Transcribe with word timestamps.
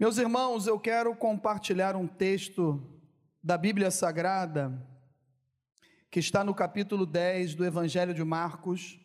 Meus 0.00 0.16
irmãos, 0.16 0.68
eu 0.68 0.78
quero 0.78 1.12
compartilhar 1.16 1.96
um 1.96 2.06
texto 2.06 2.80
da 3.42 3.58
Bíblia 3.58 3.90
Sagrada 3.90 4.80
que 6.08 6.20
está 6.20 6.44
no 6.44 6.54
capítulo 6.54 7.04
10 7.04 7.56
do 7.56 7.64
Evangelho 7.64 8.14
de 8.14 8.22
Marcos. 8.22 8.96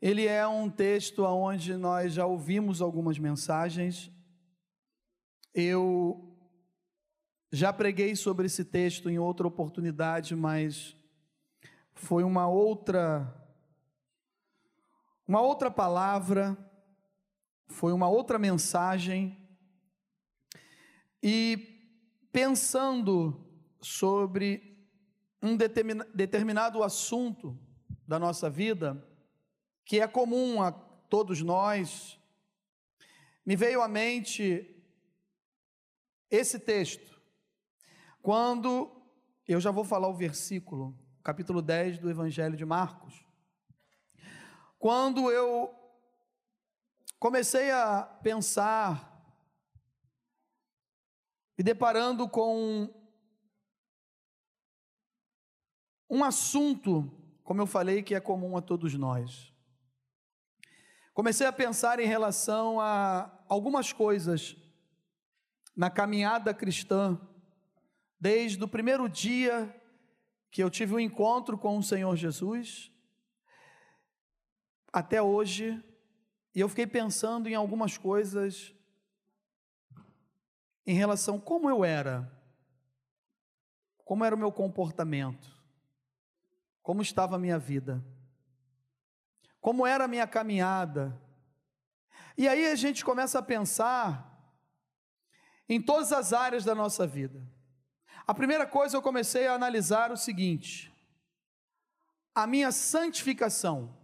Ele 0.00 0.26
é 0.26 0.48
um 0.48 0.70
texto 0.70 1.24
onde 1.24 1.76
nós 1.76 2.14
já 2.14 2.24
ouvimos 2.24 2.80
algumas 2.80 3.18
mensagens. 3.18 4.10
Eu 5.52 6.34
já 7.52 7.70
preguei 7.70 8.16
sobre 8.16 8.46
esse 8.46 8.64
texto 8.64 9.10
em 9.10 9.18
outra 9.18 9.46
oportunidade, 9.46 10.34
mas 10.34 10.96
foi 11.92 12.24
uma 12.24 12.48
outra 12.48 13.30
uma 15.26 15.42
outra 15.42 15.70
palavra, 15.70 16.56
foi 17.68 17.92
uma 17.92 18.08
outra 18.08 18.38
mensagem. 18.38 19.36
E 21.22 22.26
pensando 22.32 23.46
sobre 23.80 24.86
um 25.42 25.56
determinado 25.56 26.82
assunto 26.82 27.58
da 28.06 28.18
nossa 28.18 28.50
vida, 28.50 29.06
que 29.84 30.00
é 30.00 30.08
comum 30.08 30.60
a 30.62 30.72
todos 30.72 31.42
nós, 31.42 32.18
me 33.44 33.54
veio 33.54 33.82
à 33.82 33.88
mente 33.88 34.74
esse 36.30 36.58
texto, 36.58 37.20
quando 38.20 38.90
eu 39.46 39.60
já 39.60 39.70
vou 39.70 39.84
falar 39.84 40.08
o 40.08 40.14
versículo, 40.14 40.94
capítulo 41.22 41.62
10 41.62 41.98
do 41.98 42.10
Evangelho 42.10 42.56
de 42.56 42.66
Marcos. 42.66 43.24
Quando 44.78 45.30
eu 45.30 45.74
comecei 47.18 47.70
a 47.70 48.02
pensar 48.22 49.08
e 51.58 51.62
deparando 51.62 52.28
com 52.28 52.88
um 56.08 56.22
assunto, 56.22 57.10
como 57.42 57.60
eu 57.60 57.66
falei, 57.66 58.02
que 58.02 58.14
é 58.14 58.20
comum 58.20 58.56
a 58.56 58.62
todos 58.62 58.94
nós. 58.94 59.52
Comecei 61.12 61.46
a 61.46 61.52
pensar 61.52 61.98
em 61.98 62.06
relação 62.06 62.80
a 62.80 63.42
algumas 63.48 63.92
coisas 63.92 64.56
na 65.76 65.90
caminhada 65.90 66.54
cristã, 66.54 67.20
desde 68.20 68.62
o 68.62 68.68
primeiro 68.68 69.08
dia 69.08 69.74
que 70.50 70.62
eu 70.62 70.70
tive 70.70 70.94
um 70.94 71.00
encontro 71.00 71.58
com 71.58 71.76
o 71.76 71.82
Senhor 71.82 72.16
Jesus, 72.16 72.90
até 74.92 75.20
hoje, 75.20 75.82
e 76.54 76.60
eu 76.60 76.68
fiquei 76.68 76.86
pensando 76.86 77.48
em 77.48 77.54
algumas 77.54 77.96
coisas 77.96 78.74
em 80.86 80.94
relação 80.94 81.36
a 81.36 81.40
como 81.40 81.68
eu 81.68 81.84
era, 81.84 82.32
como 84.04 84.24
era 84.24 84.34
o 84.34 84.38
meu 84.38 84.50
comportamento, 84.50 85.54
como 86.82 87.02
estava 87.02 87.36
a 87.36 87.38
minha 87.38 87.58
vida, 87.58 88.02
como 89.60 89.86
era 89.86 90.04
a 90.04 90.08
minha 90.08 90.26
caminhada. 90.26 91.20
E 92.38 92.48
aí 92.48 92.66
a 92.66 92.74
gente 92.74 93.04
começa 93.04 93.38
a 93.38 93.42
pensar 93.42 94.28
em 95.68 95.82
todas 95.82 96.12
as 96.12 96.32
áreas 96.32 96.64
da 96.64 96.74
nossa 96.74 97.06
vida. 97.06 97.46
A 98.26 98.32
primeira 98.32 98.66
coisa 98.66 98.96
eu 98.96 99.02
comecei 99.02 99.46
a 99.46 99.54
analisar 99.54 100.10
o 100.10 100.16
seguinte: 100.16 100.90
a 102.34 102.46
minha 102.46 102.70
santificação, 102.72 103.97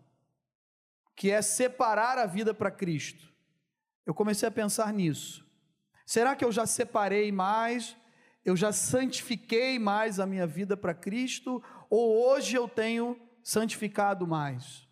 que 1.14 1.30
é 1.30 1.40
separar 1.42 2.18
a 2.18 2.26
vida 2.26 2.52
para 2.52 2.70
Cristo. 2.70 3.32
Eu 4.04 4.14
comecei 4.14 4.48
a 4.48 4.52
pensar 4.52 4.92
nisso. 4.92 5.46
Será 6.04 6.36
que 6.36 6.44
eu 6.44 6.52
já 6.52 6.66
separei 6.66 7.32
mais? 7.32 7.96
Eu 8.44 8.56
já 8.56 8.72
santifiquei 8.72 9.78
mais 9.78 10.20
a 10.20 10.26
minha 10.26 10.46
vida 10.46 10.76
para 10.76 10.92
Cristo? 10.92 11.62
Ou 11.88 12.28
hoje 12.28 12.56
eu 12.56 12.68
tenho 12.68 13.18
santificado 13.42 14.26
mais? 14.26 14.86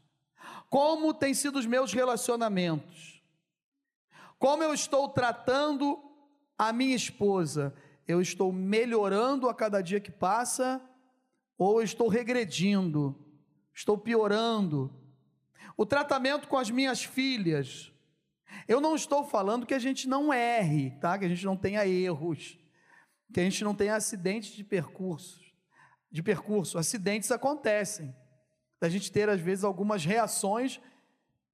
Como 0.70 1.12
têm 1.12 1.34
sido 1.34 1.58
os 1.58 1.66
meus 1.66 1.92
relacionamentos? 1.92 3.22
Como 4.38 4.62
eu 4.62 4.72
estou 4.72 5.08
tratando 5.08 6.02
a 6.56 6.72
minha 6.72 6.96
esposa? 6.96 7.74
eu 8.06 8.20
estou 8.20 8.52
melhorando 8.52 9.48
a 9.48 9.54
cada 9.54 9.80
dia 9.80 10.00
que 10.00 10.10
passa 10.10 10.80
ou 11.56 11.82
estou 11.82 12.08
regredindo, 12.08 13.16
estou 13.74 13.96
piorando. 13.96 14.90
O 15.82 15.84
tratamento 15.84 16.46
com 16.46 16.56
as 16.56 16.70
minhas 16.70 17.02
filhas. 17.02 17.92
Eu 18.68 18.80
não 18.80 18.94
estou 18.94 19.24
falando 19.24 19.66
que 19.66 19.74
a 19.74 19.80
gente 19.80 20.08
não 20.08 20.32
erre, 20.32 20.92
tá? 21.00 21.18
Que 21.18 21.24
a 21.24 21.28
gente 21.28 21.44
não 21.44 21.56
tenha 21.56 21.84
erros, 21.84 22.56
que 23.34 23.40
a 23.40 23.42
gente 23.42 23.64
não 23.64 23.74
tenha 23.74 23.96
acidentes 23.96 24.52
de 24.52 24.62
percurso. 24.62 25.40
De 26.08 26.22
percurso, 26.22 26.78
acidentes 26.78 27.32
acontecem. 27.32 28.14
A 28.80 28.88
gente 28.88 29.10
ter 29.10 29.28
às 29.28 29.40
vezes 29.40 29.64
algumas 29.64 30.04
reações 30.04 30.80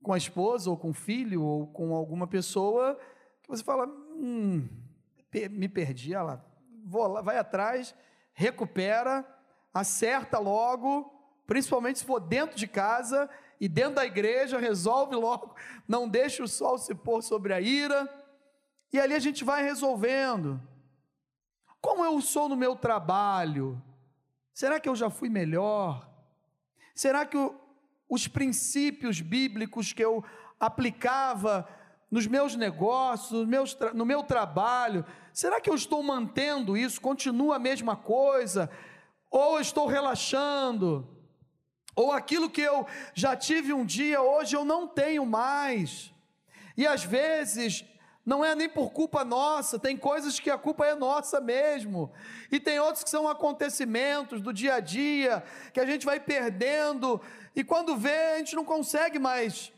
com 0.02 0.12
a 0.12 0.18
esposa 0.18 0.68
ou 0.68 0.76
com 0.76 0.90
o 0.90 0.94
filho 0.94 1.42
ou 1.42 1.66
com 1.68 1.94
alguma 1.94 2.26
pessoa 2.26 3.00
que 3.42 3.48
você 3.48 3.64
fala, 3.64 3.86
hum, 3.86 4.68
me 5.50 5.70
perdi, 5.70 6.12
ela 6.12 6.44
vou, 6.84 7.22
vai 7.22 7.38
atrás, 7.38 7.94
recupera, 8.34 9.26
acerta 9.72 10.38
logo, 10.38 11.10
principalmente 11.46 12.00
se 12.00 12.04
for 12.04 12.20
dentro 12.20 12.58
de 12.58 12.68
casa 12.68 13.26
e 13.60 13.68
dentro 13.68 13.96
da 13.96 14.06
igreja, 14.06 14.58
resolve 14.58 15.14
logo, 15.14 15.54
não 15.86 16.08
deixa 16.08 16.42
o 16.42 16.48
sol 16.48 16.78
se 16.78 16.94
pôr 16.94 17.22
sobre 17.22 17.52
a 17.52 17.60
ira, 17.60 18.08
e 18.92 18.98
ali 18.98 19.14
a 19.14 19.18
gente 19.18 19.44
vai 19.44 19.62
resolvendo. 19.62 20.60
Como 21.80 22.04
eu 22.04 22.20
sou 22.20 22.48
no 22.48 22.56
meu 22.56 22.76
trabalho? 22.76 23.80
Será 24.52 24.80
que 24.80 24.88
eu 24.88 24.96
já 24.96 25.10
fui 25.10 25.28
melhor? 25.28 26.08
Será 26.94 27.24
que 27.24 27.36
os 28.08 28.26
princípios 28.26 29.20
bíblicos 29.20 29.92
que 29.92 30.04
eu 30.04 30.24
aplicava 30.58 31.68
nos 32.10 32.26
meus 32.26 32.56
negócios, 32.56 33.42
no 33.42 33.46
meu, 33.46 33.64
no 33.94 34.06
meu 34.06 34.22
trabalho, 34.22 35.04
será 35.32 35.60
que 35.60 35.68
eu 35.68 35.74
estou 35.74 36.02
mantendo 36.02 36.76
isso? 36.76 37.00
Continua 37.00 37.56
a 37.56 37.58
mesma 37.60 37.94
coisa? 37.96 38.70
Ou 39.30 39.60
estou 39.60 39.86
relaxando? 39.86 41.06
Ou 41.98 42.12
aquilo 42.12 42.48
que 42.48 42.60
eu 42.60 42.86
já 43.12 43.34
tive 43.34 43.72
um 43.72 43.84
dia, 43.84 44.22
hoje 44.22 44.54
eu 44.54 44.64
não 44.64 44.86
tenho 44.86 45.26
mais? 45.26 46.14
E 46.76 46.86
às 46.86 47.02
vezes 47.02 47.84
não 48.24 48.44
é 48.44 48.54
nem 48.54 48.68
por 48.68 48.92
culpa 48.92 49.24
nossa, 49.24 49.80
tem 49.80 49.96
coisas 49.96 50.38
que 50.38 50.48
a 50.48 50.56
culpa 50.56 50.86
é 50.86 50.94
nossa 50.94 51.40
mesmo, 51.40 52.12
e 52.52 52.60
tem 52.60 52.78
outros 52.78 53.02
que 53.02 53.10
são 53.10 53.26
acontecimentos 53.26 54.40
do 54.40 54.52
dia 54.52 54.74
a 54.74 54.80
dia, 54.80 55.42
que 55.72 55.80
a 55.80 55.86
gente 55.86 56.06
vai 56.06 56.20
perdendo, 56.20 57.20
e 57.56 57.64
quando 57.64 57.96
vê, 57.96 58.34
a 58.34 58.38
gente 58.38 58.54
não 58.54 58.64
consegue 58.64 59.18
mais 59.18 59.72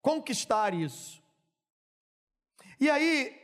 conquistar 0.00 0.72
isso. 0.72 1.22
E 2.80 2.88
aí, 2.88 3.38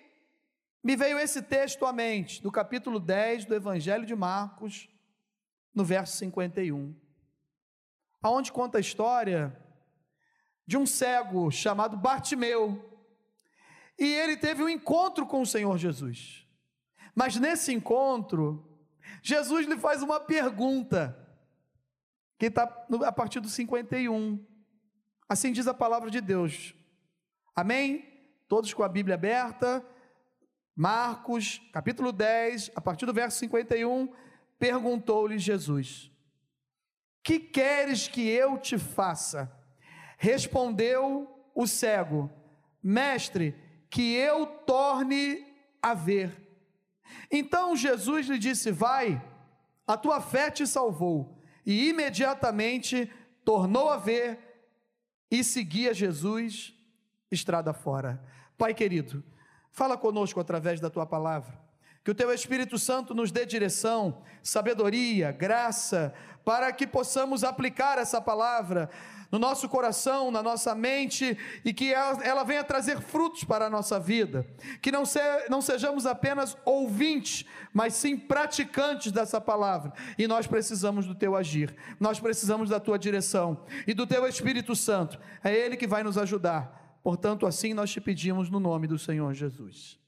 me 0.82 0.96
veio 0.96 1.18
esse 1.18 1.42
texto 1.42 1.84
à 1.84 1.92
mente, 1.92 2.42
do 2.42 2.50
capítulo 2.50 2.98
10 2.98 3.44
do 3.44 3.54
Evangelho 3.54 4.06
de 4.06 4.16
Marcos, 4.16 4.88
no 5.74 5.84
verso 5.84 6.16
51, 6.16 6.94
aonde 8.22 8.52
conta 8.52 8.78
a 8.78 8.80
história 8.80 9.56
de 10.66 10.76
um 10.76 10.86
cego 10.86 11.50
chamado 11.50 11.96
Bartimeu. 11.96 12.84
E 13.98 14.04
ele 14.04 14.36
teve 14.36 14.62
um 14.62 14.68
encontro 14.68 15.26
com 15.26 15.40
o 15.42 15.46
Senhor 15.46 15.76
Jesus. 15.78 16.46
Mas 17.14 17.36
nesse 17.36 17.72
encontro, 17.72 18.64
Jesus 19.22 19.66
lhe 19.66 19.76
faz 19.76 20.02
uma 20.02 20.20
pergunta, 20.20 21.16
que 22.38 22.46
está 22.46 22.62
a 23.04 23.12
partir 23.12 23.40
do 23.40 23.48
51. 23.48 24.44
Assim 25.28 25.52
diz 25.52 25.66
a 25.66 25.74
palavra 25.74 26.10
de 26.10 26.20
Deus. 26.20 26.74
Amém? 27.56 28.08
todos 28.48 28.72
com 28.72 28.82
a 28.82 28.88
Bíblia 28.88 29.14
aberta. 29.14 29.84
Marcos, 30.74 31.60
capítulo 31.72 32.10
10, 32.12 32.72
a 32.74 32.80
partir 32.80 33.04
do 33.04 33.12
verso 33.12 33.38
51, 33.38 34.08
perguntou-lhe 34.58 35.38
Jesus: 35.38 36.10
Que 37.22 37.38
queres 37.38 38.08
que 38.08 38.28
eu 38.28 38.58
te 38.58 38.78
faça? 38.78 39.50
Respondeu 40.16 41.28
o 41.54 41.66
cego: 41.66 42.30
Mestre, 42.82 43.54
que 43.90 44.14
eu 44.14 44.46
torne 44.46 45.46
a 45.82 45.94
ver. 45.94 46.48
Então 47.30 47.76
Jesus 47.76 48.26
lhe 48.26 48.38
disse: 48.38 48.70
Vai, 48.70 49.22
a 49.86 49.96
tua 49.96 50.20
fé 50.20 50.50
te 50.50 50.66
salvou. 50.66 51.36
E 51.64 51.90
imediatamente 51.90 53.10
tornou 53.44 53.90
a 53.90 53.98
ver 53.98 54.38
e 55.30 55.44
seguia 55.44 55.92
Jesus 55.92 56.74
estrada 57.30 57.74
fora. 57.74 58.22
Pai 58.56 58.72
querido, 58.74 59.22
fala 59.70 59.96
conosco 59.96 60.40
através 60.40 60.80
da 60.80 60.88
tua 60.88 61.06
palavra. 61.06 61.67
Que 62.04 62.10
o 62.10 62.14
Teu 62.14 62.32
Espírito 62.32 62.78
Santo 62.78 63.14
nos 63.14 63.30
dê 63.30 63.44
direção, 63.44 64.22
sabedoria, 64.42 65.30
graça, 65.32 66.14
para 66.44 66.72
que 66.72 66.86
possamos 66.86 67.44
aplicar 67.44 67.98
essa 67.98 68.20
palavra 68.20 68.88
no 69.30 69.38
nosso 69.38 69.68
coração, 69.68 70.30
na 70.30 70.42
nossa 70.42 70.74
mente 70.74 71.36
e 71.64 71.72
que 71.72 71.92
ela, 71.92 72.24
ela 72.24 72.44
venha 72.44 72.64
trazer 72.64 73.00
frutos 73.00 73.44
para 73.44 73.66
a 73.66 73.70
nossa 73.70 74.00
vida. 74.00 74.46
Que 74.80 74.90
não, 74.90 75.04
se, 75.04 75.20
não 75.50 75.60
sejamos 75.60 76.06
apenas 76.06 76.56
ouvintes, 76.64 77.44
mas 77.72 77.94
sim 77.94 78.16
praticantes 78.16 79.12
dessa 79.12 79.40
palavra. 79.40 79.92
E 80.16 80.26
nós 80.26 80.46
precisamos 80.46 81.06
do 81.06 81.14
teu 81.14 81.36
agir, 81.36 81.74
nós 82.00 82.18
precisamos 82.18 82.70
da 82.70 82.80
tua 82.80 82.98
direção 82.98 83.64
e 83.86 83.92
do 83.92 84.06
teu 84.06 84.26
Espírito 84.26 84.74
Santo. 84.74 85.18
É 85.44 85.54
Ele 85.54 85.76
que 85.76 85.86
vai 85.86 86.02
nos 86.02 86.16
ajudar. 86.16 86.98
Portanto, 87.02 87.46
assim 87.46 87.74
nós 87.74 87.90
te 87.90 88.00
pedimos 88.00 88.50
no 88.50 88.58
nome 88.58 88.86
do 88.86 88.98
Senhor 88.98 89.32
Jesus. 89.34 89.98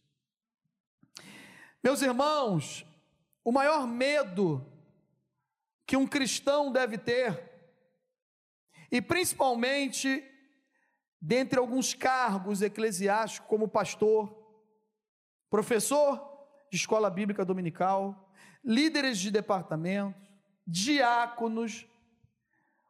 Meus 1.82 2.02
irmãos, 2.02 2.84
o 3.42 3.50
maior 3.50 3.86
medo 3.86 4.66
que 5.86 5.96
um 5.96 6.06
cristão 6.06 6.70
deve 6.70 6.98
ter 6.98 7.50
e 8.92 9.00
principalmente 9.00 10.24
dentre 11.20 11.58
alguns 11.58 11.94
cargos 11.94 12.62
eclesiásticos, 12.62 13.48
como 13.48 13.68
pastor, 13.68 14.34
professor 15.48 16.20
de 16.70 16.76
escola 16.76 17.10
bíblica 17.10 17.44
dominical, 17.44 18.32
líderes 18.64 19.18
de 19.18 19.30
departamentos, 19.30 20.20
diáconos. 20.66 21.86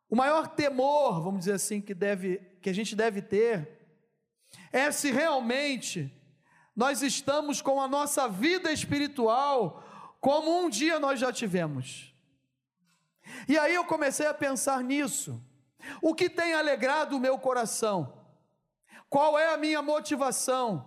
O 0.09 0.17
maior 0.17 0.49
temor, 0.49 1.23
vamos 1.23 1.41
dizer 1.41 1.55
assim, 1.55 1.81
que, 1.81 1.95
deve, 1.95 2.39
que 2.61 2.69
a 2.69 2.73
gente 2.73 2.95
deve 2.95 3.23
ter 3.23 3.79
é 4.73 4.91
se 4.91 5.11
realmente 5.11 6.13
nós 6.75 7.03
estamos 7.03 7.61
com 7.61 7.81
a 7.81 7.89
nossa 7.89 8.29
vida 8.29 8.73
espiritual 8.73 9.85
como 10.21 10.65
um 10.65 10.69
dia 10.69 11.01
nós 11.01 11.19
já 11.19 11.33
tivemos. 11.33 12.15
E 13.49 13.59
aí 13.59 13.75
eu 13.75 13.85
comecei 13.85 14.27
a 14.27 14.35
pensar 14.35 14.83
nisso. 14.83 15.43
O 16.03 16.15
que 16.15 16.29
tem 16.29 16.53
alegrado 16.53 17.17
o 17.17 17.21
meu 17.21 17.39
coração? 17.39 18.21
Qual 19.09 19.39
é 19.39 19.53
a 19.53 19.57
minha 19.57 19.81
motivação? 19.83 20.87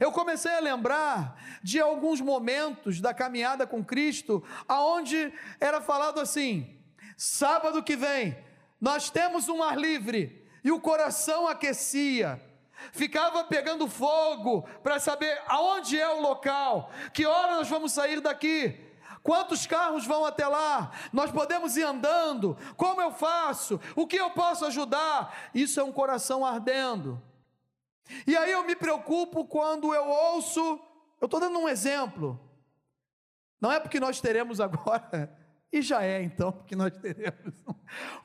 Eu 0.00 0.10
comecei 0.10 0.52
a 0.52 0.60
lembrar 0.60 1.38
de 1.62 1.78
alguns 1.78 2.20
momentos 2.20 3.00
da 3.00 3.12
caminhada 3.12 3.66
com 3.66 3.84
Cristo, 3.84 4.42
aonde 4.66 5.32
era 5.60 5.80
falado 5.80 6.20
assim: 6.20 6.78
sábado 7.16 7.82
que 7.82 7.96
vem, 7.96 8.36
nós 8.80 9.10
temos 9.10 9.48
um 9.48 9.62
ar 9.62 9.78
livre, 9.78 10.48
e 10.64 10.72
o 10.72 10.80
coração 10.80 11.46
aquecia, 11.46 12.42
ficava 12.92 13.44
pegando 13.44 13.88
fogo 13.88 14.62
para 14.82 14.98
saber 14.98 15.40
aonde 15.46 15.98
é 15.98 16.08
o 16.08 16.20
local, 16.20 16.90
que 17.12 17.26
hora 17.26 17.56
nós 17.56 17.68
vamos 17.68 17.92
sair 17.92 18.20
daqui. 18.20 18.80
Quantos 19.22 19.66
carros 19.66 20.06
vão 20.06 20.26
até 20.26 20.46
lá? 20.46 20.92
Nós 21.10 21.30
podemos 21.30 21.78
ir 21.78 21.82
andando? 21.82 22.58
Como 22.76 23.00
eu 23.00 23.10
faço? 23.10 23.80
O 23.96 24.06
que 24.06 24.16
eu 24.16 24.28
posso 24.30 24.66
ajudar? 24.66 25.50
Isso 25.54 25.80
é 25.80 25.82
um 25.82 25.90
coração 25.90 26.44
ardendo. 26.44 27.20
E 28.26 28.36
aí 28.36 28.52
eu 28.52 28.64
me 28.64 28.76
preocupo 28.76 29.46
quando 29.46 29.94
eu 29.94 30.06
ouço, 30.06 30.78
eu 31.20 31.24
estou 31.24 31.40
dando 31.40 31.58
um 31.58 31.68
exemplo. 31.68 32.38
Não 33.58 33.72
é 33.72 33.80
porque 33.80 33.98
nós 33.98 34.20
teremos 34.20 34.60
agora, 34.60 35.34
e 35.72 35.80
já 35.80 36.02
é 36.02 36.22
então, 36.22 36.52
porque 36.52 36.76
nós 36.76 36.94
teremos 36.98 37.54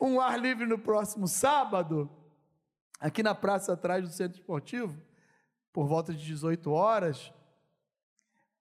um 0.01 0.19
ar 0.19 0.37
livre 0.37 0.65
no 0.65 0.77
próximo 0.77 1.29
sábado, 1.29 2.11
aqui 2.99 3.23
na 3.23 3.33
praça 3.33 3.73
atrás 3.73 4.03
do 4.03 4.13
centro 4.13 4.37
esportivo, 4.37 4.99
por 5.71 5.87
volta 5.87 6.13
de 6.13 6.25
18 6.25 6.71
horas. 6.71 7.33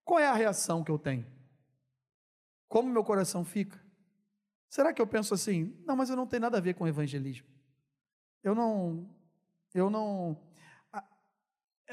Qual 0.04 0.20
é 0.20 0.26
a 0.26 0.34
reação 0.34 0.84
que 0.84 0.90
eu 0.90 0.98
tenho? 0.98 1.26
Como 2.68 2.88
meu 2.88 3.02
coração 3.02 3.44
fica? 3.44 3.78
Será 4.68 4.92
que 4.92 5.00
eu 5.00 5.06
penso 5.06 5.34
assim? 5.34 5.74
Não, 5.86 5.96
mas 5.96 6.10
eu 6.10 6.16
não 6.16 6.26
tenho 6.26 6.42
nada 6.42 6.58
a 6.58 6.60
ver 6.60 6.74
com 6.74 6.86
evangelismo. 6.86 7.46
Eu 8.42 8.54
não, 8.54 9.08
eu 9.74 9.90
não. 9.90 10.38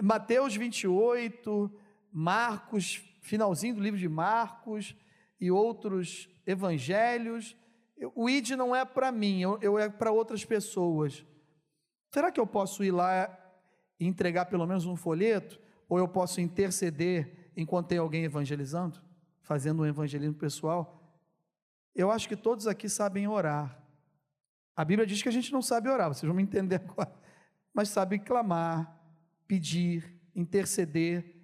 Mateus 0.02 0.56
28, 0.56 1.72
Marcos, 2.12 3.02
finalzinho 3.22 3.76
do 3.76 3.82
livro 3.82 4.00
de 4.00 4.10
Marcos 4.10 4.96
e 5.40 5.50
outros 5.50 6.30
evangelhos. 6.46 7.56
O 8.14 8.30
ID 8.30 8.52
não 8.52 8.76
é 8.76 8.84
para 8.84 9.12
mim, 9.12 9.42
eu, 9.42 9.58
eu 9.62 9.80
é 9.80 9.90
para 9.90 10.12
outras 10.12 10.44
pessoas. 10.44 11.26
Será 12.16 12.32
que 12.32 12.40
eu 12.40 12.48
posso 12.48 12.82
ir 12.82 12.92
lá 12.92 13.30
e 14.00 14.08
entregar 14.08 14.46
pelo 14.46 14.66
menos 14.66 14.86
um 14.86 14.96
folheto? 14.96 15.60
Ou 15.90 16.00
eu 16.00 16.08
posso 16.08 16.40
interceder 16.40 17.52
enquanto 17.58 17.88
tem 17.88 17.98
alguém 17.98 18.24
evangelizando? 18.24 19.04
fazendo 19.46 19.84
um 19.84 19.86
evangelismo 19.86 20.34
pessoal, 20.34 21.22
eu 21.94 22.10
acho 22.12 22.28
que 22.28 22.36
todos 22.36 22.68
aqui 22.68 22.90
sabem 22.90 23.28
orar. 23.28 23.80
A 24.76 24.84
Bíblia 24.84 25.06
diz 25.06 25.22
que 25.22 25.30
a 25.30 25.32
gente 25.32 25.54
não 25.54 25.62
sabe 25.62 25.88
orar, 25.88 26.08
vocês 26.08 26.26
vão 26.26 26.36
me 26.36 26.42
entender 26.42 26.76
agora, 26.84 27.14
mas 27.74 27.90
sabe 27.90 28.18
clamar, 28.18 29.00
pedir, 29.46 30.20
interceder. 30.36 31.36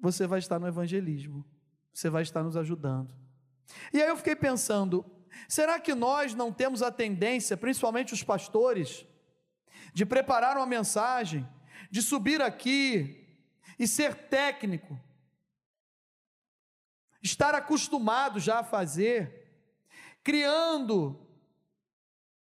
Você 0.00 0.26
vai 0.26 0.38
estar 0.38 0.58
no 0.58 0.66
evangelismo, 0.66 1.44
você 1.92 2.08
vai 2.08 2.22
estar 2.22 2.42
nos 2.42 2.56
ajudando. 2.56 3.14
E 3.92 4.00
aí 4.00 4.08
eu 4.08 4.16
fiquei 4.16 4.34
pensando, 4.34 5.04
será 5.46 5.78
que 5.78 5.94
nós 5.94 6.34
não 6.34 6.50
temos 6.50 6.80
a 6.80 6.90
tendência, 6.90 7.54
principalmente 7.54 8.14
os 8.14 8.22
pastores, 8.22 9.06
de 9.92 10.06
preparar 10.06 10.56
uma 10.56 10.66
mensagem, 10.66 11.48
de 11.90 12.00
subir 12.00 12.40
aqui 12.40 13.18
e 13.78 13.86
ser 13.86 14.14
técnico, 14.28 14.98
estar 17.22 17.54
acostumado 17.54 18.40
já 18.40 18.60
a 18.60 18.64
fazer, 18.64 19.42
criando 20.22 21.18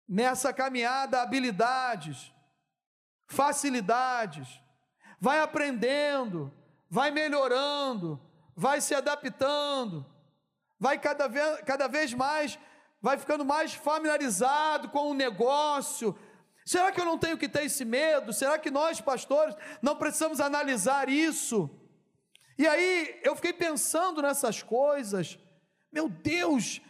nessa 0.07 0.53
caminhada 0.53 1.21
habilidades, 1.21 2.31
facilidades, 3.27 4.61
vai 5.19 5.39
aprendendo, 5.39 6.53
vai 6.89 7.11
melhorando, 7.11 8.21
vai 8.55 8.79
se 8.79 8.93
adaptando, 8.93 10.05
vai 10.79 10.99
cada 10.99 11.27
vez, 11.27 11.61
cada 11.61 11.87
vez 11.87 12.13
mais, 12.13 12.59
vai 13.01 13.17
ficando 13.17 13.43
mais 13.43 13.73
familiarizado 13.73 14.89
com 14.89 15.11
o 15.11 15.13
negócio. 15.13 16.17
Será 16.65 16.91
que 16.91 16.99
eu 16.99 17.05
não 17.05 17.17
tenho 17.17 17.37
que 17.37 17.47
ter 17.47 17.63
esse 17.65 17.85
medo? 17.85 18.33
Será 18.33 18.57
que 18.57 18.71
nós, 18.71 18.99
pastores, 18.99 19.55
não 19.83 19.95
precisamos 19.95 20.39
analisar 20.39 21.07
isso? 21.07 21.69
E 22.57 22.65
aí 22.67 23.21
eu 23.23 23.35
fiquei 23.35 23.53
pensando 23.53 24.19
nessas 24.19 24.63
coisas. 24.63 25.37
Meu 25.91 26.09
Deus, 26.09 26.81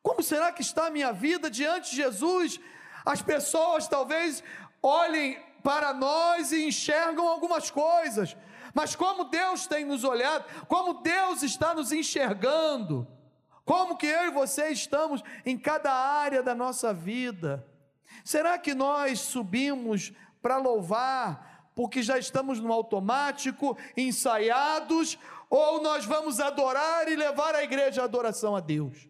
como 0.00 0.22
será 0.22 0.52
que 0.52 0.62
está 0.62 0.86
a 0.86 0.90
minha 0.90 1.12
vida 1.12 1.50
diante 1.50 1.90
de 1.90 1.96
Jesus? 1.96 2.60
As 3.04 3.20
pessoas 3.20 3.88
talvez 3.88 4.44
olhem 4.80 5.42
para 5.64 5.92
nós 5.92 6.52
e 6.52 6.66
enxergam 6.66 7.26
algumas 7.26 7.70
coisas, 7.70 8.36
mas 8.72 8.94
como 8.94 9.24
Deus 9.24 9.66
tem 9.66 9.84
nos 9.84 10.04
olhado, 10.04 10.44
como 10.68 11.00
Deus 11.02 11.42
está 11.42 11.74
nos 11.74 11.90
enxergando, 11.90 13.08
como 13.64 13.96
que 13.96 14.06
eu 14.06 14.26
e 14.26 14.30
você 14.30 14.68
estamos 14.68 15.22
em 15.44 15.58
cada 15.58 15.90
área 15.92 16.42
da 16.42 16.54
nossa 16.54 16.92
vida. 16.92 17.66
Será 18.24 18.58
que 18.58 18.74
nós 18.74 19.20
subimos 19.20 20.12
para 20.40 20.56
louvar 20.56 21.54
porque 21.74 22.02
já 22.02 22.18
estamos 22.18 22.60
no 22.60 22.72
automático, 22.72 23.76
ensaiados, 23.96 25.18
ou 25.50 25.82
nós 25.82 26.04
vamos 26.04 26.40
adorar 26.40 27.08
e 27.08 27.16
levar 27.16 27.54
a 27.54 27.64
igreja 27.64 28.02
à 28.02 28.04
adoração 28.04 28.54
a 28.54 28.60
Deus. 28.60 29.08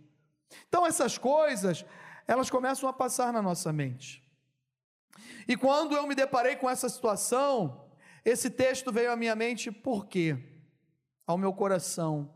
Então 0.68 0.86
essas 0.86 1.18
coisas, 1.18 1.84
elas 2.26 2.48
começam 2.48 2.88
a 2.88 2.92
passar 2.92 3.32
na 3.32 3.42
nossa 3.42 3.72
mente. 3.72 4.22
E 5.46 5.56
quando 5.56 5.94
eu 5.94 6.06
me 6.06 6.14
deparei 6.14 6.56
com 6.56 6.68
essa 6.68 6.88
situação, 6.88 7.86
esse 8.24 8.48
texto 8.48 8.90
veio 8.90 9.12
à 9.12 9.16
minha 9.16 9.36
mente 9.36 9.70
por 9.70 10.06
quê? 10.06 10.38
Ao 11.26 11.36
meu 11.36 11.52
coração, 11.52 12.34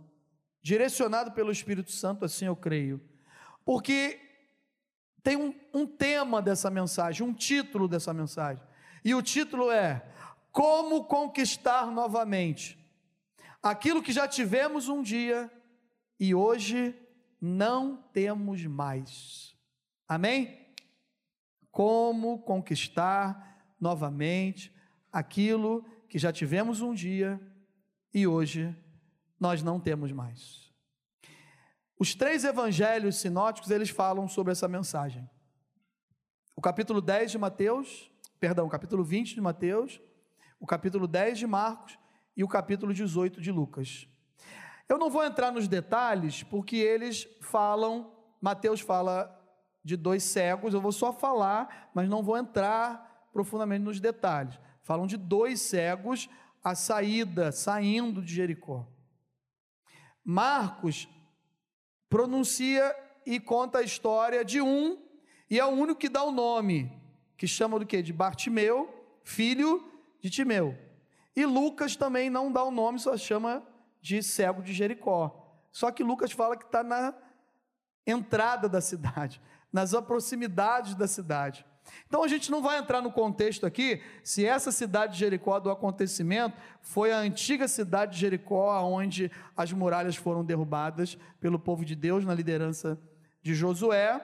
direcionado 0.63 1.33
pelo 1.33 1.51
Espírito 1.51 1.91
Santo, 1.91 2.25
assim 2.25 2.45
eu 2.45 2.57
creio. 2.57 3.01
Porque 3.65 4.28
tem 5.29 5.37
um, 5.37 5.55
um 5.75 5.87
tema 5.87 6.41
dessa 6.41 6.71
mensagem, 6.71 7.27
um 7.27 7.35
título 7.35 7.87
dessa 7.87 8.15
mensagem. 8.15 8.65
E 9.05 9.15
o 9.15 9.21
título 9.21 9.71
é 9.71 10.03
como 10.51 11.05
conquistar 11.05 11.91
novamente 11.91 12.79
aquilo 13.63 14.03
que 14.03 14.11
já 14.11 14.27
tivemos 14.27 14.89
um 14.89 15.03
dia 15.03 15.53
e 16.19 16.35
hoje 16.35 16.95
não 17.39 17.99
temos 18.11 18.65
mais. 18.65 19.55
Amém? 20.09 20.67
Como 21.71 22.39
conquistar 22.39 23.77
novamente 23.79 24.75
aquilo 25.13 25.85
que 26.09 26.19
já 26.19 26.33
tivemos 26.33 26.81
um 26.81 26.95
dia 26.95 27.39
e 28.15 28.27
hoje 28.27 28.75
nós 29.39 29.63
não 29.63 29.79
temos 29.79 30.11
mais. 30.11 30.68
Os 31.99 32.15
três 32.15 32.45
evangelhos 32.45 33.17
sinóticos, 33.17 33.71
eles 33.71 33.91
falam 33.91 34.29
sobre 34.29 34.53
essa 34.53 34.69
mensagem. 34.69 35.29
O 36.55 36.61
capítulo 36.61 37.01
10 37.01 37.33
de 37.33 37.39
Mateus, 37.39 38.11
perdão, 38.39 38.67
o 38.67 38.71
capítulo 38.71 39.03
20 39.03 39.35
de 39.35 39.41
Mateus, 39.41 40.01
o 40.61 40.67
capítulo 40.67 41.09
10 41.09 41.39
de 41.39 41.47
Marcos 41.47 41.99
e 42.37 42.45
o 42.45 42.49
capítulo 42.49 42.95
18 42.95 43.41
de 43.41 43.51
Lucas. 43.51 44.09
Eu 44.89 44.97
não 44.97 45.11
vou 45.11 45.25
entrar 45.25 45.51
nos 45.51 45.67
detalhes, 45.67 46.43
porque 46.45 46.77
eles 46.77 47.29
falam, 47.41 48.13
Mateus 48.41 48.81
fala 48.81 49.35
de 49.85 49.97
dois 49.97 50.23
cegos, 50.23 50.75
eu 50.75 50.81
vou 50.81 50.93
só 50.93 51.13
falar, 51.13 51.91
mas 51.93 52.09
não 52.09 52.23
vou 52.23 52.37
entrar 52.37 53.29
profundamente 53.33 53.85
nos 53.85 54.01
detalhes. 54.01 54.59
Falam 54.83 55.07
de 55.07 55.17
dois 55.17 55.61
cegos, 55.61 56.29
a 56.63 56.75
saída, 56.75 57.51
saindo 57.51 58.23
de 58.23 58.35
Jericó. 58.35 58.87
Marcos 60.25 61.09
pronuncia 62.09 62.95
e 63.25 63.39
conta 63.39 63.79
a 63.79 63.83
história 63.83 64.45
de 64.45 64.61
um, 64.61 64.99
e 65.51 65.59
é 65.59 65.65
o 65.65 65.69
único 65.69 66.01
que 66.01 66.09
dá 66.09 66.23
o 66.23 66.33
nome, 66.33 66.93
que 67.37 67.47
chama 67.47 67.79
do 67.79 67.87
que? 67.87 68.03
De 68.03 68.13
Bartimeu, 68.13 68.93
filho 69.23 69.87
de 70.21 70.31
Timeu. 70.31 70.77
E 71.37 71.47
Lucas 71.47 71.97
também 71.97 72.29
não 72.29 72.51
dá 72.51 72.65
o 72.65 72.71
nome, 72.71 72.99
só 72.99 73.17
chama 73.17 73.63
de 74.01 74.23
cego 74.23 74.63
de 74.63 74.73
Jericó. 74.73 75.47
Só 75.71 75.91
que 75.91 76.03
Lucas 76.03 76.33
fala 76.33 76.57
que 76.57 76.65
está 76.65 76.83
na 76.83 77.15
entrada 78.07 78.69
da 78.69 78.81
cidade, 78.81 79.41
nas 79.73 79.93
proximidades 79.93 80.95
da 80.95 81.07
cidade. 81.07 81.65
Então 82.07 82.23
a 82.23 82.29
gente 82.29 82.51
não 82.51 82.63
vai 82.63 82.79
entrar 82.79 83.03
no 83.03 83.13
contexto 83.13 83.67
aqui 83.67 84.03
se 84.23 84.45
essa 84.45 84.73
cidade 84.73 85.15
de 85.15 85.19
Jericó 85.21 85.59
do 85.59 85.71
acontecimento 85.71 86.57
foi 86.81 87.13
a 87.13 87.19
antiga 87.19 87.69
cidade 87.69 88.15
de 88.15 88.21
Jericó, 88.21 88.81
onde 88.83 89.31
as 89.57 89.73
muralhas 89.73 90.17
foram 90.17 90.45
derrubadas 90.45 91.19
pelo 91.41 91.59
povo 91.59 91.85
de 91.85 91.95
Deus 91.95 92.25
na 92.25 92.35
liderança 92.35 92.99
de 93.43 93.55
Josué, 93.55 94.21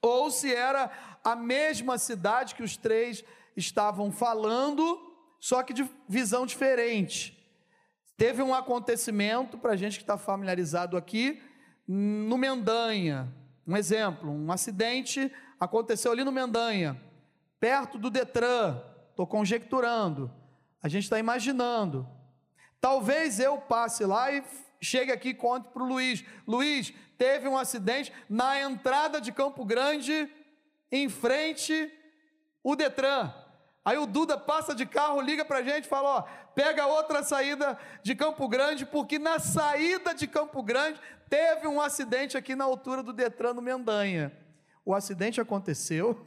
ou 0.00 0.30
se 0.30 0.54
era 0.54 0.90
a 1.22 1.34
mesma 1.34 1.96
cidade 1.98 2.54
que 2.54 2.62
os 2.62 2.76
três 2.76 3.24
estavam 3.56 4.10
falando, 4.10 5.00
só 5.40 5.62
que 5.62 5.72
de 5.72 5.88
visão 6.08 6.44
diferente. 6.44 7.34
Teve 8.16 8.42
um 8.42 8.54
acontecimento, 8.54 9.58
para 9.58 9.72
a 9.72 9.76
gente 9.76 9.96
que 9.96 10.02
está 10.02 10.16
familiarizado 10.16 10.96
aqui, 10.96 11.42
no 11.86 12.38
Mendanha, 12.38 13.32
um 13.66 13.76
exemplo, 13.76 14.30
um 14.30 14.52
acidente 14.52 15.32
aconteceu 15.64 16.12
ali 16.12 16.22
no 16.22 16.32
Mendanha, 16.32 17.00
perto 17.58 17.98
do 17.98 18.10
Detran, 18.10 18.80
estou 19.10 19.26
conjecturando, 19.26 20.30
a 20.82 20.88
gente 20.88 21.04
está 21.04 21.18
imaginando. 21.18 22.06
Talvez 22.80 23.40
eu 23.40 23.56
passe 23.58 24.04
lá 24.04 24.30
e 24.30 24.44
chegue 24.80 25.10
aqui 25.10 25.30
e 25.30 25.34
conte 25.34 25.68
para 25.68 25.82
o 25.82 25.86
Luiz: 25.86 26.22
Luiz, 26.46 26.92
teve 27.16 27.48
um 27.48 27.56
acidente 27.56 28.12
na 28.28 28.60
entrada 28.60 29.20
de 29.20 29.32
Campo 29.32 29.64
Grande, 29.64 30.30
em 30.92 31.08
frente 31.08 31.90
o 32.62 32.76
Detran. 32.76 33.32
Aí 33.84 33.98
o 33.98 34.06
Duda 34.06 34.38
passa 34.38 34.74
de 34.74 34.86
carro, 34.86 35.20
liga 35.20 35.44
para 35.44 35.58
a 35.58 35.62
gente 35.62 35.84
e 35.84 35.88
fala: 35.88 36.08
ó, 36.18 36.22
pega 36.54 36.86
outra 36.86 37.22
saída 37.22 37.78
de 38.02 38.14
Campo 38.14 38.46
Grande, 38.48 38.84
porque 38.84 39.18
na 39.18 39.38
saída 39.38 40.14
de 40.14 40.26
Campo 40.26 40.62
Grande 40.62 41.00
teve 41.30 41.66
um 41.66 41.80
acidente 41.80 42.36
aqui 42.36 42.54
na 42.54 42.64
altura 42.64 43.02
do 43.02 43.12
Detran 43.12 43.54
no 43.54 43.62
Mendanha. 43.62 44.43
O 44.84 44.94
acidente 44.94 45.40
aconteceu, 45.40 46.24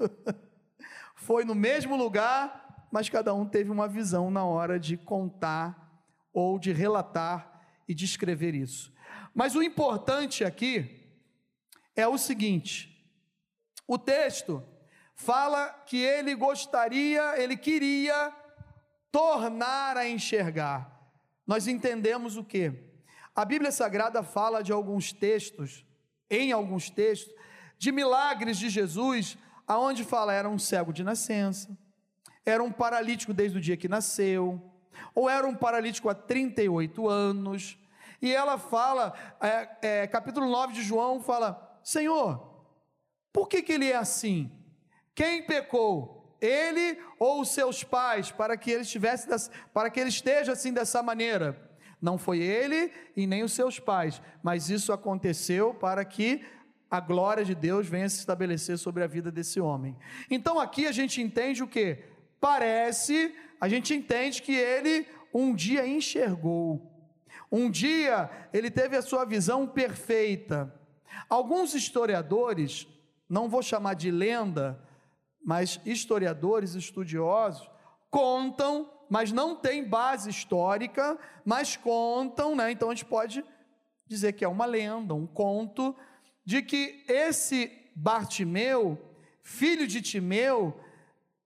foi 1.16 1.46
no 1.46 1.54
mesmo 1.54 1.96
lugar, 1.96 2.88
mas 2.92 3.10
cada 3.10 3.34
um 3.34 3.46
teve 3.46 3.70
uma 3.70 3.88
visão 3.88 4.32
na 4.32 4.46
hora 4.46 4.80
de 4.80 4.98
contar 4.98 6.02
ou 6.34 6.58
de 6.58 6.72
relatar 6.72 7.62
e 7.88 7.94
descrever 7.94 8.56
isso. 8.56 8.94
Mas 9.34 9.56
o 9.56 9.62
importante 9.62 10.44
aqui 10.44 11.14
é 11.96 12.08
o 12.08 12.18
seguinte: 12.18 12.98
o 13.88 13.98
texto 13.98 14.64
fala 15.16 15.70
que 15.86 15.98
ele 15.98 16.36
gostaria, 16.36 17.42
ele 17.42 17.58
queria 17.58 18.34
tornar 19.12 19.98
a 19.98 20.08
enxergar. 20.08 20.96
Nós 21.46 21.68
entendemos 21.68 22.38
o 22.38 22.44
que? 22.44 22.74
A 23.36 23.46
Bíblia 23.46 23.72
Sagrada 23.72 24.22
fala 24.24 24.64
de 24.64 24.72
alguns 24.72 25.14
textos, 25.14 25.86
em 26.30 26.52
alguns 26.52 26.90
textos, 26.90 27.34
de 27.78 27.92
milagres 27.92 28.58
de 28.58 28.70
Jesus, 28.70 29.38
aonde 29.68 30.04
fala 30.04 30.34
era 30.34 30.50
um 30.50 30.58
cego 30.58 30.92
de 30.92 31.04
nascença, 31.04 31.78
era 32.46 32.64
um 32.64 32.72
paralítico 32.72 33.34
desde 33.34 33.58
o 33.58 33.62
dia 33.62 33.78
que 33.78 33.88
nasceu, 33.88 34.62
ou 35.14 35.30
era 35.30 35.48
um 35.48 35.56
paralítico 35.56 36.10
há 36.10 36.16
38 36.16 37.08
anos, 37.08 37.78
e 38.22 38.34
ela 38.34 38.58
fala, 38.58 39.14
é, 39.40 39.70
é, 39.82 40.08
capítulo 40.08 40.50
9 40.50 40.74
de 40.74 40.82
João, 40.82 41.22
fala: 41.22 41.80
Senhor, 41.84 42.66
por 43.32 43.48
que, 43.48 43.62
que 43.62 43.74
ele 43.74 43.92
é 43.92 43.96
assim? 43.96 44.52
Quem 45.14 45.44
pecou? 45.44 46.36
Ele 46.40 47.00
ou 47.20 47.42
os 47.42 47.50
seus 47.50 47.84
pais, 47.84 48.32
para 48.32 48.56
que 48.58 48.72
ele 48.72 48.82
estivesse, 48.82 49.28
para 49.74 49.90
que 49.90 50.00
ele 50.00 50.10
esteja 50.10 50.54
assim 50.54 50.72
dessa 50.72 51.02
maneira? 51.02 51.68
Não 52.00 52.18
foi 52.18 52.40
ele 52.40 52.92
e 53.16 53.26
nem 53.26 53.44
os 53.44 53.54
seus 53.54 53.80
pais, 53.80 54.22
mas 54.44 54.70
isso 54.70 54.94
aconteceu 54.94 55.74
para 55.74 56.06
que 56.06 56.46
a 56.90 57.00
glória 57.00 57.44
de 57.44 57.54
Deus 57.54 57.88
venha 57.88 58.08
se 58.10 58.20
estabelecer 58.20 58.78
sobre 58.78 59.04
a 59.04 59.08
vida 59.08 59.32
desse 59.32 59.60
homem. 59.60 59.96
Então 60.30 60.60
aqui 60.60 60.88
a 60.88 60.92
gente 60.92 61.22
entende 61.22 61.64
o 61.64 61.68
que? 61.68 62.04
Parece, 62.40 63.36
a 63.60 63.68
gente 63.68 63.94
entende 63.94 64.42
que 64.42 64.56
ele 64.56 65.08
um 65.34 65.54
dia 65.54 65.86
enxergou, 65.86 66.92
um 67.52 67.70
dia 67.70 68.30
ele 68.54 68.72
teve 68.72 68.96
a 68.96 69.02
sua 69.02 69.26
visão 69.26 69.68
perfeita. 69.68 70.74
Alguns 71.30 71.74
historiadores, 71.74 72.88
não 73.30 73.50
vou 73.50 73.62
chamar 73.62 73.94
de 73.94 74.10
lenda, 74.12 74.82
mas 75.44 75.80
historiadores 75.86 76.74
estudiosos, 76.74 77.70
contam, 78.10 78.90
mas 79.10 79.32
não 79.32 79.56
tem 79.56 79.84
base 79.84 80.30
histórica, 80.30 81.18
mas 81.46 81.76
contam, 81.76 82.56
né? 82.56 82.72
Então 82.72 82.90
a 82.90 82.96
gente 82.96 83.06
pode 83.06 83.44
dizer 84.06 84.34
que 84.34 84.46
é 84.46 84.48
uma 84.48 84.66
lenda, 84.66 85.14
um 85.14 85.28
conto 85.28 85.96
de 86.48 86.62
que 86.62 87.04
esse 87.10 87.70
Bartimeu, 87.94 88.98
filho 89.44 89.86
de 89.86 90.02
Timeu, 90.02 90.80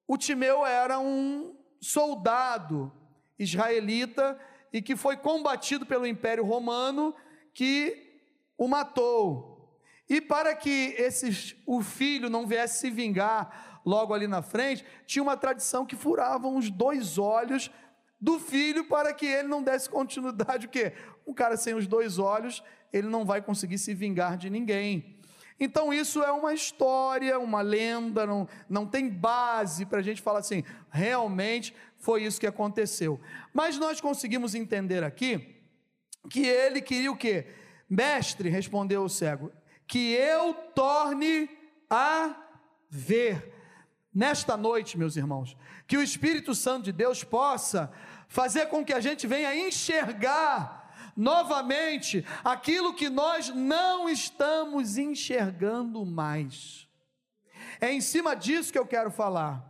o 0.08 0.15
Timeu 0.15 0.63
era 0.63 1.00
um 1.00 1.55
soldado 1.81 2.93
israelita 3.39 4.39
e 4.72 4.79
que 4.79 4.96
foi 4.96 5.17
combatido 5.17 5.88
pelo 5.88 6.05
Império 6.05 6.46
Romano 6.46 7.15
que 7.51 8.22
o 8.55 8.67
matou. 8.67 9.75
E 10.08 10.22
para 10.22 10.53
que 10.53 10.93
esse, 11.00 11.58
o 11.65 11.81
filho 11.81 12.29
não 12.29 12.46
viesse 12.46 12.81
se 12.81 12.91
vingar 12.91 13.81
logo 13.84 14.13
ali 14.13 14.27
na 14.27 14.43
frente, 14.43 14.86
tinha 15.08 15.24
uma 15.24 15.36
tradição 15.36 15.84
que 15.84 15.96
furavam 15.96 16.58
os 16.58 16.70
dois 16.70 17.17
olhos 17.17 17.72
do 18.21 18.39
filho 18.39 18.85
para 18.85 19.13
que 19.13 19.25
ele 19.25 19.47
não 19.47 19.63
desse 19.63 19.89
continuidade. 19.89 20.67
O 20.67 20.69
quê? 20.69 20.93
Um 21.25 21.33
cara 21.33 21.57
sem 21.57 21.73
os 21.73 21.87
dois 21.87 22.19
olhos, 22.19 22.63
ele 22.93 23.07
não 23.07 23.25
vai 23.25 23.41
conseguir 23.41 23.79
se 23.79 23.93
vingar 23.95 24.37
de 24.37 24.49
ninguém. 24.49 25.17
Então, 25.59 25.93
isso 25.93 26.23
é 26.23 26.31
uma 26.31 26.53
história, 26.53 27.37
uma 27.39 27.61
lenda, 27.61 28.25
não, 28.25 28.47
não 28.67 28.85
tem 28.85 29.07
base 29.07 29.85
para 29.85 29.99
a 29.99 30.01
gente 30.01 30.21
falar 30.21 30.39
assim, 30.39 30.63
realmente 30.89 31.75
foi 31.97 32.23
isso 32.23 32.39
que 32.39 32.47
aconteceu. 32.47 33.19
Mas 33.53 33.77
nós 33.77 34.01
conseguimos 34.01 34.55
entender 34.55 35.03
aqui 35.03 35.55
que 36.29 36.45
ele 36.47 36.81
queria 36.81 37.11
o 37.11 37.17
quê? 37.17 37.45
Mestre, 37.87 38.49
respondeu 38.49 39.03
o 39.03 39.09
cego, 39.09 39.51
que 39.85 40.13
eu 40.13 40.53
torne 40.73 41.49
a 41.89 42.35
ver. 42.89 43.53
Nesta 44.13 44.57
noite, 44.57 44.97
meus 44.97 45.15
irmãos, 45.15 45.55
que 45.87 45.95
o 45.95 46.01
Espírito 46.01 46.55
Santo 46.55 46.85
de 46.85 46.91
Deus 46.91 47.23
possa 47.23 47.91
fazer 48.31 48.67
com 48.67 48.83
que 48.83 48.93
a 48.93 49.01
gente 49.01 49.27
venha 49.27 49.53
enxergar 49.53 51.11
novamente 51.17 52.25
aquilo 52.45 52.93
que 52.93 53.09
nós 53.09 53.50
não 53.50 54.07
estamos 54.07 54.97
enxergando 54.97 56.05
mais. 56.05 56.88
É 57.81 57.91
em 57.91 58.00
cima 58.00 58.33
disso 58.33 58.71
que 58.71 58.79
eu 58.79 58.88
quero 58.88 59.11
falar. 59.11 59.61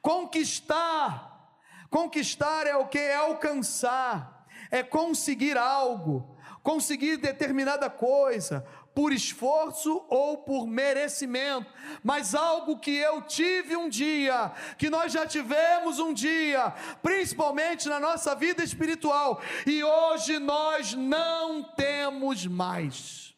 Conquistar, 0.00 1.58
conquistar 1.90 2.68
é 2.68 2.76
o 2.76 2.86
que? 2.86 2.98
É 2.98 3.16
alcançar, 3.16 4.46
é 4.70 4.80
conseguir 4.80 5.58
algo, 5.58 6.38
conseguir 6.62 7.16
determinada 7.16 7.90
coisa, 7.90 8.64
por 8.94 9.12
esforço 9.12 10.04
ou 10.08 10.38
por 10.38 10.66
merecimento, 10.66 11.70
mas 12.02 12.34
algo 12.34 12.78
que 12.78 12.96
eu 12.96 13.20
tive 13.22 13.76
um 13.76 13.88
dia, 13.88 14.52
que 14.78 14.88
nós 14.88 15.12
já 15.12 15.26
tivemos 15.26 15.98
um 15.98 16.14
dia, 16.14 16.72
principalmente 17.02 17.88
na 17.88 17.98
nossa 17.98 18.34
vida 18.36 18.62
espiritual, 18.62 19.42
e 19.66 19.82
hoje 19.82 20.38
nós 20.38 20.94
não 20.94 21.64
temos 21.74 22.46
mais. 22.46 23.34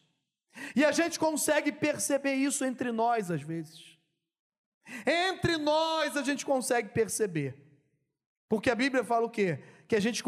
E 0.75 0.85
a 0.85 0.91
gente 0.91 1.17
consegue 1.19 1.71
perceber 1.71 2.35
isso 2.35 2.63
entre 2.63 2.91
nós 2.91 3.31
às 3.31 3.41
vezes. 3.41 3.97
Entre 5.05 5.57
nós 5.57 6.15
a 6.15 6.23
gente 6.23 6.45
consegue 6.45 6.89
perceber. 6.89 7.55
Porque 8.47 8.69
a 8.69 8.75
Bíblia 8.75 9.03
fala 9.03 9.25
o 9.25 9.29
quê? 9.29 9.59
Que 9.87 9.95
a 9.95 9.99
gente 9.99 10.23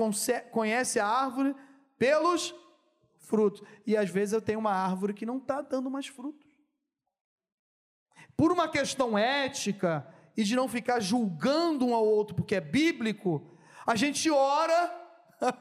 conhece 0.51 1.00
a 1.00 1.07
árvore 1.07 1.55
pelos 1.98 2.53
frutos. 3.29 3.62
E 3.86 3.95
às 3.95 4.09
vezes 4.09 4.33
eu 4.33 4.41
tenho 4.41 4.59
uma 4.59 4.74
árvore 4.74 5.13
que 5.13 5.25
não 5.25 5.38
está 5.38 5.62
dando 5.62 5.89
mais 5.89 6.07
frutos. 6.07 6.50
Por 8.36 8.51
uma 8.51 8.67
questão 8.67 9.17
ética 9.17 10.05
e 10.36 10.43
de 10.43 10.55
não 10.55 10.67
ficar 10.67 11.00
julgando 11.00 11.86
um 11.86 11.93
ao 11.93 12.05
outro, 12.05 12.36
porque 12.36 12.55
é 12.55 12.62
bíblico, 12.62 13.57
a 13.86 13.95
gente 13.95 14.29
ora, 14.31 14.95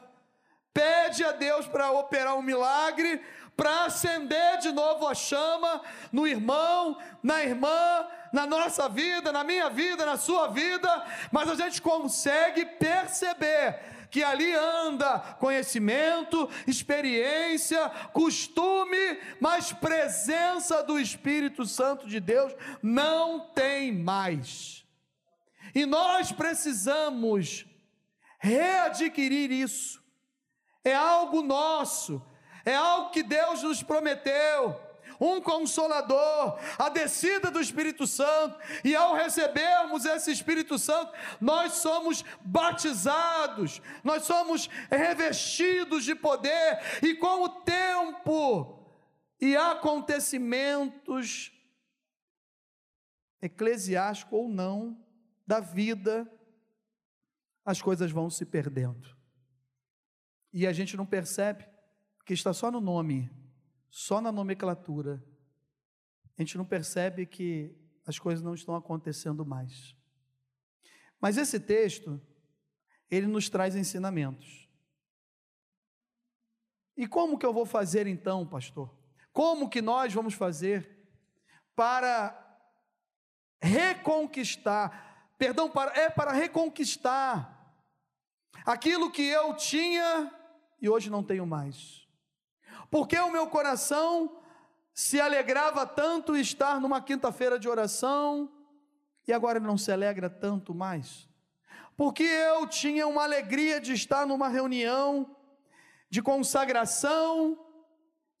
pede 0.73 1.23
a 1.23 1.31
Deus 1.31 1.67
para 1.67 1.91
operar 1.91 2.35
um 2.35 2.41
milagre, 2.41 3.21
para 3.55 3.85
acender 3.85 4.59
de 4.59 4.71
novo 4.71 5.05
a 5.05 5.13
chama 5.13 5.81
no 6.11 6.25
irmão, 6.25 6.97
na 7.21 7.43
irmã, 7.43 8.07
na 8.31 8.47
nossa 8.47 8.87
vida, 8.87 9.33
na 9.33 9.43
minha 9.43 9.69
vida, 9.69 10.05
na 10.05 10.15
sua 10.15 10.47
vida, 10.47 11.05
mas 11.31 11.49
a 11.49 11.55
gente 11.55 11.81
consegue 11.81 12.65
perceber 12.65 13.98
que 14.09 14.23
ali 14.23 14.53
anda 14.53 15.19
conhecimento, 15.39 16.49
experiência, 16.67 17.89
costume, 18.11 19.19
mas 19.39 19.71
presença 19.71 20.83
do 20.83 20.99
Espírito 20.99 21.65
Santo 21.65 22.07
de 22.07 22.19
Deus 22.19 22.53
não 22.81 23.39
tem 23.51 23.91
mais. 23.91 24.85
E 25.73 25.85
nós 25.85 26.31
precisamos 26.31 27.65
readquirir 28.39 29.51
isso. 29.51 30.01
É 30.83 30.95
algo 30.95 31.41
nosso, 31.41 32.21
é 32.65 32.73
algo 32.73 33.11
que 33.11 33.21
Deus 33.21 33.63
nos 33.63 33.83
prometeu 33.83 34.88
um 35.19 35.41
consolador, 35.41 36.59
a 36.77 36.89
descida 36.89 37.51
do 37.51 37.59
Espírito 37.59 38.07
Santo, 38.07 38.57
e 38.83 38.95
ao 38.95 39.15
recebermos 39.15 40.05
esse 40.05 40.31
Espírito 40.31 40.79
Santo, 40.79 41.11
nós 41.41 41.73
somos 41.73 42.23
batizados, 42.41 43.81
nós 44.03 44.23
somos 44.23 44.67
revestidos 44.89 46.05
de 46.05 46.15
poder, 46.15 46.79
e 47.03 47.15
com 47.15 47.43
o 47.43 47.49
tempo 47.49 48.79
e 49.41 49.55
acontecimentos 49.55 51.51
eclesiásticos 53.41 54.33
ou 54.33 54.49
não 54.49 54.97
da 55.47 55.59
vida, 55.59 56.29
as 57.65 57.81
coisas 57.81 58.11
vão 58.11 58.29
se 58.29 58.45
perdendo. 58.45 59.15
E 60.51 60.65
a 60.65 60.73
gente 60.73 60.97
não 60.97 61.05
percebe 61.05 61.65
que 62.25 62.33
está 62.33 62.53
só 62.53 62.69
no 62.69 62.81
nome, 62.81 63.29
só 63.89 64.21
na 64.21 64.31
nomenclatura. 64.31 65.23
A 66.37 66.41
gente 66.41 66.57
não 66.57 66.65
percebe 66.65 67.25
que 67.25 67.75
as 68.05 68.17
coisas 68.17 68.43
não 68.43 68.53
estão 68.53 68.75
acontecendo 68.75 69.45
mais. 69.45 69.95
Mas 71.19 71.37
esse 71.37 71.59
texto, 71.59 72.21
ele 73.09 73.27
nos 73.27 73.49
traz 73.49 73.75
ensinamentos. 73.75 74.69
E 76.95 77.07
como 77.07 77.37
que 77.37 77.45
eu 77.45 77.53
vou 77.53 77.65
fazer 77.65 78.07
então, 78.07 78.45
pastor? 78.45 78.93
Como 79.31 79.69
que 79.69 79.81
nós 79.81 80.13
vamos 80.13 80.33
fazer 80.33 80.97
para 81.75 82.49
reconquistar, 83.61 85.31
perdão, 85.37 85.69
para, 85.69 85.97
é 85.97 86.09
para 86.09 86.31
reconquistar 86.31 87.73
aquilo 88.65 89.11
que 89.11 89.21
eu 89.21 89.55
tinha 89.55 90.33
e 90.81 90.89
hoje 90.89 91.09
não 91.09 91.23
tenho 91.23 91.45
mais. 91.45 92.07
Porque 92.89 93.17
o 93.17 93.31
meu 93.31 93.47
coração 93.47 94.41
se 94.93 95.19
alegrava 95.19 95.85
tanto 95.85 96.35
estar 96.35 96.79
numa 96.79 97.01
quinta-feira 97.01 97.59
de 97.59 97.69
oração 97.69 98.51
e 99.27 99.31
agora 99.31 99.59
não 99.59 99.77
se 99.77 99.91
alegra 99.91 100.29
tanto 100.29 100.73
mais. 100.73 101.29
Porque 101.95 102.23
eu 102.23 102.67
tinha 102.67 103.07
uma 103.07 103.23
alegria 103.23 103.79
de 103.79 103.93
estar 103.93 104.25
numa 104.25 104.47
reunião 104.47 105.35
de 106.09 106.21
consagração 106.21 107.57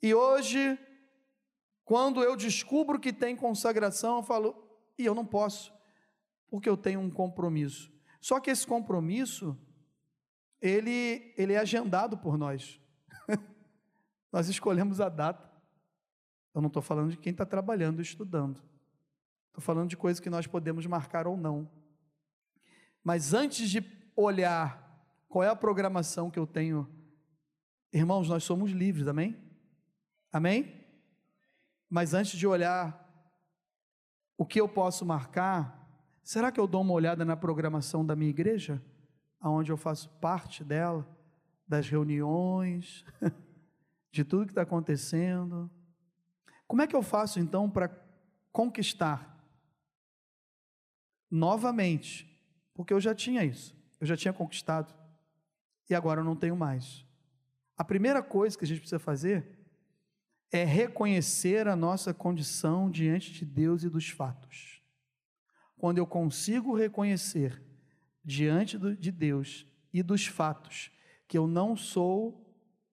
e 0.01 0.13
hoje, 0.13 0.79
quando 1.83 2.23
eu 2.23 2.35
descubro 2.35 2.99
que 2.99 3.11
tem 3.11 3.35
consagração, 3.35 4.17
eu 4.17 4.23
falo, 4.23 4.55
e 4.97 5.05
eu 5.05 5.13
não 5.13 5.25
posso, 5.25 5.73
porque 6.49 6.69
eu 6.69 6.77
tenho 6.77 6.99
um 7.01 7.11
compromisso. 7.11 7.91
Só 8.21 8.39
que 8.39 8.49
esse 8.49 8.65
compromisso 8.65 9.57
ele, 10.61 11.33
ele 11.37 11.53
é 11.53 11.57
agendado 11.57 12.17
por 12.17 12.37
nós. 12.37 12.79
Nós 14.31 14.47
escolhemos 14.47 15.01
a 15.01 15.09
data. 15.09 15.49
Eu 16.53 16.61
não 16.61 16.67
estou 16.67 16.81
falando 16.81 17.11
de 17.11 17.17
quem 17.17 17.31
está 17.31 17.45
trabalhando, 17.45 18.01
estudando. 18.01 18.61
Estou 19.47 19.61
falando 19.61 19.89
de 19.89 19.97
coisas 19.97 20.19
que 20.19 20.29
nós 20.29 20.47
podemos 20.47 20.85
marcar 20.85 21.27
ou 21.27 21.37
não. 21.37 21.69
Mas 23.03 23.33
antes 23.33 23.69
de 23.69 23.83
olhar 24.15 24.87
qual 25.27 25.43
é 25.43 25.49
a 25.49 25.55
programação 25.55 26.29
que 26.29 26.39
eu 26.39 26.47
tenho, 26.47 26.89
irmãos, 27.93 28.27
nós 28.27 28.43
somos 28.43 28.71
livres, 28.71 29.07
amém? 29.07 29.37
Amém? 30.31 30.85
Mas 31.89 32.13
antes 32.13 32.37
de 32.37 32.45
olhar 32.45 33.07
o 34.37 34.45
que 34.45 34.59
eu 34.59 34.67
posso 34.67 35.05
marcar, 35.05 35.87
será 36.23 36.51
que 36.51 36.59
eu 36.59 36.67
dou 36.67 36.81
uma 36.81 36.93
olhada 36.93 37.23
na 37.25 37.35
programação 37.35 38.05
da 38.05 38.15
minha 38.15 38.29
igreja? 38.29 38.81
aonde 39.39 39.71
eu 39.71 39.77
faço 39.77 40.09
parte 40.19 40.63
dela, 40.63 41.07
das 41.67 41.87
reuniões, 41.87 43.05
de 44.11 44.23
tudo 44.23 44.45
que 44.45 44.51
está 44.51 44.61
acontecendo. 44.63 45.69
Como 46.67 46.81
é 46.81 46.87
que 46.87 46.95
eu 46.95 47.01
faço 47.01 47.39
então 47.39 47.69
para 47.69 47.89
conquistar 48.51 49.43
novamente? 51.29 52.25
Porque 52.73 52.93
eu 52.93 52.99
já 52.99 53.13
tinha 53.13 53.43
isso, 53.43 53.75
eu 53.99 54.07
já 54.07 54.15
tinha 54.15 54.33
conquistado 54.33 54.93
e 55.89 55.95
agora 55.95 56.21
eu 56.21 56.25
não 56.25 56.35
tenho 56.35 56.55
mais. 56.55 57.05
A 57.77 57.83
primeira 57.83 58.21
coisa 58.21 58.57
que 58.57 58.65
a 58.65 58.67
gente 58.67 58.79
precisa 58.79 58.99
fazer 58.99 59.57
é 60.51 60.63
reconhecer 60.63 61.67
a 61.67 61.75
nossa 61.75 62.13
condição 62.13 62.89
diante 62.89 63.31
de 63.31 63.45
Deus 63.45 63.83
e 63.83 63.89
dos 63.89 64.09
fatos. 64.09 64.81
Quando 65.77 65.97
eu 65.97 66.05
consigo 66.05 66.75
reconhecer 66.75 67.61
diante 68.23 68.77
de 68.77 69.11
Deus 69.11 69.65
e 69.93 70.03
dos 70.03 70.25
fatos 70.25 70.91
que 71.27 71.37
eu 71.37 71.47
não 71.47 71.75
sou 71.75 72.48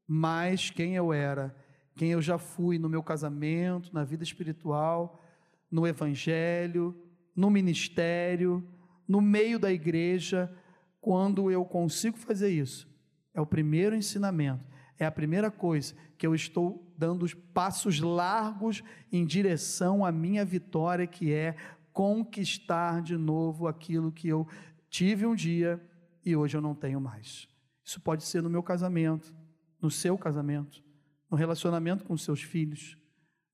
mais 0.06 0.70
quem 0.70 0.94
eu 0.94 1.12
era, 1.12 1.54
quem 1.94 2.10
eu 2.10 2.22
já 2.22 2.38
fui 2.38 2.78
no 2.78 2.88
meu 2.88 3.02
casamento, 3.02 3.92
na 3.92 4.04
vida 4.04 4.22
espiritual, 4.22 5.22
no 5.70 5.86
evangelho, 5.86 6.94
no 7.34 7.50
ministério, 7.50 8.66
no 9.08 9.20
meio 9.20 9.58
da 9.58 9.72
igreja, 9.72 10.52
quando 11.00 11.50
eu 11.50 11.64
consigo 11.64 12.16
fazer 12.16 12.50
isso. 12.50 12.88
É 13.34 13.40
o 13.40 13.46
primeiro 13.46 13.94
ensinamento, 13.94 14.64
é 14.98 15.04
a 15.04 15.10
primeira 15.10 15.50
coisa 15.50 15.94
que 16.16 16.26
eu 16.26 16.34
estou 16.34 16.82
dando 16.96 17.24
os 17.24 17.34
passos 17.34 18.00
largos 18.00 18.82
em 19.12 19.24
direção 19.26 20.04
à 20.04 20.10
minha 20.10 20.44
vitória, 20.44 21.06
que 21.06 21.32
é 21.32 21.56
conquistar 21.92 23.02
de 23.02 23.16
novo 23.16 23.66
aquilo 23.66 24.12
que 24.12 24.28
eu 24.28 24.46
tive 24.88 25.26
um 25.26 25.34
dia 25.34 25.80
e 26.24 26.34
hoje 26.34 26.56
eu 26.56 26.60
não 26.60 26.74
tenho 26.74 27.00
mais. 27.00 27.48
Isso 27.84 28.00
pode 28.00 28.24
ser 28.24 28.42
no 28.42 28.50
meu 28.50 28.62
casamento, 28.62 29.34
no 29.80 29.90
seu 29.90 30.16
casamento, 30.16 30.82
no 31.30 31.36
relacionamento 31.36 32.04
com 32.04 32.16
seus 32.16 32.42
filhos, 32.42 32.96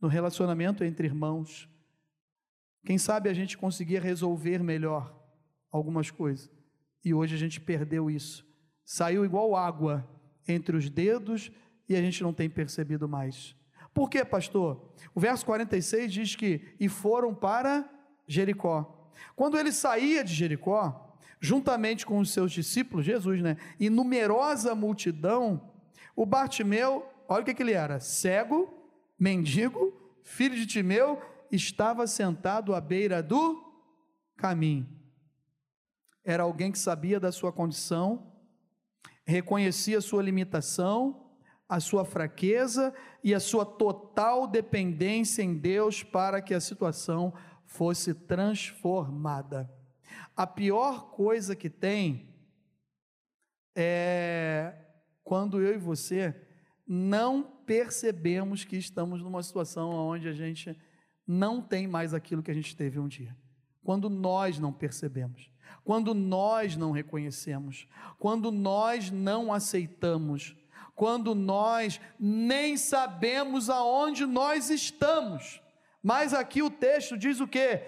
no 0.00 0.08
relacionamento 0.08 0.84
entre 0.84 1.06
irmãos. 1.06 1.68
Quem 2.84 2.98
sabe 2.98 3.28
a 3.28 3.34
gente 3.34 3.56
conseguia 3.56 4.00
resolver 4.00 4.62
melhor 4.62 5.18
algumas 5.70 6.10
coisas 6.10 6.50
e 7.04 7.12
hoje 7.12 7.34
a 7.34 7.38
gente 7.38 7.60
perdeu 7.60 8.10
isso. 8.10 8.46
Saiu 8.84 9.24
igual 9.24 9.56
água 9.56 10.08
entre 10.46 10.76
os 10.76 10.88
dedos 10.88 11.50
e 11.88 11.96
a 11.96 12.00
gente 12.00 12.22
não 12.22 12.32
tem 12.32 12.48
percebido 12.48 13.08
mais. 13.08 13.56
Por 13.94 14.08
quê, 14.08 14.24
pastor? 14.24 14.92
O 15.14 15.20
verso 15.20 15.44
46 15.44 16.12
diz 16.12 16.36
que 16.36 16.74
e 16.80 16.88
foram 16.88 17.34
para 17.34 17.88
Jericó. 18.26 19.10
Quando 19.36 19.58
ele 19.58 19.72
saía 19.72 20.24
de 20.24 20.32
Jericó, 20.32 21.18
juntamente 21.40 22.06
com 22.06 22.18
os 22.18 22.30
seus 22.30 22.52
discípulos, 22.52 23.04
Jesus, 23.04 23.42
né? 23.42 23.56
E 23.78 23.90
numerosa 23.90 24.74
multidão, 24.74 25.71
o 26.14 26.26
Bartimeu, 26.26 27.06
olha 27.28 27.42
o 27.42 27.44
que, 27.44 27.54
que 27.54 27.62
ele 27.62 27.72
era: 27.72 28.00
cego, 28.00 28.72
mendigo, 29.18 29.92
filho 30.22 30.54
de 30.54 30.66
Timeu, 30.66 31.20
estava 31.50 32.06
sentado 32.06 32.74
à 32.74 32.80
beira 32.80 33.22
do 33.22 33.62
caminho. 34.36 34.88
Era 36.24 36.44
alguém 36.44 36.70
que 36.70 36.78
sabia 36.78 37.18
da 37.18 37.32
sua 37.32 37.52
condição, 37.52 38.32
reconhecia 39.24 39.98
a 39.98 40.02
sua 40.02 40.22
limitação, 40.22 41.30
a 41.68 41.80
sua 41.80 42.04
fraqueza 42.04 42.94
e 43.24 43.34
a 43.34 43.40
sua 43.40 43.64
total 43.64 44.46
dependência 44.46 45.42
em 45.42 45.54
Deus 45.54 46.02
para 46.02 46.40
que 46.40 46.54
a 46.54 46.60
situação 46.60 47.32
fosse 47.64 48.12
transformada. 48.12 49.70
A 50.36 50.46
pior 50.46 51.10
coisa 51.10 51.56
que 51.56 51.70
tem 51.70 52.28
é 53.74 54.81
quando 55.32 55.62
eu 55.62 55.72
e 55.74 55.78
você 55.78 56.36
não 56.86 57.42
percebemos 57.42 58.64
que 58.64 58.76
estamos 58.76 59.22
numa 59.22 59.42
situação 59.42 59.88
onde 59.88 60.28
a 60.28 60.32
gente 60.34 60.78
não 61.26 61.62
tem 61.62 61.88
mais 61.88 62.12
aquilo 62.12 62.42
que 62.42 62.50
a 62.50 62.54
gente 62.54 62.76
teve 62.76 62.98
um 62.98 63.08
dia. 63.08 63.34
Quando 63.82 64.10
nós 64.10 64.58
não 64.58 64.70
percebemos, 64.74 65.50
quando 65.84 66.12
nós 66.12 66.76
não 66.76 66.90
reconhecemos, 66.90 67.88
quando 68.18 68.52
nós 68.52 69.10
não 69.10 69.50
aceitamos, 69.54 70.54
quando 70.94 71.34
nós 71.34 71.98
nem 72.20 72.76
sabemos 72.76 73.70
aonde 73.70 74.26
nós 74.26 74.68
estamos. 74.68 75.62
Mas 76.02 76.34
aqui 76.34 76.60
o 76.62 76.68
texto 76.68 77.16
diz 77.16 77.40
o 77.40 77.48
que? 77.48 77.80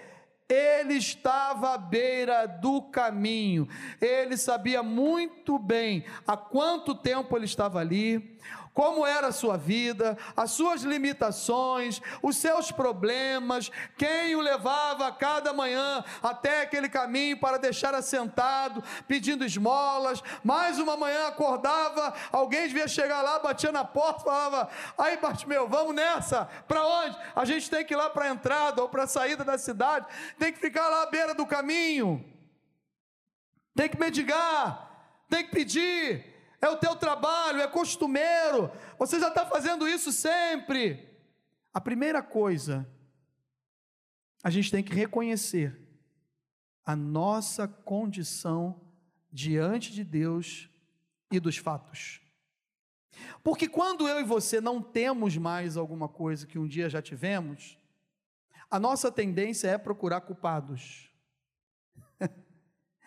Ele 0.49 0.95
estava 0.95 1.75
à 1.75 1.79
beira 1.79 2.47
do 2.47 2.83
caminho, 2.83 3.67
ele 4.01 4.37
sabia 4.37 4.83
muito 4.83 5.59
bem 5.59 6.05
há 6.27 6.37
quanto 6.37 6.95
tempo 6.95 7.37
ele 7.37 7.47
estava 7.47 7.79
ali, 7.79 8.39
como 8.75 9.07
era 9.07 9.29
a 9.29 9.33
sua 9.33 9.57
vida, 9.57 10.19
as 10.37 10.51
suas 10.51 10.83
limitações, 10.83 12.03
os 12.21 12.37
seus 12.37 12.73
problemas, 12.73 13.71
quem 13.97 14.35
o 14.35 14.41
levava 14.41 15.13
cada 15.13 15.53
manhã 15.53 16.05
até 16.21 16.63
aquele 16.63 16.89
caminho 16.89 17.39
para 17.39 17.57
deixar 17.57 17.95
assentado, 17.95 18.83
pedindo 19.07 19.45
esmolas. 19.45 20.21
Mais 20.43 20.81
uma 20.81 20.97
manhã 20.97 21.29
acordava, 21.29 22.13
alguém 22.33 22.67
devia 22.67 22.89
chegar 22.89 23.23
lá, 23.23 23.39
batia 23.39 23.71
na 23.71 23.85
porta, 23.85 24.25
falava: 24.25 24.69
Aí, 24.99 25.17
Bartimeu, 25.19 25.69
vamos 25.69 25.95
nessa, 25.95 26.47
para 26.67 26.85
onde? 26.85 27.17
A 27.37 27.45
gente 27.45 27.71
tem 27.71 27.85
que 27.85 27.95
ir 27.95 27.97
lá 27.97 28.11
para 28.11 28.25
a 28.25 28.31
entrada 28.31 28.83
ou 28.83 28.89
para 28.89 29.05
a 29.05 29.07
saída 29.07 29.45
da 29.45 29.57
cidade, 29.57 30.07
tem 30.37 30.53
que 30.53 30.59
ficar 30.59 30.89
lá 30.89 31.05
à 31.05 31.07
beira 31.07 31.33
do 31.33 31.47
caminho, 31.47 32.25
tem 33.77 33.89
que 33.89 33.99
mendigar, 33.99 34.91
tem 35.31 35.45
que 35.45 35.53
pedir 35.53 36.34
é 36.67 36.71
o 36.71 36.77
teu 36.77 36.97
trabalho, 36.97 37.61
é 37.61 37.69
costumeiro, 37.69 38.71
você 38.99 39.19
já 39.21 39.29
está 39.29 39.47
fazendo 39.47 39.87
isso 39.89 40.13
sempre. 40.13 41.09
A 41.73 41.81
primeira 41.81 42.23
coisa, 42.23 42.89
a 44.43 44.51
gente 44.51 44.71
tem 44.71 44.83
que 44.83 44.95
reconhecer 44.95 45.81
a 46.85 46.95
nossa 46.95 47.67
condição 47.67 48.81
diante 49.33 49.93
de 49.93 50.05
Deus 50.05 50.69
e 51.33 51.41
dos 51.41 51.57
fatos. 51.57 52.21
Porque 53.43 53.69
quando 53.69 54.09
eu 54.09 54.21
e 54.21 54.25
você 54.25 54.61
não 54.61 54.83
temos 54.83 55.37
mais 55.37 55.77
alguma 55.77 56.09
coisa 56.09 56.47
que 56.47 56.59
um 56.59 56.67
dia 56.67 56.89
já 56.89 57.01
tivemos, 57.01 57.79
a 58.71 58.79
nossa 58.79 59.11
tendência 59.11 59.69
é 59.69 59.79
procurar 59.79 60.23
culpados. 60.23 61.11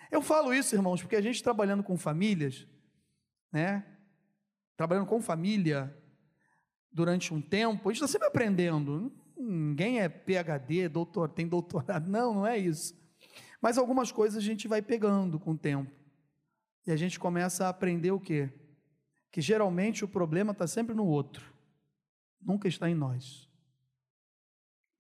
Eu 0.09 0.21
falo 0.21 0.53
isso, 0.53 0.73
irmãos, 0.73 1.01
porque 1.01 1.15
a 1.17 1.21
gente 1.21 1.43
trabalhando 1.43 1.83
com 1.83 1.97
famílias, 1.97 2.65
né? 3.51 3.85
Trabalhando 4.75 5.07
com 5.07 5.21
família 5.21 5.95
durante 6.91 7.33
um 7.33 7.41
tempo, 7.41 7.89
a 7.89 7.93
gente 7.93 8.03
está 8.03 8.07
sempre 8.07 8.27
aprendendo. 8.27 9.11
Ninguém 9.37 9.99
é 9.99 10.09
PhD, 10.09 10.89
doutor, 10.89 11.29
tem 11.29 11.47
doutorado. 11.47 12.07
Não, 12.09 12.33
não 12.33 12.47
é 12.47 12.57
isso. 12.57 12.95
Mas 13.61 13.77
algumas 13.77 14.11
coisas 14.11 14.37
a 14.37 14.45
gente 14.45 14.67
vai 14.67 14.81
pegando 14.81 15.39
com 15.39 15.51
o 15.51 15.57
tempo. 15.57 15.91
E 16.85 16.91
a 16.91 16.95
gente 16.95 17.19
começa 17.19 17.65
a 17.65 17.69
aprender 17.69 18.11
o 18.11 18.19
quê? 18.19 18.51
Que 19.31 19.41
geralmente 19.41 20.05
o 20.05 20.07
problema 20.07 20.51
está 20.51 20.65
sempre 20.65 20.95
no 20.95 21.05
outro, 21.05 21.53
nunca 22.41 22.67
está 22.67 22.89
em 22.89 22.95
nós. 22.95 23.49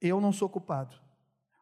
Eu 0.01 0.19
não 0.19 0.31
sou 0.31 0.49
culpado. 0.49 0.95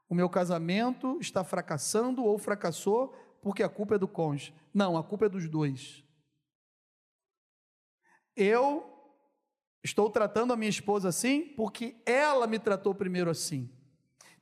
O 0.10 0.15
meu 0.15 0.30
casamento 0.30 1.17
está 1.19 1.43
fracassando 1.43 2.24
ou 2.24 2.38
fracassou 2.38 3.13
porque 3.41 3.63
a 3.63 3.69
culpa 3.69 3.95
é 3.95 3.98
do 3.98 4.08
cônjuge. 4.08 4.54
Não, 4.74 4.98
a 4.98 5.04
culpa 5.04 5.26
é 5.26 5.30
dos 5.30 5.48
dois. 5.48 6.04
Eu 8.36 8.84
estou 9.84 10.10
tratando 10.10 10.52
a 10.52 10.58
minha 10.58 10.69
esposa 10.69 11.10
assim 11.10 11.54
porque 11.56 11.95
ela 12.06 12.48
me 12.48 12.60
tratou 12.60 12.93
primeiro 12.93 13.30
assim. 13.30 13.69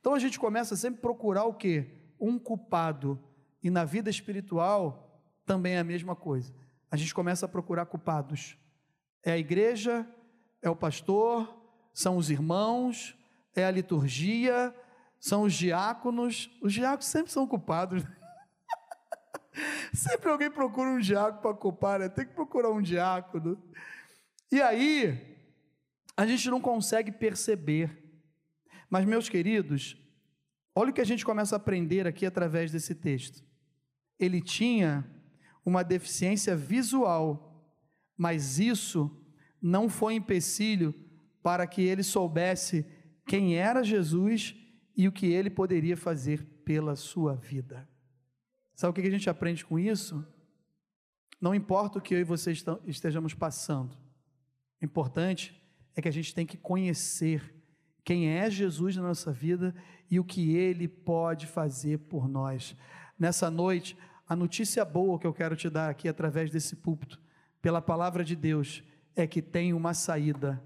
Então 0.00 0.14
a 0.14 0.18
gente 0.18 0.38
começa 0.38 0.76
sempre 0.76 0.98
a 0.98 1.02
procurar 1.02 1.44
o 1.44 1.54
quê? 1.54 1.86
Um 2.18 2.38
culpado. 2.38 3.18
E 3.62 3.70
na 3.70 3.84
vida 3.84 4.10
espiritual 4.10 5.22
também 5.46 5.74
é 5.74 5.78
a 5.78 5.84
mesma 5.84 6.16
coisa. 6.16 6.54
A 6.90 6.96
gente 6.96 7.14
começa 7.14 7.46
a 7.46 7.48
procurar 7.48 7.86
culpados. 7.86 8.56
É 9.22 9.32
a 9.32 9.38
igreja, 9.38 10.06
é 10.60 10.68
o 10.68 10.76
pastor, 10.76 11.54
são 11.92 12.16
os 12.16 12.30
irmãos, 12.30 13.16
é 13.54 13.64
a 13.64 13.70
liturgia, 13.70 14.74
são 15.18 15.42
os 15.42 15.54
diáconos. 15.54 16.50
Os 16.60 16.72
diáconos 16.72 17.06
sempre 17.06 17.32
são 17.32 17.46
culpados. 17.46 18.02
Sempre 19.92 20.30
alguém 20.30 20.50
procura 20.50 20.90
um 20.90 20.98
diácono 20.98 21.40
para 21.40 21.54
culpar, 21.54 22.00
né? 22.00 22.08
Tem 22.08 22.26
que 22.26 22.34
procurar 22.34 22.70
um 22.70 22.82
diácono. 22.82 23.62
E 24.50 24.60
aí, 24.60 25.36
a 26.16 26.26
gente 26.26 26.48
não 26.50 26.60
consegue 26.60 27.10
perceber. 27.12 27.90
Mas, 28.88 29.04
meus 29.04 29.28
queridos, 29.28 29.96
olha 30.74 30.90
o 30.90 30.92
que 30.92 31.00
a 31.00 31.06
gente 31.06 31.24
começa 31.24 31.54
a 31.54 31.58
aprender 31.58 32.06
aqui 32.06 32.26
através 32.26 32.70
desse 32.70 32.94
texto. 32.94 33.42
Ele 34.18 34.40
tinha 34.40 35.04
uma 35.64 35.82
deficiência 35.82 36.54
visual, 36.54 37.74
mas 38.16 38.58
isso 38.58 39.10
não 39.60 39.88
foi 39.88 40.14
empecilho 40.14 40.94
para 41.42 41.66
que 41.66 41.82
ele 41.82 42.02
soubesse 42.02 42.86
quem 43.26 43.56
era 43.56 43.82
Jesus 43.82 44.54
e 44.96 45.08
o 45.08 45.12
que 45.12 45.26
ele 45.26 45.50
poderia 45.50 45.96
fazer 45.96 46.44
pela 46.64 46.94
sua 46.94 47.34
vida. 47.34 47.88
Sabe 48.74 48.90
o 48.90 48.94
que 48.94 49.06
a 49.06 49.10
gente 49.10 49.30
aprende 49.30 49.64
com 49.64 49.78
isso? 49.78 50.24
Não 51.40 51.54
importa 51.54 51.98
o 51.98 52.02
que 52.02 52.14
eu 52.14 52.18
e 52.18 52.24
você 52.24 52.52
estejamos 52.86 53.34
passando, 53.34 53.96
o 54.80 54.84
importante 54.84 55.60
é 55.96 56.02
que 56.02 56.08
a 56.08 56.12
gente 56.12 56.34
tem 56.34 56.44
que 56.44 56.56
conhecer 56.56 57.54
quem 58.04 58.28
é 58.28 58.50
Jesus 58.50 58.96
na 58.96 59.02
nossa 59.02 59.32
vida 59.32 59.74
e 60.10 60.20
o 60.20 60.24
que 60.24 60.54
ele 60.56 60.86
pode 60.86 61.46
fazer 61.46 61.98
por 61.98 62.28
nós. 62.28 62.76
Nessa 63.18 63.50
noite, 63.50 63.96
a 64.28 64.36
notícia 64.36 64.84
boa 64.84 65.18
que 65.18 65.26
eu 65.26 65.32
quero 65.32 65.56
te 65.56 65.70
dar 65.70 65.88
aqui 65.88 66.08
através 66.08 66.50
desse 66.50 66.76
púlpito, 66.76 67.20
pela 67.62 67.80
palavra 67.80 68.24
de 68.24 68.36
Deus, 68.36 68.82
é 69.16 69.26
que 69.26 69.40
tem 69.40 69.72
uma 69.72 69.94
saída, 69.94 70.62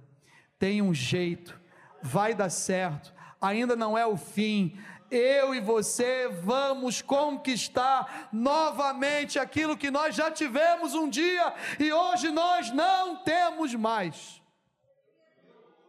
tem 0.58 0.82
um 0.82 0.92
jeito, 0.92 1.60
vai 2.02 2.34
dar 2.34 2.50
certo, 2.50 3.14
ainda 3.40 3.76
não 3.76 3.96
é 3.96 4.06
o 4.06 4.16
fim, 4.16 4.76
eu 5.10 5.54
e 5.54 5.60
você 5.60 6.28
vamos 6.28 7.02
conquistar 7.02 8.28
novamente 8.32 9.38
aquilo 9.38 9.76
que 9.76 9.90
nós 9.90 10.14
já 10.14 10.30
tivemos 10.30 10.94
um 10.94 11.08
dia 11.08 11.54
e 11.78 11.92
hoje 11.92 12.30
nós 12.30 12.70
não 12.70 13.22
temos 13.22 13.74
mais. 13.74 14.42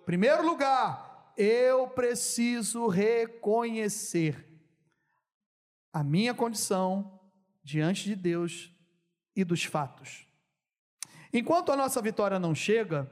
Primeiro 0.06 0.46
lugar, 0.46 1.34
eu 1.38 1.88
preciso 1.88 2.88
reconhecer 2.88 4.46
a 5.94 6.04
minha 6.04 6.34
condição 6.34 7.20
diante 7.64 8.04
de 8.06 8.16
Deus 8.16 8.72
e 9.36 9.44
dos 9.44 9.64
fatos. 9.64 10.28
Enquanto 11.32 11.72
a 11.72 11.78
nossa 11.78 12.02
vitória 12.02 12.40
não 12.40 12.56
chega, 12.56 13.10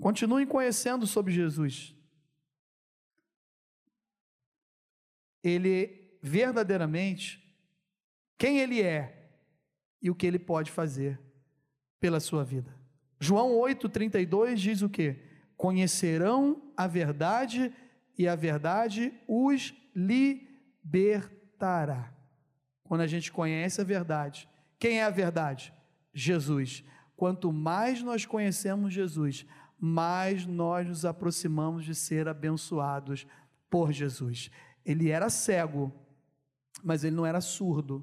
continue 0.00 0.46
conhecendo 0.46 1.06
sobre 1.06 1.32
Jesus. 1.32 1.97
Ele 5.42 6.18
verdadeiramente 6.22 7.44
quem 8.36 8.60
ele 8.60 8.82
é 8.82 9.30
e 10.00 10.10
o 10.10 10.14
que 10.14 10.26
ele 10.26 10.38
pode 10.38 10.70
fazer 10.70 11.20
pela 12.00 12.20
sua 12.20 12.44
vida. 12.44 12.74
João 13.20 13.58
8:32 13.58 14.60
diz 14.60 14.82
o 14.82 14.88
que? 14.88 15.16
Conhecerão 15.56 16.62
a 16.76 16.86
verdade 16.86 17.72
e 18.16 18.28
a 18.28 18.36
verdade 18.36 19.12
os 19.26 19.74
libertará. 19.94 22.14
Quando 22.84 23.00
a 23.00 23.06
gente 23.06 23.32
conhece 23.32 23.80
a 23.80 23.84
verdade, 23.84 24.48
quem 24.78 25.00
é 25.00 25.04
a 25.04 25.10
verdade? 25.10 25.72
Jesus. 26.14 26.84
Quanto 27.16 27.52
mais 27.52 28.02
nós 28.02 28.24
conhecemos 28.24 28.94
Jesus, 28.94 29.44
mais 29.78 30.46
nós 30.46 30.86
nos 30.86 31.04
aproximamos 31.04 31.84
de 31.84 31.94
ser 31.94 32.28
abençoados 32.28 33.26
por 33.68 33.92
Jesus. 33.92 34.50
Ele 34.88 35.10
era 35.10 35.28
cego, 35.28 35.92
mas 36.82 37.04
ele 37.04 37.14
não 37.14 37.26
era 37.26 37.42
surdo. 37.42 38.02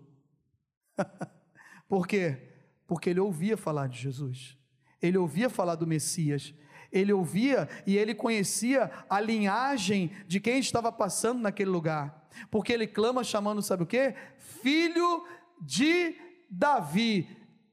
Por 1.89 2.07
quê? 2.07 2.37
Porque 2.85 3.09
ele 3.09 3.19
ouvia 3.19 3.57
falar 3.57 3.87
de 3.87 3.97
Jesus. 3.97 4.55
Ele 5.01 5.17
ouvia 5.17 5.49
falar 5.49 5.73
do 5.73 5.87
Messias. 5.87 6.53
Ele 6.91 7.11
ouvia 7.11 7.67
e 7.87 7.97
ele 7.97 8.13
conhecia 8.13 8.91
a 9.09 9.19
linhagem 9.19 10.11
de 10.27 10.39
quem 10.39 10.59
estava 10.59 10.91
passando 10.91 11.41
naquele 11.41 11.71
lugar. 11.71 12.29
Porque 12.51 12.71
ele 12.71 12.85
clama 12.85 13.23
chamando, 13.23 13.63
sabe 13.63 13.81
o 13.81 13.87
quê? 13.87 14.13
Filho 14.37 15.25
de 15.59 16.15
Davi, 16.51 17.27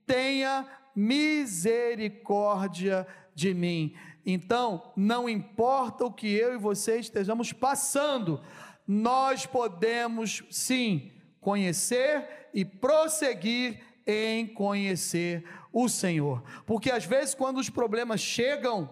tenha 0.06 0.66
misericórdia 0.96 3.06
de 3.34 3.52
mim. 3.52 3.94
Então, 4.24 4.90
não 4.96 5.28
importa 5.28 6.06
o 6.06 6.12
que 6.12 6.28
eu 6.28 6.54
e 6.54 6.58
você 6.58 6.98
estejamos 6.98 7.52
passando, 7.52 8.40
nós 8.86 9.46
podemos 9.46 10.42
sim 10.50 11.12
conhecer 11.40 12.48
e 12.52 12.64
prosseguir 12.64 13.84
em 14.06 14.46
conhecer 14.46 15.44
o 15.72 15.88
Senhor. 15.88 16.42
Porque 16.66 16.90
às 16.90 17.04
vezes, 17.04 17.34
quando 17.34 17.58
os 17.58 17.70
problemas 17.70 18.20
chegam, 18.20 18.90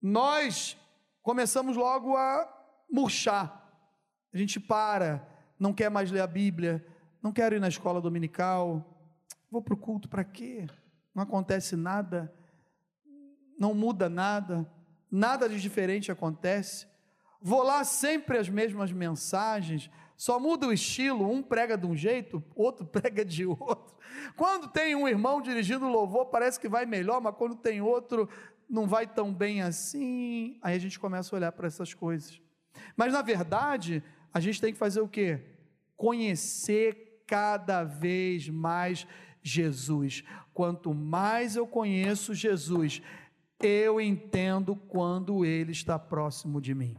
nós 0.00 0.76
começamos 1.22 1.76
logo 1.76 2.16
a 2.16 2.48
murchar. 2.90 3.56
A 4.32 4.38
gente 4.38 4.60
para, 4.60 5.26
não 5.58 5.72
quer 5.72 5.90
mais 5.90 6.10
ler 6.10 6.20
a 6.20 6.26
Bíblia, 6.26 6.86
não 7.22 7.32
quero 7.32 7.56
ir 7.56 7.60
na 7.60 7.68
escola 7.68 8.00
dominical, 8.00 8.98
vou 9.50 9.60
para 9.62 9.74
o 9.74 9.76
culto 9.76 10.08
para 10.08 10.24
quê? 10.24 10.66
Não 11.14 11.22
acontece 11.22 11.76
nada, 11.76 12.32
não 13.58 13.74
muda 13.74 14.08
nada, 14.08 14.66
nada 15.10 15.48
de 15.48 15.60
diferente 15.60 16.10
acontece. 16.10 16.86
Vou 17.40 17.62
lá 17.62 17.84
sempre 17.84 18.38
as 18.38 18.48
mesmas 18.48 18.92
mensagens, 18.92 19.90
só 20.16 20.38
muda 20.38 20.66
o 20.66 20.72
estilo, 20.72 21.30
um 21.30 21.42
prega 21.42 21.78
de 21.78 21.86
um 21.86 21.96
jeito, 21.96 22.44
outro 22.54 22.84
prega 22.86 23.24
de 23.24 23.46
outro. 23.46 23.96
Quando 24.36 24.68
tem 24.68 24.94
um 24.94 25.08
irmão 25.08 25.40
dirigindo 25.40 25.88
louvor, 25.88 26.26
parece 26.26 26.60
que 26.60 26.68
vai 26.68 26.84
melhor, 26.84 27.20
mas 27.20 27.34
quando 27.36 27.54
tem 27.54 27.80
outro, 27.80 28.28
não 28.68 28.86
vai 28.86 29.06
tão 29.06 29.32
bem 29.32 29.62
assim. 29.62 30.58
Aí 30.60 30.76
a 30.76 30.78
gente 30.78 30.98
começa 30.98 31.34
a 31.34 31.36
olhar 31.36 31.52
para 31.52 31.66
essas 31.66 31.94
coisas. 31.94 32.40
Mas 32.96 33.12
na 33.12 33.22
verdade, 33.22 34.02
a 34.32 34.40
gente 34.40 34.60
tem 34.60 34.72
que 34.72 34.78
fazer 34.78 35.00
o 35.00 35.08
quê? 35.08 35.40
Conhecer 35.96 37.22
cada 37.26 37.84
vez 37.84 38.48
mais 38.48 39.06
Jesus. 39.42 40.22
Quanto 40.52 40.92
mais 40.92 41.56
eu 41.56 41.66
conheço 41.66 42.34
Jesus, 42.34 43.00
eu 43.58 44.00
entendo 44.00 44.76
quando 44.76 45.44
ele 45.44 45.72
está 45.72 45.98
próximo 45.98 46.60
de 46.60 46.74
mim. 46.74 46.96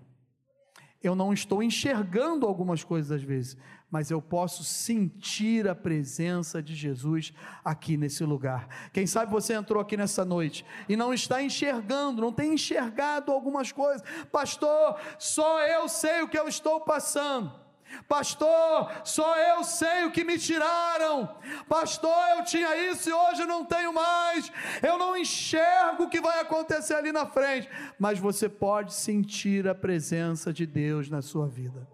Eu 1.03 1.15
não 1.15 1.33
estou 1.33 1.63
enxergando 1.63 2.45
algumas 2.45 2.83
coisas 2.83 3.11
às 3.11 3.23
vezes, 3.23 3.57
mas 3.89 4.11
eu 4.11 4.21
posso 4.21 4.63
sentir 4.63 5.67
a 5.67 5.75
presença 5.75 6.61
de 6.61 6.75
Jesus 6.75 7.33
aqui 7.63 7.97
nesse 7.97 8.23
lugar. 8.23 8.67
Quem 8.93 9.05
sabe 9.05 9.31
você 9.31 9.53
entrou 9.53 9.81
aqui 9.81 9.97
nessa 9.97 10.23
noite 10.23 10.65
e 10.87 10.95
não 10.95 11.13
está 11.13 11.41
enxergando, 11.41 12.21
não 12.21 12.31
tem 12.31 12.53
enxergado 12.53 13.31
algumas 13.31 13.71
coisas. 13.71 14.01
Pastor, 14.31 14.97
só 15.19 15.61
eu 15.67 15.89
sei 15.89 16.21
o 16.21 16.27
que 16.27 16.37
eu 16.37 16.47
estou 16.47 16.81
passando. 16.81 17.61
Pastor, 18.08 18.91
só 19.04 19.38
eu 19.38 19.63
sei 19.63 20.06
o 20.06 20.12
que 20.12 20.23
me 20.23 20.38
tiraram. 20.38 21.38
Pastor, 21.67 22.15
eu 22.38 22.43
tinha 22.43 22.91
isso 22.91 23.10
e 23.10 23.13
hoje 23.13 23.45
não 23.45 23.63
tenho 23.65 23.93
mais. 23.93 24.51
Eu 24.82 24.97
não 24.97 25.15
enxergo 25.15 26.04
o 26.04 26.10
que 26.10 26.21
vai 26.21 26.39
acontecer 26.39 26.93
ali 26.93 27.12
na 27.12 27.25
frente. 27.25 27.69
Mas 27.99 28.19
você 28.19 28.49
pode 28.49 28.93
sentir 28.93 29.67
a 29.67 29.75
presença 29.75 30.51
de 30.51 30.65
Deus 30.65 31.10
na 31.10 31.21
sua 31.21 31.47
vida. 31.47 31.88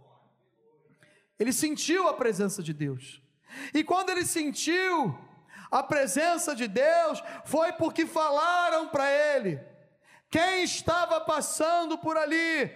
Ele 1.40 1.54
sentiu 1.54 2.08
a 2.08 2.14
presença 2.14 2.64
de 2.64 2.74
Deus. 2.74 3.22
E 3.74 3.84
quando 3.84 4.10
ele 4.10 4.26
sentiu 4.26 5.18
a 5.70 5.84
presença 5.84 6.56
de 6.56 6.68
Deus, 6.68 7.24
foi 7.46 7.74
porque 7.74 8.06
falaram 8.06 8.88
para 8.88 9.12
ele. 9.12 9.60
Quem 10.30 10.64
estava 10.64 11.22
passando 11.22 11.98
por 11.98 12.18
ali? 12.18 12.72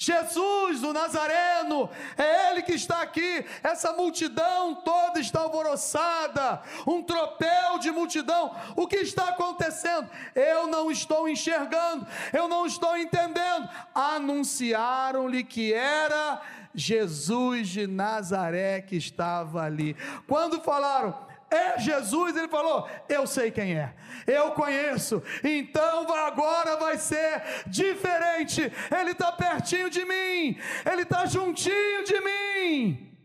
Jesus, 0.00 0.84
o 0.84 0.92
Nazareno, 0.92 1.90
é 2.16 2.52
Ele 2.52 2.62
que 2.62 2.72
está 2.72 3.02
aqui. 3.02 3.44
Essa 3.64 3.92
multidão 3.92 4.76
toda 4.76 5.18
está 5.18 5.40
alvoroçada, 5.40 6.62
um 6.86 7.02
tropel 7.02 7.80
de 7.80 7.90
multidão. 7.90 8.54
O 8.76 8.86
que 8.86 8.98
está 8.98 9.30
acontecendo? 9.30 10.08
Eu 10.36 10.68
não 10.68 10.88
estou 10.88 11.28
enxergando, 11.28 12.06
eu 12.32 12.46
não 12.46 12.64
estou 12.64 12.96
entendendo. 12.96 13.68
Anunciaram-lhe 13.92 15.42
que 15.42 15.72
era 15.72 16.40
Jesus 16.72 17.68
de 17.68 17.88
Nazaré 17.88 18.80
que 18.80 18.94
estava 18.94 19.64
ali. 19.64 19.96
Quando 20.28 20.60
falaram, 20.60 21.26
é 21.50 21.78
Jesus, 21.78 22.36
ele 22.36 22.48
falou: 22.48 22.88
Eu 23.08 23.26
sei 23.26 23.50
quem 23.50 23.74
é, 23.74 23.94
eu 24.26 24.52
conheço, 24.52 25.22
então 25.42 26.10
agora 26.12 26.76
vai 26.76 26.98
ser 26.98 27.42
diferente. 27.66 28.60
Ele 28.60 29.12
está 29.12 29.32
pertinho 29.32 29.88
de 29.88 30.04
mim, 30.04 30.58
ele 30.90 31.02
está 31.02 31.24
juntinho 31.26 32.04
de 32.04 32.20
mim. 32.20 33.16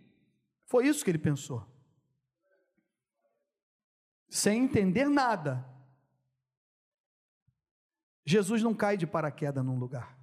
Foi 0.65 0.87
isso 0.87 1.03
que 1.03 1.11
ele 1.11 1.19
pensou, 1.19 1.65
sem 4.29 4.63
entender 4.63 5.09
nada. 5.09 5.65
Jesus 8.25 8.63
não 8.63 8.73
cai 8.73 8.95
de 8.95 9.05
paraquedas 9.05 9.65
num 9.65 9.77
lugar, 9.77 10.17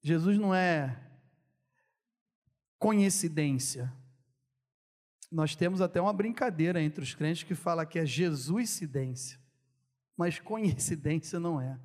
Jesus 0.00 0.38
não 0.38 0.54
é 0.54 1.04
coincidência. 2.78 3.92
Nós 5.30 5.54
temos 5.54 5.80
até 5.80 6.00
uma 6.00 6.12
brincadeira 6.12 6.82
entre 6.82 7.04
os 7.04 7.14
crentes 7.14 7.42
que 7.42 7.54
fala 7.54 7.86
que 7.86 7.98
é 7.98 8.04
Jesuscidência, 8.04 9.38
mas 10.16 10.40
coincidência 10.40 11.38
não 11.38 11.60
é. 11.60 11.78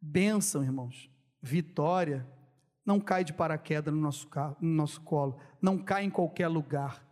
Bênção, 0.00 0.62
irmãos, 0.62 1.10
vitória 1.42 2.26
não 2.86 3.00
cai 3.00 3.24
de 3.24 3.32
paraquedas 3.32 3.92
no 3.92 4.00
nosso, 4.00 4.28
no 4.60 4.70
nosso 4.70 5.00
colo, 5.02 5.38
não 5.60 5.76
cai 5.76 6.04
em 6.04 6.10
qualquer 6.10 6.48
lugar. 6.48 7.04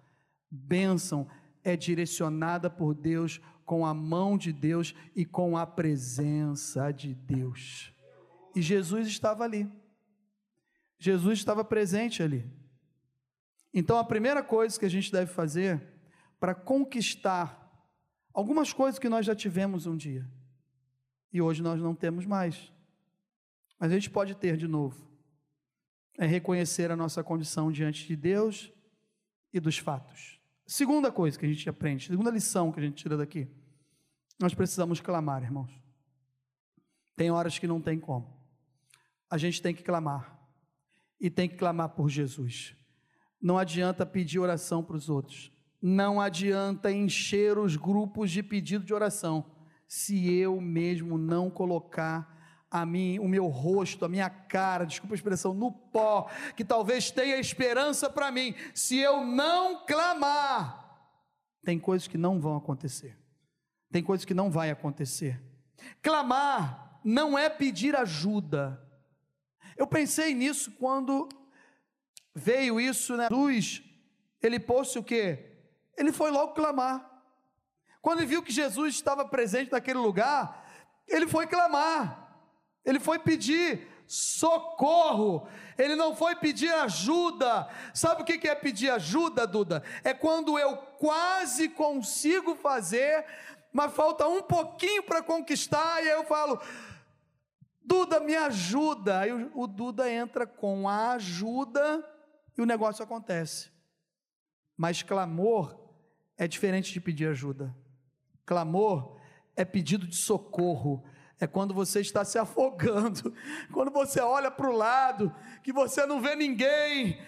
Bênção 0.51 1.29
é 1.63 1.77
direcionada 1.77 2.71
por 2.71 2.95
Deus, 2.95 3.41
com 3.65 3.85
a 3.85 3.93
mão 3.93 4.39
de 4.39 4.53
Deus 4.53 4.95
e 5.15 5.25
com 5.25 5.59
a 5.59 5.67
presença 5.67 6.93
de 6.93 7.13
Deus. 7.13 7.93
E 8.55 8.63
Jesus 8.63 9.09
estava 9.09 9.43
ali. 9.43 9.69
Jesus 10.99 11.39
estava 11.39 11.65
presente 11.65 12.23
ali. 12.23 12.49
Então, 13.79 13.99
a 13.99 14.05
primeira 14.05 14.43
coisa 14.43 14.81
que 14.81 14.87
a 14.87 14.89
gente 14.89 15.13
deve 15.13 15.31
fazer 15.31 15.87
para 16.41 16.55
conquistar 16.55 17.63
algumas 18.33 18.73
coisas 18.73 18.99
que 18.99 19.07
nós 19.07 19.27
já 19.27 19.35
tivemos 19.37 19.87
um 19.87 19.95
dia 19.95 20.27
e 21.31 21.43
hoje 21.43 21.63
nós 21.63 21.79
não 21.79 21.95
temos 21.95 22.25
mais, 22.25 22.73
mas 23.79 23.93
a 23.93 23.95
gente 23.95 24.09
pode 24.09 24.35
ter 24.35 24.57
de 24.57 24.67
novo, 24.67 25.07
é 26.17 26.25
reconhecer 26.25 26.91
a 26.91 26.97
nossa 26.97 27.23
condição 27.23 27.71
diante 27.71 28.07
de 28.07 28.17
Deus 28.17 28.73
e 29.53 29.61
dos 29.61 29.77
fatos. 29.77 30.41
Segunda 30.67 31.13
coisa 31.13 31.39
que 31.39 31.45
a 31.45 31.49
gente 31.49 31.69
aprende, 31.69 32.07
segunda 32.07 32.31
lição 32.31 32.73
que 32.73 32.81
a 32.81 32.83
gente 32.83 32.97
tira 32.97 33.15
daqui, 33.15 33.47
nós 34.41 34.55
precisamos 34.55 35.01
clamar, 35.01 35.43
irmãos. 35.43 35.71
Tem 37.15 37.31
horas 37.31 37.59
que 37.59 37.67
não 37.67 37.83
tem 37.83 38.01
como. 38.01 38.41
A 39.29 39.37
gente 39.37 39.61
tem 39.61 39.75
que 39.75 39.83
clamar. 39.83 40.35
E 41.21 41.29
tem 41.29 41.47
que 41.47 41.57
clamar 41.57 41.91
por 41.91 42.09
Jesus. 42.09 42.75
Não 43.41 43.59
adianta 43.59 44.07
pedir 44.07 44.39
oração 44.39 44.83
para 44.83 44.97
os 44.97 45.09
outros. 45.09 45.53
Não 45.81 46.21
adianta 46.21 46.91
encher 46.91 47.59
os 47.59 47.77
grupos 47.77 48.31
de 48.31 48.43
pedido 48.43 48.85
de 48.85 48.95
oração 48.95 49.57
se 49.89 50.33
eu 50.35 50.61
mesmo 50.61 51.17
não 51.17 51.49
colocar 51.49 52.35
a 52.71 52.85
mim, 52.85 53.19
o 53.19 53.29
meu 53.29 53.47
rosto, 53.47 54.05
a 54.05 54.09
minha 54.09 54.29
cara, 54.29 54.85
desculpa 54.85 55.15
a 55.15 55.17
expressão, 55.17 55.55
no 55.55 55.71
pó, 55.71 56.29
que 56.57 56.65
talvez 56.65 57.11
tenha 57.11 57.39
esperança 57.39 58.11
para 58.11 58.31
mim, 58.31 58.55
se 58.75 58.99
eu 58.99 59.25
não 59.25 59.87
clamar, 59.87 60.85
tem 61.65 61.79
coisas 61.79 62.09
que 62.09 62.19
não 62.19 62.41
vão 62.41 62.57
acontecer. 62.57 63.17
Tem 63.91 64.03
coisas 64.03 64.25
que 64.25 64.35
não 64.35 64.51
vai 64.51 64.71
acontecer. 64.71 65.41
Clamar 66.03 67.01
não 67.05 67.39
é 67.39 67.49
pedir 67.49 67.95
ajuda. 67.97 68.83
Eu 69.77 69.87
pensei 69.87 70.35
nisso 70.35 70.73
quando 70.73 71.29
veio 72.37 72.79
isso, 72.79 73.17
né? 73.17 73.29
Jesus, 73.31 73.83
ele 74.43 74.61
pôs-se 74.61 74.99
o 74.99 75.03
quê? 75.03 75.57
Ele 75.97 76.13
foi 76.13 76.31
logo 76.31 76.53
clamar. 76.53 77.11
Quando 78.03 78.19
ele 78.19 78.27
viu 78.27 78.43
que 78.43 78.53
Jesus 78.53 78.95
estava 78.95 79.25
presente 79.25 79.73
naquele 79.73 79.99
lugar, 79.99 80.69
ele 81.09 81.27
foi 81.27 81.47
clamar. 81.47 82.29
Ele 82.85 83.01
foi 83.01 83.19
pedir 83.19 83.89
socorro. 84.07 85.49
Ele 85.79 85.97
não 85.97 86.15
foi 86.15 86.37
pedir 86.37 86.73
ajuda. 86.75 87.69
Sabe 87.95 88.21
o 88.21 88.25
que 88.25 88.47
é 88.47 88.55
pedir 88.55 88.91
ajuda, 88.91 89.47
Duda? 89.47 89.83
É 90.05 90.13
quando 90.13 90.59
eu 90.59 90.77
quase 90.77 91.71
consigo 91.71 92.55
fazer, 92.55 93.25
mas 93.73 93.95
falta 93.95 94.29
um 94.29 94.43
pouquinho 94.43 95.03
para 95.03 95.23
conquistar, 95.23 96.05
e 96.05 96.11
aí 96.11 96.17
eu 96.17 96.25
falo, 96.25 96.61
Duda, 97.83 98.21
me 98.21 98.37
ajuda. 98.37 99.21
Aí 99.21 99.33
o 99.55 99.67
Duda 99.67 100.11
entra 100.11 100.47
com 100.47 100.87
a 100.87 101.13
ajuda 101.13 102.05
e 102.57 102.63
o 102.63 102.67
negócio 102.67 103.03
acontece. 103.03 103.71
Mas 104.77 105.03
clamor 105.03 105.79
é 106.37 106.47
diferente 106.47 106.93
de 106.93 107.01
pedir 107.01 107.29
ajuda. 107.29 107.75
Clamor 108.45 109.17
é 109.55 109.65
pedido 109.65 110.07
de 110.07 110.17
socorro. 110.17 111.05
É 111.39 111.47
quando 111.47 111.75
você 111.75 112.01
está 112.01 112.25
se 112.25 112.39
afogando, 112.39 113.35
quando 113.73 113.91
você 113.91 114.21
olha 114.21 114.51
para 114.51 114.71
o 114.71 114.77
lado, 114.77 115.35
que 115.63 115.73
você 115.73 116.07
não 116.07 116.21
vê 116.21 116.35
ninguém, 116.35 117.21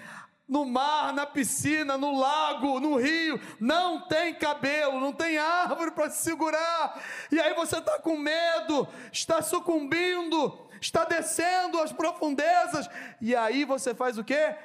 no 0.48 0.64
mar, 0.64 1.12
na 1.12 1.26
piscina, 1.26 1.98
no 1.98 2.18
lago, 2.18 2.80
no 2.80 2.96
rio, 2.96 3.38
não 3.60 4.08
tem 4.08 4.34
cabelo, 4.34 4.98
não 4.98 5.12
tem 5.12 5.36
árvore 5.36 5.90
para 5.90 6.08
se 6.08 6.22
segurar, 6.22 7.02
e 7.30 7.38
aí 7.38 7.52
você 7.52 7.76
está 7.76 7.98
com 8.00 8.16
medo, 8.16 8.88
está 9.12 9.42
sucumbindo, 9.42 10.58
está 10.80 11.04
descendo 11.04 11.78
as 11.82 11.92
profundezas, 11.92 12.88
e 13.20 13.36
aí 13.36 13.66
você 13.66 13.94
faz 13.94 14.16
o 14.16 14.24
que? 14.24 14.56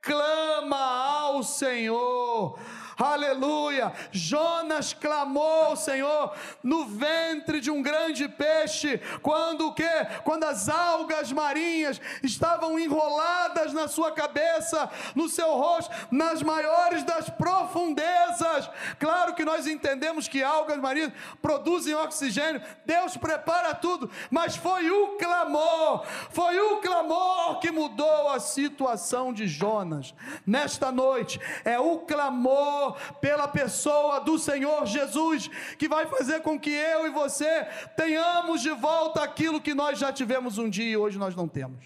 Clama 0.00 0.76
ao 0.76 1.42
Senhor. 1.42 2.58
Aleluia! 2.98 3.92
Jonas 4.10 4.92
clamou 4.92 5.66
ao 5.66 5.76
Senhor 5.76 6.34
no 6.64 6.84
ventre 6.84 7.60
de 7.60 7.70
um 7.70 7.80
grande 7.80 8.28
peixe, 8.28 9.00
quando 9.22 9.68
o 9.68 9.72
quê? 9.72 9.88
Quando 10.24 10.42
as 10.42 10.68
algas 10.68 11.30
marinhas 11.30 12.00
estavam 12.24 12.76
enroladas 12.76 13.72
na 13.72 13.86
sua 13.86 14.10
cabeça, 14.10 14.90
no 15.14 15.28
seu 15.28 15.54
rosto, 15.54 15.94
nas 16.10 16.42
maiores 16.42 17.04
das 17.04 17.30
profundezas. 17.30 18.68
Claro 18.98 19.34
que 19.34 19.44
nós 19.44 19.68
entendemos 19.68 20.26
que 20.26 20.42
algas 20.42 20.78
marinhas 20.78 21.12
produzem 21.40 21.94
oxigênio. 21.94 22.60
Deus 22.84 23.16
prepara 23.16 23.76
tudo, 23.76 24.10
mas 24.28 24.56
foi 24.56 24.90
o 24.90 25.16
clamor, 25.18 26.04
foi 26.30 26.58
o 26.58 26.78
clamor 26.78 27.60
que 27.60 27.70
mudou 27.70 28.30
a 28.30 28.40
situação 28.40 29.32
de 29.32 29.46
Jonas. 29.46 30.12
Nesta 30.44 30.90
noite 30.90 31.40
é 31.64 31.78
o 31.78 31.98
clamor 31.98 32.87
pela 33.20 33.48
pessoa 33.48 34.20
do 34.20 34.38
Senhor 34.38 34.86
Jesus, 34.86 35.48
que 35.78 35.88
vai 35.88 36.06
fazer 36.06 36.40
com 36.40 36.58
que 36.58 36.70
eu 36.70 37.06
e 37.06 37.10
você 37.10 37.64
tenhamos 37.96 38.60
de 38.60 38.70
volta 38.70 39.22
aquilo 39.22 39.60
que 39.60 39.74
nós 39.74 39.98
já 39.98 40.12
tivemos 40.12 40.58
um 40.58 40.68
dia 40.68 40.90
e 40.90 40.96
hoje 40.96 41.18
nós 41.18 41.34
não 41.34 41.48
temos. 41.48 41.84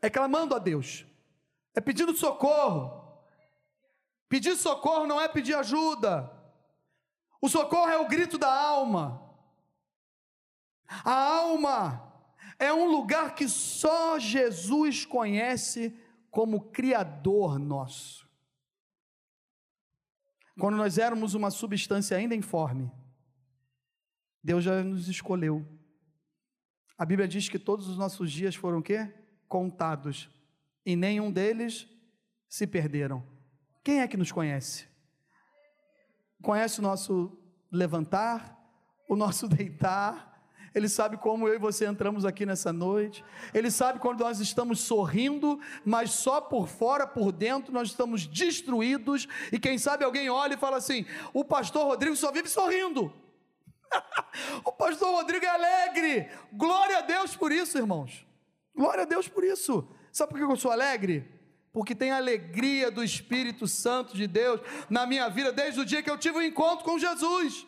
É 0.00 0.08
clamando 0.08 0.54
a 0.54 0.58
Deus, 0.58 1.04
é 1.74 1.80
pedindo 1.80 2.16
socorro. 2.16 2.98
Pedir 4.28 4.56
socorro 4.56 5.06
não 5.06 5.20
é 5.20 5.26
pedir 5.26 5.54
ajuda. 5.54 6.30
O 7.40 7.48
socorro 7.48 7.88
é 7.88 7.96
o 7.96 8.06
grito 8.06 8.36
da 8.36 8.52
alma. 8.52 9.22
A 11.04 11.14
alma 11.14 12.12
é 12.58 12.72
um 12.72 12.86
lugar 12.86 13.34
que 13.34 13.48
só 13.48 14.18
Jesus 14.18 15.04
conhece 15.04 15.96
como 16.30 16.70
Criador 16.70 17.58
nosso. 17.58 18.27
Quando 20.58 20.76
nós 20.76 20.98
éramos 20.98 21.34
uma 21.34 21.50
substância 21.50 22.16
ainda 22.16 22.34
informe, 22.34 22.90
Deus 24.42 24.64
já 24.64 24.82
nos 24.82 25.08
escolheu. 25.08 25.64
A 26.96 27.04
Bíblia 27.04 27.28
diz 27.28 27.48
que 27.48 27.58
todos 27.58 27.86
os 27.86 27.96
nossos 27.96 28.32
dias 28.32 28.56
foram 28.56 28.82
quê? 28.82 29.12
Contados. 29.46 30.28
E 30.84 30.96
nenhum 30.96 31.30
deles 31.30 31.88
se 32.48 32.66
perderam. 32.66 33.24
Quem 33.84 34.00
é 34.00 34.08
que 34.08 34.16
nos 34.16 34.32
conhece? 34.32 34.88
Conhece 36.42 36.80
o 36.80 36.82
nosso 36.82 37.38
levantar, 37.70 38.58
o 39.08 39.14
nosso 39.14 39.46
deitar, 39.48 40.37
ele 40.74 40.88
sabe 40.88 41.16
como 41.16 41.48
eu 41.48 41.54
e 41.54 41.58
você 41.58 41.86
entramos 41.86 42.24
aqui 42.24 42.44
nessa 42.44 42.72
noite. 42.72 43.24
Ele 43.54 43.70
sabe 43.70 43.98
quando 43.98 44.20
nós 44.20 44.40
estamos 44.40 44.80
sorrindo, 44.80 45.58
mas 45.84 46.10
só 46.10 46.40
por 46.40 46.68
fora, 46.68 47.06
por 47.06 47.32
dentro, 47.32 47.72
nós 47.72 47.88
estamos 47.88 48.26
destruídos. 48.26 49.26
E 49.52 49.58
quem 49.58 49.78
sabe 49.78 50.04
alguém 50.04 50.28
olha 50.28 50.54
e 50.54 50.58
fala 50.58 50.76
assim: 50.76 51.06
o 51.32 51.44
pastor 51.44 51.86
Rodrigo 51.86 52.16
só 52.16 52.30
vive 52.30 52.48
sorrindo. 52.48 53.12
o 54.64 54.72
pastor 54.72 55.10
Rodrigo 55.10 55.44
é 55.44 55.48
alegre. 55.48 56.28
Glória 56.52 56.98
a 56.98 57.02
Deus 57.02 57.34
por 57.34 57.50
isso, 57.52 57.78
irmãos. 57.78 58.26
Glória 58.74 59.02
a 59.02 59.06
Deus 59.06 59.28
por 59.28 59.44
isso. 59.44 59.88
Sabe 60.12 60.32
por 60.32 60.38
que 60.38 60.44
eu 60.44 60.56
sou 60.56 60.70
alegre? 60.70 61.26
Porque 61.72 61.94
tem 61.94 62.10
a 62.10 62.16
alegria 62.16 62.90
do 62.90 63.02
Espírito 63.02 63.66
Santo 63.66 64.16
de 64.16 64.26
Deus 64.26 64.60
na 64.88 65.06
minha 65.06 65.28
vida 65.28 65.52
desde 65.52 65.80
o 65.80 65.84
dia 65.84 66.02
que 66.02 66.10
eu 66.10 66.18
tive 66.18 66.36
o 66.36 66.40
um 66.40 66.42
encontro 66.42 66.84
com 66.84 66.98
Jesus. 66.98 67.66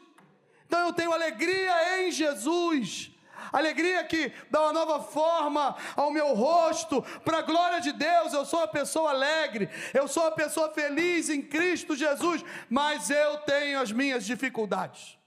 Então 0.70 0.86
eu 0.86 0.92
tenho 0.92 1.12
alegria 1.12 2.00
em 2.00 2.12
Jesus. 2.12 3.10
Alegria 3.52 4.04
que 4.04 4.32
dá 4.48 4.60
uma 4.62 4.72
nova 4.72 5.02
forma 5.02 5.76
ao 5.96 6.12
meu 6.12 6.32
rosto, 6.32 7.02
para 7.24 7.38
a 7.38 7.42
glória 7.42 7.80
de 7.80 7.90
Deus. 7.90 8.32
Eu 8.32 8.44
sou 8.44 8.60
uma 8.60 8.68
pessoa 8.68 9.10
alegre, 9.10 9.68
eu 9.92 10.06
sou 10.06 10.22
uma 10.22 10.30
pessoa 10.30 10.72
feliz 10.72 11.28
em 11.28 11.42
Cristo 11.42 11.96
Jesus, 11.96 12.44
mas 12.68 13.10
eu 13.10 13.38
tenho 13.38 13.80
as 13.80 13.90
minhas 13.90 14.24
dificuldades, 14.24 15.18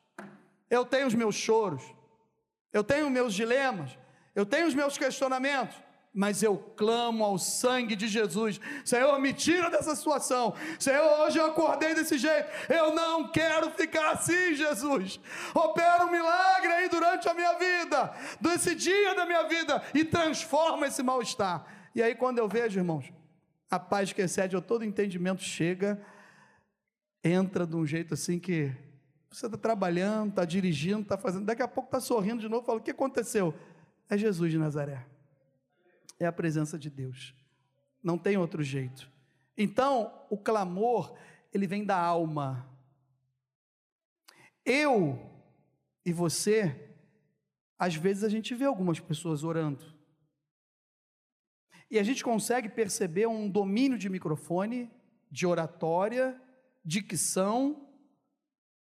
eu 0.70 0.86
tenho 0.86 1.08
os 1.08 1.14
meus 1.14 1.36
choros, 1.36 1.84
eu 2.72 2.82
tenho 2.82 3.10
meus 3.10 3.34
dilemas, 3.34 3.98
eu 4.34 4.46
tenho 4.46 4.66
os 4.66 4.74
meus 4.74 4.98
questionamentos 4.98 5.76
mas 6.14 6.44
eu 6.44 6.56
clamo 6.58 7.24
ao 7.24 7.40
sangue 7.40 7.96
de 7.96 8.08
Jesus. 8.08 8.62
Senhor, 8.86 9.20
me 9.20 9.34
tira 9.34 9.72
dessa 9.72 9.96
situação. 9.96 10.54
Senhor, 10.78 11.22
hoje 11.22 11.40
eu 11.40 11.48
acordei 11.48 11.96
desse 11.96 12.20
jeito. 12.20 12.48
Eu 12.70 12.94
não 12.94 13.32
quero 13.32 13.72
ficar 13.72 14.12
assim, 14.12 14.54
Jesus. 14.54 15.20
Opera 15.56 16.06
um 16.06 16.12
milagre 16.12 16.72
aí 16.72 16.88
durante 16.88 17.28
a 17.28 17.34
minha 17.34 17.54
vida, 17.58 18.14
desse 18.40 18.76
dia 18.76 19.16
da 19.16 19.26
minha 19.26 19.48
vida, 19.48 19.82
e 19.94 20.06
transforma 20.06 20.86
esse 20.86 21.02
mal-estar. 21.02 21.66
E 21.96 22.04
aí, 22.04 22.14
quando 22.14 22.38
eu 22.38 22.48
vejo, 22.48 22.80
irmãos, 22.80 23.12
a 23.70 23.80
paz 23.80 24.14
que 24.14 24.22
excede 24.22 24.60
todo 24.62 24.86
entendimento 24.86 25.42
chega, 25.42 26.00
entra 27.24 27.66
de 27.66 27.76
um 27.76 27.86
jeito 27.88 28.14
assim 28.14 28.38
que 28.38 28.72
você 29.32 29.48
está 29.48 29.58
trabalhando, 29.58 30.30
está 30.30 30.46
dirigindo, 30.46 31.02
está 31.02 31.18
fazendo, 31.18 31.46
daqui 31.46 31.64
a 31.64 31.68
pouco 31.68 31.88
está 31.88 32.00
sorrindo 32.00 32.40
de 32.40 32.48
novo, 32.48 32.64
fala: 32.64 32.78
o 32.78 32.84
que 32.84 32.92
aconteceu? 32.92 33.52
É 34.08 34.16
Jesus 34.16 34.52
de 34.52 34.60
Nazaré 34.60 35.13
é 36.20 36.26
a 36.26 36.32
presença 36.32 36.78
de 36.78 36.90
Deus. 36.90 37.36
Não 38.02 38.18
tem 38.18 38.38
outro 38.38 38.64
jeito. 38.64 39.12
Então, 39.58 40.26
o 40.30 40.38
clamor, 40.38 41.18
ele 41.54 41.68
vem 41.68 41.86
da 41.86 41.98
alma. 41.98 42.70
Eu 44.66 45.20
e 46.06 46.12
você, 46.12 46.96
às 47.78 47.96
vezes 47.96 48.24
a 48.24 48.30
gente 48.30 48.56
vê 48.56 48.66
algumas 48.66 49.00
pessoas 49.00 49.44
orando. 49.44 49.94
E 51.90 52.00
a 52.00 52.04
gente 52.04 52.24
consegue 52.24 52.70
perceber 52.70 53.28
um 53.28 53.50
domínio 53.50 53.98
de 53.98 54.10
microfone, 54.10 54.90
de 55.30 55.46
oratória, 55.46 56.42
dicção, 56.84 57.88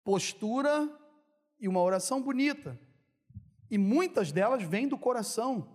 postura 0.03 0.89
e 1.59 1.67
uma 1.67 1.81
oração 1.81 2.21
bonita. 2.21 2.79
E 3.69 3.77
muitas 3.77 4.31
delas 4.31 4.63
vêm 4.63 4.87
do 4.87 4.97
coração. 4.97 5.74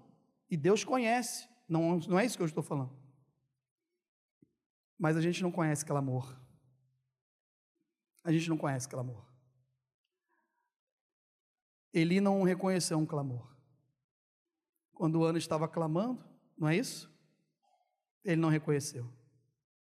E 0.51 0.57
Deus 0.57 0.83
conhece. 0.83 1.49
Não, 1.69 1.99
não 2.01 2.19
é 2.19 2.27
isso 2.27 2.37
que 2.37 2.43
eu 2.43 2.47
estou 2.47 2.63
falando. 2.63 2.91
Mas 4.99 5.17
a 5.17 5.21
gente 5.21 5.43
não 5.43 5.53
conhece 5.53 5.85
clamor. 5.85 6.37
A 8.25 8.33
gente 8.33 8.49
não 8.49 8.59
conhece 8.59 8.89
clamor. 8.89 9.25
Eli 11.93 12.21
não 12.21 12.43
reconheceu 12.43 12.99
um 12.99 13.07
clamor. 13.07 13.49
Quando 14.93 15.21
o 15.21 15.25
Ana 15.25 15.39
estava 15.39 15.67
clamando, 15.67 16.23
não 16.59 16.69
é 16.69 16.77
isso? 16.77 17.11
Ele 18.25 18.41
não 18.41 18.49
reconheceu. 18.49 19.11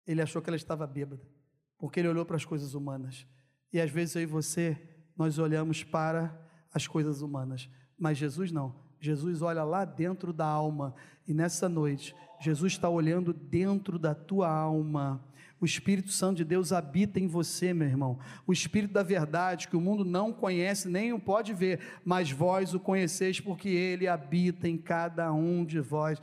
Ele 0.06 0.22
achou 0.22 0.40
que 0.40 0.48
ela 0.48 0.56
estava 0.56 0.86
bêbada, 0.86 1.28
porque 1.76 2.00
ele 2.00 2.08
olhou 2.08 2.24
para 2.24 2.36
as 2.36 2.44
coisas 2.44 2.74
humanas. 2.74 3.26
E 3.72 3.80
às 3.80 3.90
vezes 3.90 4.14
eu 4.14 4.22
e 4.22 4.26
você, 4.26 4.80
nós 5.16 5.38
olhamos 5.38 5.82
para 5.82 6.48
as 6.72 6.86
coisas 6.86 7.20
humanas, 7.20 7.68
mas 7.98 8.16
Jesus 8.16 8.52
não. 8.52 8.89
Jesus 9.00 9.40
olha 9.42 9.64
lá 9.64 9.84
dentro 9.84 10.32
da 10.32 10.46
alma, 10.46 10.94
e 11.26 11.32
nessa 11.32 11.68
noite, 11.68 12.14
Jesus 12.38 12.72
está 12.72 12.88
olhando 12.88 13.32
dentro 13.32 13.98
da 13.98 14.14
tua 14.14 14.50
alma. 14.50 15.20
O 15.60 15.66
Espírito 15.66 16.10
Santo 16.10 16.38
de 16.38 16.44
Deus 16.44 16.72
habita 16.72 17.20
em 17.20 17.26
você, 17.26 17.74
meu 17.74 17.86
irmão. 17.86 18.18
O 18.46 18.52
Espírito 18.52 18.94
da 18.94 19.02
verdade, 19.02 19.68
que 19.68 19.76
o 19.76 19.80
mundo 19.80 20.04
não 20.04 20.32
conhece, 20.32 20.88
nem 20.88 21.12
o 21.12 21.20
pode 21.20 21.52
ver, 21.52 21.80
mas 22.02 22.30
vós 22.30 22.72
o 22.72 22.80
conheceis, 22.80 23.38
porque 23.40 23.68
ele 23.68 24.08
habita 24.08 24.66
em 24.66 24.78
cada 24.78 25.30
um 25.32 25.64
de 25.64 25.80
vós. 25.80 26.20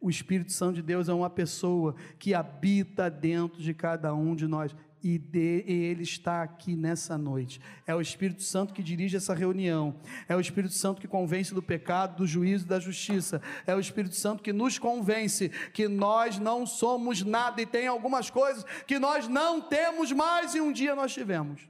O 0.00 0.08
Espírito 0.08 0.52
Santo 0.52 0.76
de 0.76 0.82
Deus 0.82 1.08
é 1.08 1.12
uma 1.12 1.28
pessoa 1.28 1.94
que 2.18 2.32
habita 2.32 3.10
dentro 3.10 3.60
de 3.60 3.74
cada 3.74 4.14
um 4.14 4.34
de 4.34 4.46
nós 4.46 4.74
e, 5.02 5.18
de, 5.18 5.64
e 5.66 5.72
Ele 5.84 6.02
está 6.02 6.42
aqui 6.42 6.74
nessa 6.74 7.18
noite. 7.18 7.60
É 7.86 7.94
o 7.94 8.00
Espírito 8.00 8.42
Santo 8.42 8.72
que 8.72 8.82
dirige 8.82 9.16
essa 9.16 9.34
reunião, 9.34 9.94
é 10.26 10.34
o 10.34 10.40
Espírito 10.40 10.74
Santo 10.74 11.00
que 11.00 11.08
convence 11.08 11.52
do 11.52 11.62
pecado, 11.62 12.16
do 12.16 12.26
juízo 12.26 12.64
e 12.64 12.68
da 12.68 12.80
justiça, 12.80 13.42
é 13.66 13.74
o 13.74 13.80
Espírito 13.80 14.14
Santo 14.14 14.42
que 14.42 14.52
nos 14.52 14.78
convence 14.78 15.50
que 15.72 15.86
nós 15.86 16.38
não 16.38 16.66
somos 16.66 17.22
nada 17.22 17.60
e 17.60 17.66
tem 17.66 17.86
algumas 17.86 18.30
coisas 18.30 18.64
que 18.86 18.98
nós 18.98 19.28
não 19.28 19.60
temos 19.60 20.12
mais 20.12 20.54
e 20.54 20.60
um 20.60 20.72
dia 20.72 20.94
nós 20.94 21.12
tivemos. 21.12 21.68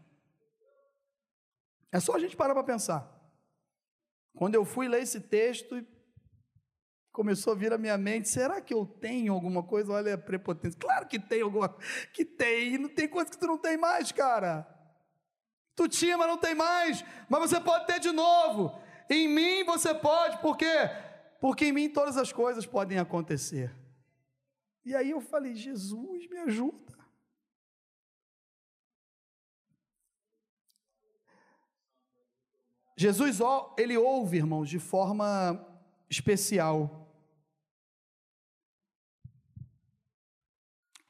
É 1.92 1.98
só 1.98 2.14
a 2.14 2.20
gente 2.20 2.36
parar 2.36 2.54
para 2.54 2.62
pensar. 2.62 3.20
Quando 4.34 4.54
eu 4.54 4.64
fui 4.64 4.86
ler 4.86 5.02
esse 5.02 5.20
texto, 5.20 5.84
começou 7.12 7.52
a 7.52 7.56
vir 7.56 7.72
à 7.72 7.78
minha 7.78 7.98
mente, 7.98 8.28
será 8.28 8.60
que 8.60 8.72
eu 8.72 8.86
tenho 8.86 9.32
alguma 9.32 9.62
coisa? 9.62 9.92
Olha 9.92 10.14
a 10.14 10.18
prepotência. 10.18 10.78
Claro 10.78 11.06
que 11.06 11.18
tem 11.18 11.42
alguma 11.42 11.76
que 12.12 12.24
tem, 12.24 12.78
não 12.78 12.88
tem 12.88 13.08
coisa 13.08 13.30
que 13.30 13.38
tu 13.38 13.46
não 13.46 13.58
tem 13.58 13.76
mais, 13.76 14.12
cara. 14.12 14.66
Tu 15.74 15.88
tinha, 15.88 16.16
mas 16.16 16.28
não 16.28 16.38
tem 16.38 16.54
mais, 16.54 17.04
mas 17.28 17.40
você 17.40 17.60
pode 17.60 17.86
ter 17.86 17.98
de 18.00 18.12
novo. 18.12 18.78
Em 19.08 19.28
mim 19.28 19.64
você 19.64 19.94
pode, 19.94 20.38
por 20.38 20.56
quê? 20.56 20.90
Porque 21.40 21.66
em 21.66 21.72
mim 21.72 21.88
todas 21.88 22.16
as 22.16 22.32
coisas 22.32 22.66
podem 22.66 22.98
acontecer. 22.98 23.74
E 24.84 24.94
aí 24.94 25.10
eu 25.10 25.20
falei, 25.20 25.54
Jesus, 25.54 26.28
me 26.28 26.38
ajuda. 26.38 26.90
Jesus, 32.96 33.38
ele 33.78 33.96
ouve, 33.96 34.36
irmãos, 34.36 34.68
de 34.68 34.78
forma 34.78 35.66
especial. 36.10 36.99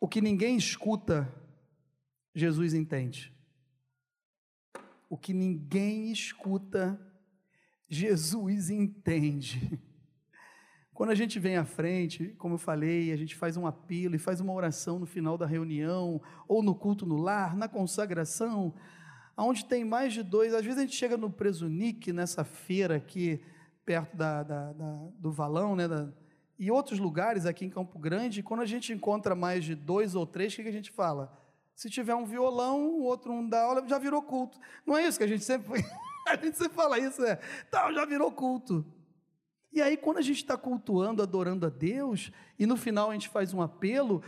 O 0.00 0.08
que 0.08 0.20
ninguém 0.20 0.56
escuta 0.56 1.32
Jesus 2.34 2.74
entende. 2.74 3.32
O 5.08 5.16
que 5.16 5.32
ninguém 5.32 6.10
escuta, 6.12 6.98
Jesus 7.88 8.70
entende. 8.70 9.80
Quando 10.94 11.10
a 11.10 11.14
gente 11.14 11.38
vem 11.38 11.56
à 11.56 11.64
frente, 11.64 12.28
como 12.38 12.54
eu 12.54 12.58
falei, 12.58 13.10
a 13.10 13.16
gente 13.16 13.34
faz 13.34 13.56
um 13.56 13.66
apelo 13.66 14.14
e 14.14 14.18
faz 14.18 14.40
uma 14.40 14.52
oração 14.52 14.98
no 14.98 15.06
final 15.06 15.36
da 15.36 15.46
reunião, 15.46 16.20
ou 16.46 16.62
no 16.62 16.74
culto 16.74 17.04
no 17.04 17.16
lar, 17.16 17.56
na 17.56 17.68
consagração, 17.68 18.74
onde 19.36 19.64
tem 19.64 19.84
mais 19.84 20.12
de 20.12 20.22
dois, 20.22 20.54
às 20.54 20.64
vezes 20.64 20.78
a 20.78 20.82
gente 20.82 20.94
chega 20.94 21.16
no 21.16 21.30
Presunique, 21.30 22.12
nessa 22.12 22.44
feira 22.44 22.96
aqui, 22.96 23.42
perto 23.84 24.16
da, 24.16 24.42
da, 24.42 24.72
da 24.72 25.08
do 25.18 25.32
Valão, 25.32 25.74
né, 25.74 25.88
da, 25.88 26.12
e 26.60 26.70
outros 26.70 26.98
lugares 26.98 27.46
aqui 27.46 27.64
em 27.64 27.70
Campo 27.70 27.98
Grande, 27.98 28.42
quando 28.42 28.60
a 28.60 28.66
gente 28.66 28.92
encontra 28.92 29.34
mais 29.34 29.64
de 29.64 29.74
dois 29.74 30.14
ou 30.14 30.26
três, 30.26 30.52
o 30.52 30.56
que 30.56 30.68
a 30.68 30.70
gente 30.70 30.90
fala? 30.90 31.32
Se 31.74 31.88
tiver 31.88 32.14
um 32.14 32.26
violão, 32.26 32.98
o 32.98 33.02
outro 33.04 33.32
não 33.32 33.48
dá 33.48 33.62
aula, 33.62 33.82
já 33.88 33.98
virou 33.98 34.20
culto. 34.20 34.60
Não 34.84 34.94
é 34.94 35.06
isso 35.06 35.16
que 35.16 35.24
a 35.24 35.26
gente 35.26 35.42
sempre, 35.42 35.82
a 36.28 36.36
gente 36.36 36.58
sempre 36.58 36.74
fala 36.74 36.98
isso, 36.98 37.24
é, 37.24 37.36
tal, 37.70 37.94
já 37.94 38.04
virou 38.04 38.30
culto. 38.30 38.84
E 39.72 39.80
aí, 39.80 39.96
quando 39.96 40.18
a 40.18 40.22
gente 40.22 40.36
está 40.36 40.54
cultuando, 40.54 41.22
adorando 41.22 41.64
a 41.64 41.70
Deus, 41.70 42.30
e 42.58 42.66
no 42.66 42.76
final 42.76 43.08
a 43.08 43.14
gente 43.14 43.30
faz 43.30 43.54
um 43.54 43.62
apelo, 43.62 44.22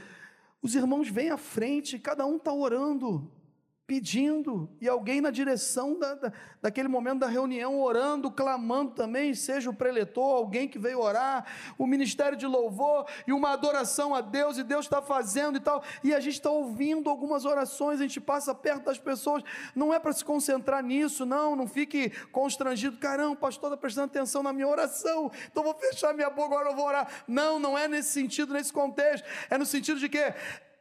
os 0.63 0.75
irmãos 0.75 1.11
vêm 1.11 1.29
à 1.29 1.37
frente, 1.37 1.99
cada 1.99 2.25
um 2.25 2.39
está 2.39 2.51
orando 2.51 3.31
pedindo, 3.93 4.71
e 4.81 4.89
alguém 4.89 5.21
na 5.21 5.31
direção 5.31 5.99
da, 5.99 6.15
da, 6.15 6.33
daquele 6.63 6.89
momento 6.89 7.19
da 7.19 7.27
reunião, 7.27 7.79
orando, 7.79 8.31
clamando 8.31 8.93
também, 8.93 9.35
seja 9.35 9.69
o 9.69 9.75
preletor, 9.75 10.35
alguém 10.35 10.67
que 10.67 10.79
veio 10.79 10.99
orar, 10.99 11.45
o 11.77 11.87
ministério 11.87 12.39
de 12.39 12.47
louvor 12.47 13.07
e 13.27 13.35
uma 13.35 13.51
adoração 13.51 14.15
a 14.15 14.23
Deus, 14.23 14.57
e 14.57 14.63
Deus 14.63 14.87
está 14.87 15.03
fazendo 15.03 15.59
e 15.59 15.61
tal, 15.61 15.85
e 16.03 16.15
a 16.15 16.21
gente 16.21 16.37
está 16.37 16.49
ouvindo 16.49 17.11
algumas 17.11 17.45
orações, 17.45 18.01
a 18.01 18.05
gente 18.05 18.19
passa 18.19 18.55
perto 18.55 18.85
das 18.85 18.97
pessoas, 18.97 19.43
não 19.75 19.93
é 19.93 19.99
para 19.99 20.13
se 20.13 20.25
concentrar 20.25 20.83
nisso, 20.83 21.27
não, 21.27 21.55
não 21.55 21.67
fique 21.67 22.09
constrangido, 22.33 22.97
caramba, 22.97 23.33
o 23.33 23.37
pastor 23.37 23.73
está 23.73 23.77
prestando 23.77 24.07
atenção 24.07 24.43
na 24.43 24.55
minha 24.55 24.69
oração, 24.69 25.31
então 25.51 25.63
vou 25.63 25.75
fechar 25.75 26.15
minha 26.15 26.31
boca, 26.31 26.55
agora 26.55 26.71
eu 26.71 26.75
vou 26.75 26.87
orar. 26.87 27.07
Não, 27.29 27.59
não 27.59 27.77
é 27.77 27.87
nesse 27.87 28.11
sentido, 28.11 28.55
nesse 28.55 28.73
contexto, 28.73 29.29
é 29.51 29.59
no 29.59 29.67
sentido 29.67 30.01
de 30.01 30.09
que 30.09 30.35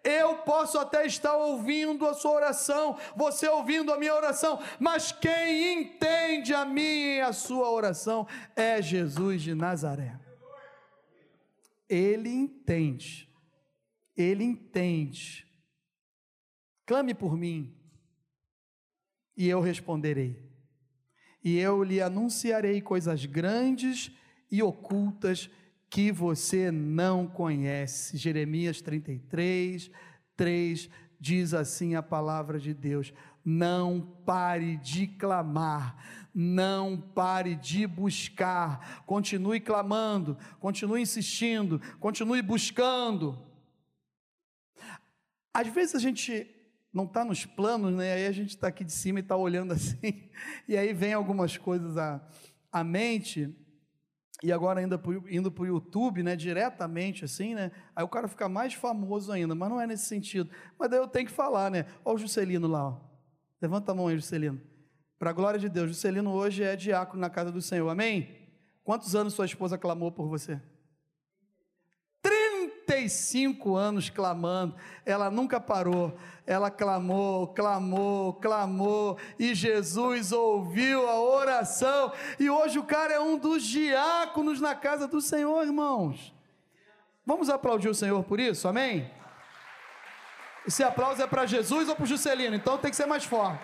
eu 0.03 0.37
posso 0.39 0.79
até 0.79 1.05
estar 1.05 1.35
ouvindo 1.35 2.07
a 2.07 2.13
sua 2.13 2.31
oração, 2.31 2.97
você 3.15 3.47
ouvindo 3.47 3.91
a 3.91 3.97
minha 3.97 4.15
oração, 4.15 4.59
mas 4.79 5.11
quem 5.11 5.81
entende 5.81 6.53
a 6.53 6.65
minha 6.65 7.15
e 7.17 7.21
a 7.21 7.33
sua 7.33 7.69
oração 7.69 8.27
é 8.55 8.81
Jesus 8.81 9.41
de 9.43 9.53
Nazaré. 9.53 10.19
Ele 11.87 12.29
entende, 12.29 13.29
ele 14.15 14.43
entende. 14.43 15.47
Clame 16.85 17.13
por 17.13 17.37
mim, 17.37 17.77
e 19.37 19.47
eu 19.47 19.61
responderei, 19.61 20.51
e 21.43 21.57
eu 21.57 21.83
lhe 21.83 22.01
anunciarei 22.01 22.81
coisas 22.81 23.25
grandes 23.25 24.11
e 24.49 24.61
ocultas 24.63 25.49
que 25.91 26.09
você 26.09 26.71
não 26.71 27.27
conhece. 27.27 28.15
Jeremias 28.15 28.81
33, 28.81 29.91
3 30.37 30.89
diz 31.19 31.53
assim 31.53 31.95
a 31.95 32.01
palavra 32.01 32.57
de 32.57 32.73
Deus: 32.73 33.13
não 33.43 33.99
pare 34.25 34.77
de 34.77 35.05
clamar, 35.05 36.29
não 36.33 36.97
pare 36.97 37.55
de 37.55 37.85
buscar, 37.85 39.03
continue 39.05 39.59
clamando, 39.59 40.37
continue 40.61 41.01
insistindo, 41.01 41.79
continue 41.99 42.41
buscando. 42.41 43.37
Às 45.53 45.67
vezes 45.67 45.93
a 45.93 45.99
gente 45.99 46.47
não 46.93 47.03
está 47.03 47.25
nos 47.25 47.45
planos, 47.45 47.93
né? 47.93 48.13
Aí 48.13 48.27
a 48.27 48.31
gente 48.31 48.51
está 48.51 48.69
aqui 48.69 48.85
de 48.85 48.93
cima 48.93 49.19
e 49.19 49.21
está 49.21 49.35
olhando 49.35 49.73
assim, 49.75 50.29
e 50.69 50.77
aí 50.77 50.93
vem 50.93 51.11
algumas 51.11 51.57
coisas 51.57 51.97
à, 51.97 52.25
à 52.71 52.81
mente 52.81 53.53
e 54.43 54.51
agora 54.51 54.79
ainda 54.79 54.99
indo 55.29 55.51
para 55.51 55.63
o 55.63 55.67
YouTube, 55.67 56.23
né, 56.23 56.35
diretamente 56.35 57.23
assim, 57.25 57.53
né, 57.53 57.71
aí 57.95 58.03
o 58.03 58.07
cara 58.07 58.27
fica 58.27 58.49
mais 58.49 58.73
famoso 58.73 59.31
ainda, 59.31 59.53
mas 59.53 59.69
não 59.69 59.79
é 59.79 59.85
nesse 59.85 60.05
sentido. 60.05 60.49
Mas 60.79 60.89
daí 60.89 60.99
eu 60.99 61.07
tenho 61.07 61.27
que 61.27 61.31
falar, 61.31 61.69
né, 61.69 61.85
olha 62.03 62.15
o 62.15 62.19
Juscelino 62.19 62.67
lá, 62.67 62.89
ó. 62.89 62.97
levanta 63.61 63.91
a 63.91 63.95
mão 63.95 64.07
aí, 64.07 64.15
Juscelino. 64.15 64.59
Para 65.19 65.29
a 65.29 65.33
glória 65.33 65.59
de 65.59 65.69
Deus, 65.69 65.89
Juscelino 65.89 66.31
hoje 66.31 66.63
é 66.63 66.75
diácono 66.75 67.21
na 67.21 67.29
casa 67.29 67.51
do 67.51 67.61
Senhor, 67.61 67.87
amém? 67.87 68.27
Quantos 68.83 69.15
anos 69.15 69.33
sua 69.33 69.45
esposa 69.45 69.77
clamou 69.77 70.11
por 70.11 70.27
você? 70.27 70.59
35 72.91 73.75
anos 73.77 74.09
clamando, 74.09 74.75
ela 75.05 75.31
nunca 75.31 75.61
parou, 75.61 76.13
ela 76.45 76.69
clamou, 76.69 77.47
clamou, 77.47 78.33
clamou, 78.33 79.17
e 79.39 79.55
Jesus 79.55 80.33
ouviu 80.33 81.07
a 81.07 81.21
oração, 81.21 82.11
e 82.37 82.49
hoje 82.49 82.77
o 82.77 82.83
cara 82.83 83.13
é 83.13 83.19
um 83.19 83.37
dos 83.37 83.63
diáconos 83.63 84.59
na 84.59 84.75
casa 84.75 85.07
do 85.07 85.21
Senhor, 85.21 85.65
irmãos. 85.65 86.33
Vamos 87.25 87.49
aplaudir 87.49 87.87
o 87.87 87.95
Senhor 87.95 88.21
por 88.25 88.41
isso, 88.41 88.67
amém? 88.67 89.09
Esse 90.67 90.83
aplauso 90.83 91.21
é 91.21 91.27
para 91.27 91.45
Jesus 91.45 91.87
ou 91.87 91.95
para 91.95 92.03
o 92.03 92.07
Juscelino, 92.07 92.55
então 92.55 92.77
tem 92.77 92.91
que 92.91 92.97
ser 92.97 93.05
mais 93.05 93.23
forte. 93.23 93.63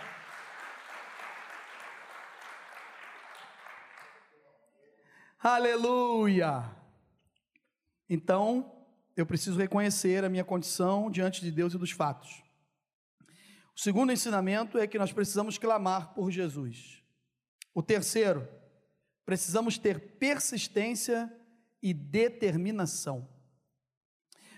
Aleluia! 5.43 6.63
Então, 8.09 8.76
eu 9.17 9.25
preciso 9.25 9.57
reconhecer 9.57 10.23
a 10.23 10.29
minha 10.29 10.43
condição 10.43 11.09
diante 11.09 11.41
de 11.41 11.51
Deus 11.51 11.73
e 11.73 11.77
dos 11.77 11.89
fatos. 11.89 12.43
O 13.75 13.79
segundo 13.79 14.11
ensinamento 14.11 14.77
é 14.77 14.85
que 14.85 14.99
nós 14.99 15.11
precisamos 15.11 15.57
clamar 15.57 16.13
por 16.13 16.29
Jesus. 16.29 17.03
O 17.73 17.81
terceiro, 17.81 18.47
precisamos 19.25 19.77
ter 19.79 20.17
persistência 20.17 21.35
e 21.81 21.95
determinação. 21.95 23.27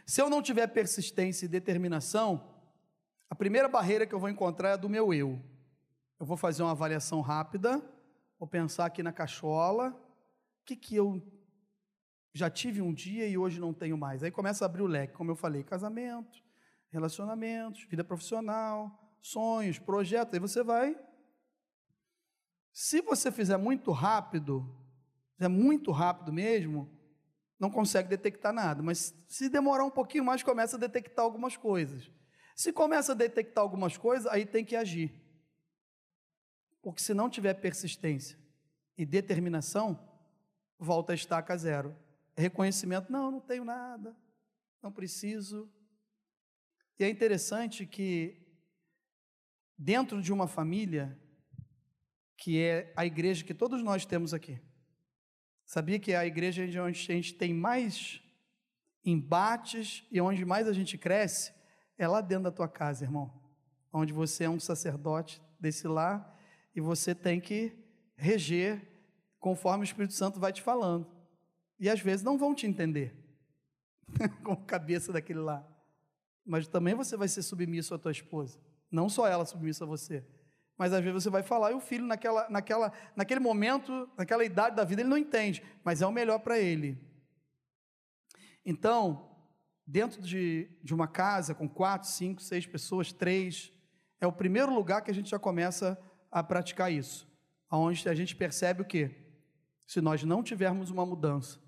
Se 0.06 0.22
eu 0.22 0.30
não 0.30 0.42
tiver 0.42 0.68
persistência 0.68 1.46
e 1.46 1.50
determinação, 1.50 2.54
a 3.30 3.36
primeira 3.36 3.70
barreira 3.70 4.06
que 4.06 4.14
eu 4.14 4.20
vou 4.20 4.30
encontrar 4.30 4.72
é 4.72 4.78
do 4.78 4.90
meu 4.90 5.14
eu. 5.14 5.42
Eu 6.20 6.26
vou 6.26 6.36
fazer 6.36 6.64
uma 6.64 6.72
avaliação 6.72 7.22
rápida, 7.22 7.82
vou 8.38 8.48
pensar 8.48 8.86
aqui 8.86 9.02
na 9.02 9.14
cachola, 9.14 9.92
o 9.92 10.66
que, 10.66 10.76
que 10.76 10.96
eu 10.96 11.22
já 12.34 12.50
tive 12.50 12.82
um 12.82 12.94
dia 12.94 13.28
e 13.28 13.38
hoje 13.38 13.60
não 13.60 13.74
tenho 13.74 13.98
mais. 13.98 14.24
Aí 14.24 14.32
começa 14.32 14.64
a 14.64 14.68
abrir 14.68 14.82
o 14.82 14.88
leque, 14.88 15.14
como 15.14 15.32
eu 15.32 15.36
falei, 15.36 15.64
casamento, 15.64 16.44
relacionamentos, 16.92 17.84
vida 17.86 18.04
profissional, 18.04 19.18
sonhos, 19.22 19.80
projetos. 19.80 20.34
Aí 20.34 20.40
você 20.40 20.64
vai. 20.64 20.98
Se 22.72 23.02
você 23.02 23.32
fizer 23.32 23.58
muito 23.58 23.92
rápido, 23.92 24.66
é 25.40 25.48
muito 25.48 25.92
rápido 25.92 26.32
mesmo, 26.32 26.90
não 27.60 27.70
consegue 27.70 28.08
detectar 28.08 28.54
nada. 28.54 28.84
Mas 28.84 29.14
se 29.28 29.50
demorar 29.50 29.84
um 29.84 29.92
pouquinho 29.92 30.24
mais, 30.24 30.44
começa 30.44 30.78
a 30.78 30.80
detectar 30.80 31.26
algumas 31.26 31.58
coisas. 31.58 32.12
Se 32.56 32.72
começa 32.72 33.14
a 33.14 33.16
detectar 33.16 33.64
algumas 33.64 33.98
coisas, 33.98 34.28
aí 34.28 34.46
tem 34.46 34.64
que 34.64 34.76
agir. 34.76 35.14
Porque 36.82 37.02
se 37.02 37.14
não 37.14 37.30
tiver 37.30 37.56
persistência 37.56 38.38
e 38.98 39.06
determinação, 39.06 40.00
volta 40.78 41.12
a 41.12 41.16
estaca 41.16 41.58
zero 41.58 41.96
reconhecimento, 42.40 43.12
não, 43.12 43.32
não 43.32 43.40
tenho 43.40 43.64
nada, 43.64 44.16
não 44.82 44.92
preciso. 44.92 45.72
E 46.98 47.04
é 47.04 47.10
interessante 47.10 47.86
que, 47.86 48.46
dentro 49.78 50.22
de 50.22 50.34
uma 50.34 50.48
família, 50.48 51.20
que 52.38 52.60
é 52.60 52.94
a 52.96 53.06
igreja 53.06 53.44
que 53.44 53.54
todos 53.54 53.84
nós 53.84 54.06
temos 54.06 54.34
aqui, 54.34 54.62
sabia 55.66 56.00
que 56.00 56.14
é 56.14 56.18
a 56.18 56.26
igreja 56.26 56.64
onde 56.84 57.12
a 57.12 57.16
gente 57.16 57.34
tem 57.36 57.54
mais 57.54 58.22
embates 59.04 60.06
e 60.12 60.20
onde 60.20 60.44
mais 60.46 60.68
a 60.68 60.74
gente 60.74 60.98
cresce 60.98 61.54
é 61.98 62.08
lá 62.08 62.22
dentro 62.22 62.46
da 62.46 62.52
tua 62.52 62.68
casa, 62.68 63.04
irmão. 63.04 63.32
Onde 63.92 64.14
você 64.14 64.46
é 64.46 64.50
um 64.50 64.60
sacerdote 64.60 65.42
desse 65.60 65.88
lar 65.88 66.38
e 66.74 66.80
você 66.80 67.14
tem 67.14 67.42
que 67.42 67.78
reger 68.16 68.88
conforme 69.38 69.84
o 69.84 69.86
Espírito 69.86 70.14
Santo 70.14 70.40
vai 70.40 70.54
te 70.54 70.62
falando. 70.62 71.19
E 71.80 71.90
às 71.90 72.00
vezes 72.00 72.24
não 72.24 72.38
vão 72.38 72.54
te 72.54 72.68
entender, 72.68 73.16
com 74.44 74.54
a 74.54 74.58
cabeça 74.58 75.14
daquele 75.14 75.40
lá. 75.40 75.66
Mas 76.46 76.68
também 76.68 76.96
você 76.96 77.16
vai 77.16 77.28
ser 77.28 77.42
submisso 77.42 77.94
à 77.94 78.00
tua 78.00 78.12
esposa. 78.12 78.60
Não 78.92 79.08
só 79.08 79.28
ela 79.28 79.46
submissa 79.46 79.84
a 79.84 79.88
você. 79.88 80.26
Mas 80.78 80.94
às 80.94 81.04
vezes 81.04 81.24
você 81.24 81.30
vai 81.30 81.44
falar 81.44 81.72
e 81.72 81.76
o 81.76 81.80
filho, 81.80 82.06
naquela, 82.06 82.50
naquela, 82.50 82.92
naquele 83.16 83.40
momento, 83.40 84.10
naquela 84.18 84.44
idade 84.44 84.76
da 84.76 84.84
vida, 84.84 85.02
ele 85.02 85.10
não 85.10 85.18
entende. 85.18 85.64
Mas 85.84 86.02
é 86.02 86.08
o 86.08 86.12
melhor 86.12 86.40
para 86.40 86.58
ele. 86.58 86.98
Então, 88.66 89.30
dentro 89.86 90.22
de, 90.22 90.70
de 90.84 90.94
uma 90.94 91.08
casa 91.08 91.54
com 91.54 91.68
quatro, 91.68 92.08
cinco, 92.08 92.42
seis 92.42 92.66
pessoas, 92.66 93.12
três, 93.12 93.72
é 94.22 94.28
o 94.28 94.32
primeiro 94.32 94.74
lugar 94.74 95.02
que 95.02 95.12
a 95.12 95.14
gente 95.14 95.30
já 95.30 95.40
começa 95.40 96.00
a 96.32 96.44
praticar 96.44 96.92
isso. 96.92 97.28
Onde 97.72 98.08
a 98.08 98.16
gente 98.16 98.36
percebe 98.36 98.82
o 98.82 98.86
quê? 98.86 99.12
Se 99.86 100.02
nós 100.02 100.24
não 100.24 100.42
tivermos 100.42 100.90
uma 100.90 101.06
mudança, 101.06 101.60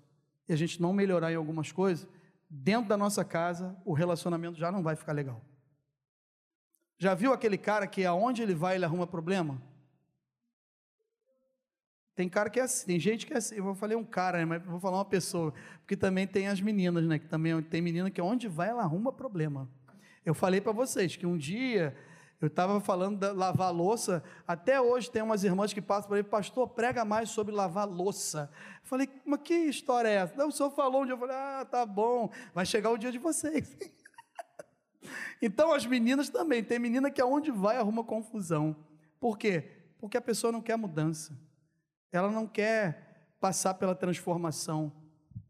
a 0.52 0.56
gente 0.56 0.80
não 0.80 0.92
melhorar 0.92 1.32
em 1.32 1.36
algumas 1.36 1.72
coisas, 1.72 2.06
dentro 2.48 2.88
da 2.88 2.96
nossa 2.96 3.24
casa 3.24 3.76
o 3.84 3.92
relacionamento 3.92 4.58
já 4.58 4.70
não 4.70 4.82
vai 4.82 4.96
ficar 4.96 5.12
legal. 5.12 5.40
Já 6.98 7.14
viu 7.14 7.32
aquele 7.32 7.58
cara 7.58 7.86
que 7.86 8.04
aonde 8.04 8.42
ele 8.42 8.54
vai 8.54 8.76
ele 8.76 8.84
arruma 8.84 9.06
problema? 9.06 9.60
Tem 12.14 12.28
cara 12.28 12.50
que 12.50 12.60
é 12.60 12.62
assim, 12.62 12.86
tem 12.86 13.00
gente 13.00 13.26
que 13.26 13.32
é 13.32 13.38
assim. 13.38 13.56
Eu 13.56 13.74
falar 13.74 13.96
um 13.96 14.04
cara, 14.04 14.38
né, 14.38 14.44
mas 14.44 14.62
vou 14.64 14.78
falar 14.78 14.98
uma 14.98 15.04
pessoa, 15.04 15.52
porque 15.80 15.96
também 15.96 16.26
tem 16.26 16.46
as 16.46 16.60
meninas, 16.60 17.04
né? 17.04 17.18
Que 17.18 17.26
também 17.26 17.60
tem 17.62 17.80
menina 17.80 18.10
que 18.10 18.20
onde 18.20 18.48
vai 18.48 18.68
ela 18.68 18.82
arruma 18.82 19.12
problema. 19.12 19.68
Eu 20.24 20.34
falei 20.34 20.60
para 20.60 20.72
vocês 20.72 21.16
que 21.16 21.26
um 21.26 21.36
dia 21.36 21.96
eu 22.44 22.48
estava 22.48 22.80
falando 22.80 23.18
de 23.18 23.32
lavar 23.32 23.72
louça, 23.72 24.22
até 24.46 24.80
hoje 24.80 25.10
tem 25.10 25.22
umas 25.22 25.44
irmãs 25.44 25.72
que 25.72 25.80
passam 25.80 26.08
por 26.08 26.16
aí, 26.16 26.22
pastor, 26.22 26.68
prega 26.68 27.04
mais 27.04 27.30
sobre 27.30 27.54
lavar 27.54 27.88
louça. 27.88 28.50
Eu 28.82 28.88
falei, 28.88 29.08
mas 29.24 29.40
que 29.42 29.54
história 29.54 30.08
é 30.08 30.14
essa? 30.14 30.36
Não, 30.36 30.48
o 30.48 30.52
senhor 30.52 30.70
falou 30.70 31.02
um 31.02 31.04
dia, 31.06 31.14
eu 31.14 31.18
falei, 31.18 31.36
ah, 31.36 31.64
tá 31.64 31.86
bom, 31.86 32.30
vai 32.52 32.66
chegar 32.66 32.90
o 32.90 32.98
dia 32.98 33.10
de 33.10 33.18
vocês. 33.18 33.76
então 35.40 35.72
as 35.72 35.86
meninas 35.86 36.28
também, 36.28 36.62
tem 36.62 36.78
menina 36.78 37.10
que 37.10 37.20
aonde 37.20 37.50
vai 37.50 37.78
arruma 37.78 38.04
confusão. 38.04 38.76
Por 39.18 39.38
quê? 39.38 39.70
Porque 39.98 40.16
a 40.16 40.20
pessoa 40.20 40.52
não 40.52 40.60
quer 40.60 40.76
mudança 40.76 41.32
ela 42.12 42.30
não 42.30 42.46
quer 42.46 43.34
passar 43.40 43.74
pela 43.74 43.94
transformação, 43.94 44.92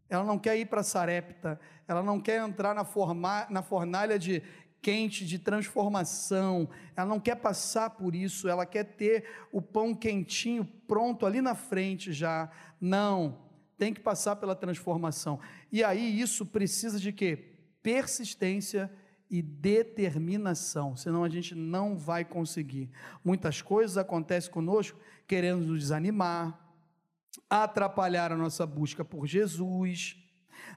ela 0.08 0.24
não 0.24 0.38
quer 0.38 0.56
ir 0.56 0.66
para 0.66 0.82
Sarepta, 0.82 1.60
ela 1.88 2.02
não 2.02 2.20
quer 2.20 2.40
entrar 2.40 2.74
na, 2.74 2.84
forma, 2.84 3.46
na 3.50 3.62
fornalha 3.62 4.18
de 4.18 4.42
quente 4.82 5.24
de 5.24 5.38
transformação, 5.38 6.68
ela 6.96 7.08
não 7.08 7.20
quer 7.20 7.36
passar 7.36 7.90
por 7.90 8.16
isso, 8.16 8.48
ela 8.48 8.66
quer 8.66 8.84
ter 8.84 9.24
o 9.52 9.62
pão 9.62 9.94
quentinho 9.94 10.64
pronto 10.88 11.24
ali 11.24 11.40
na 11.40 11.54
frente 11.54 12.12
já. 12.12 12.50
Não, 12.80 13.38
tem 13.78 13.94
que 13.94 14.00
passar 14.00 14.36
pela 14.36 14.56
transformação. 14.56 15.38
E 15.70 15.84
aí 15.84 16.20
isso 16.20 16.44
precisa 16.44 16.98
de 16.98 17.12
quê? 17.12 17.36
Persistência 17.80 18.90
e 19.30 19.40
determinação, 19.40 20.94
senão 20.96 21.24
a 21.24 21.28
gente 21.28 21.54
não 21.54 21.96
vai 21.96 22.24
conseguir. 22.24 22.90
Muitas 23.24 23.62
coisas 23.62 23.96
acontecem 23.96 24.50
conosco 24.50 24.98
querendo 25.26 25.64
nos 25.64 25.80
desanimar, 25.80 26.60
atrapalhar 27.48 28.32
a 28.32 28.36
nossa 28.36 28.66
busca 28.66 29.04
por 29.04 29.26
Jesus. 29.26 30.16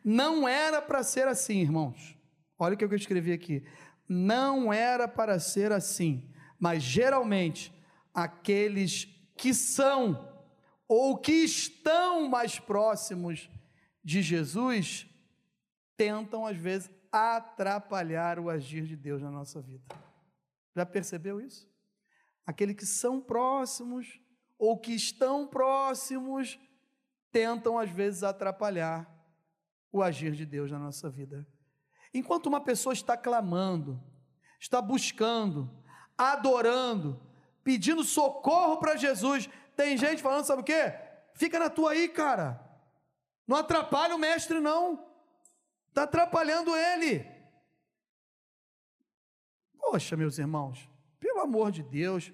Não 0.04 0.48
era 0.48 0.82
para 0.82 1.04
ser 1.04 1.28
assim, 1.28 1.60
irmãos. 1.60 2.16
Olha 2.58 2.76
o 2.76 2.78
que 2.78 2.86
eu 2.86 2.96
escrevi 2.96 3.34
aqui. 3.34 3.64
Não 4.08 4.72
era 4.72 5.08
para 5.08 5.40
ser 5.40 5.72
assim, 5.72 6.30
mas 6.60 6.84
geralmente 6.84 7.74
aqueles 8.14 9.06
que 9.36 9.54
são 9.54 10.34
ou 10.88 11.18
que 11.18 11.32
estão 11.32 12.30
mais 12.30 12.60
próximos 12.60 13.50
de 14.04 14.22
Jesus 14.22 15.08
tentam 15.98 16.46
às 16.46 16.58
vezes 16.58 16.92
atrapalhar 17.12 18.40
o 18.40 18.50
agir 18.50 18.84
de 18.84 18.96
Deus 18.96 19.22
na 19.22 19.32
nossa 19.32 19.62
vida. 19.62 19.84
Já 20.76 20.86
percebeu 20.86 21.40
isso? 21.40 21.68
Aqueles 22.46 22.76
que 22.76 22.86
são 22.86 23.20
próximos 23.20 24.20
ou 24.58 24.78
que 24.78 24.94
estão 24.94 25.48
próximos 25.48 26.60
tentam 27.32 27.78
às 27.78 27.90
vezes 27.90 28.24
atrapalhar 28.24 29.10
o 29.92 30.02
agir 30.02 30.34
de 30.34 30.46
Deus 30.46 30.72
na 30.72 30.78
nossa 30.80 31.10
vida. 31.10 31.48
Enquanto 32.16 32.46
uma 32.46 32.62
pessoa 32.62 32.94
está 32.94 33.18
clamando, 33.18 34.02
está 34.58 34.82
buscando, 34.82 35.70
adorando, 36.18 37.22
pedindo 37.62 38.06
socorro 38.06 38.78
para 38.78 38.96
Jesus, 38.96 39.50
tem 39.76 39.98
gente 39.98 40.24
falando, 40.24 40.46
sabe 40.46 40.62
o 40.62 40.64
quê? 40.66 40.94
Fica 41.34 41.60
na 41.60 41.70
tua 41.70 41.92
aí, 41.92 42.08
cara. 42.08 42.66
Não 43.46 43.58
atrapalha 43.58 44.16
o 44.16 44.18
mestre, 44.18 44.62
não. 44.62 45.06
Está 45.90 46.04
atrapalhando 46.04 46.74
ele. 46.74 47.30
Poxa, 49.78 50.16
meus 50.16 50.40
irmãos, 50.40 50.90
pelo 51.20 51.42
amor 51.42 51.70
de 51.70 51.84
Deus, 51.84 52.32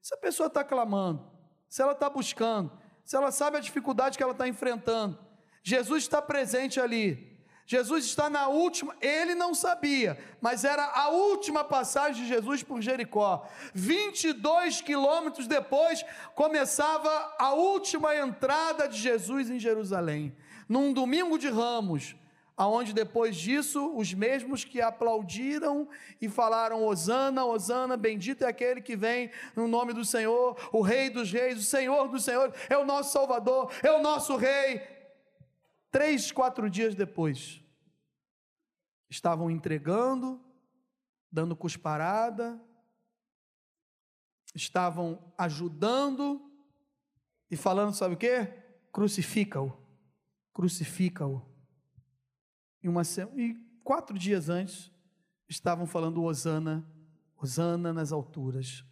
se 0.00 0.14
a 0.14 0.16
pessoa 0.16 0.46
está 0.46 0.62
clamando, 0.62 1.28
se 1.68 1.82
ela 1.82 1.90
está 1.90 2.08
buscando, 2.08 2.70
se 3.04 3.16
ela 3.16 3.32
sabe 3.32 3.56
a 3.56 3.60
dificuldade 3.60 4.16
que 4.16 4.22
ela 4.22 4.30
está 4.30 4.46
enfrentando, 4.46 5.18
Jesus 5.60 6.04
está 6.04 6.22
presente 6.22 6.78
ali. 6.78 7.33
Jesus 7.66 8.04
está 8.04 8.28
na 8.28 8.48
última, 8.48 8.94
ele 9.00 9.34
não 9.34 9.54
sabia, 9.54 10.18
mas 10.40 10.64
era 10.64 10.84
a 10.84 11.08
última 11.08 11.64
passagem 11.64 12.22
de 12.22 12.28
Jesus 12.28 12.62
por 12.62 12.82
Jericó. 12.82 13.48
22 13.72 14.82
quilômetros 14.82 15.46
depois, 15.46 16.04
começava 16.34 17.34
a 17.38 17.54
última 17.54 18.14
entrada 18.14 18.86
de 18.86 18.98
Jesus 18.98 19.48
em 19.48 19.58
Jerusalém. 19.58 20.36
Num 20.68 20.92
domingo 20.92 21.38
de 21.38 21.48
ramos, 21.48 22.14
aonde 22.56 22.92
depois 22.92 23.34
disso 23.34 23.94
os 23.96 24.12
mesmos 24.12 24.64
que 24.64 24.80
aplaudiram 24.80 25.88
e 26.20 26.28
falaram 26.28 26.84
Hosana, 26.84 27.44
Hosana, 27.44 27.96
bendito 27.96 28.44
é 28.44 28.48
aquele 28.48 28.80
que 28.80 28.94
vem 28.94 29.30
no 29.56 29.66
nome 29.66 29.92
do 29.92 30.04
Senhor, 30.04 30.56
o 30.70 30.80
Rei 30.80 31.10
dos 31.10 31.32
Reis, 31.32 31.58
o 31.58 31.62
Senhor 31.62 32.08
dos 32.08 32.24
Senhores, 32.24 32.54
é 32.68 32.76
o 32.76 32.84
nosso 32.84 33.12
Salvador, 33.12 33.72
é 33.82 33.90
o 33.90 34.02
nosso 34.02 34.36
Rei. 34.36 34.93
Três, 35.94 36.32
quatro 36.32 36.68
dias 36.68 36.92
depois, 36.96 37.62
estavam 39.08 39.48
entregando, 39.48 40.44
dando 41.30 41.54
cusparada, 41.54 42.60
estavam 44.52 45.32
ajudando 45.38 46.50
e 47.48 47.54
falando, 47.56 47.94
sabe 47.94 48.14
o 48.14 48.18
que? 48.18 48.44
Crucifica-o, 48.90 49.72
crucifica-o. 50.52 51.40
E, 52.82 52.88
e 53.40 53.54
quatro 53.84 54.18
dias 54.18 54.48
antes, 54.48 54.90
estavam 55.48 55.86
falando 55.86 56.24
Osana, 56.24 56.84
Osana 57.36 57.92
nas 57.92 58.10
alturas. 58.10 58.84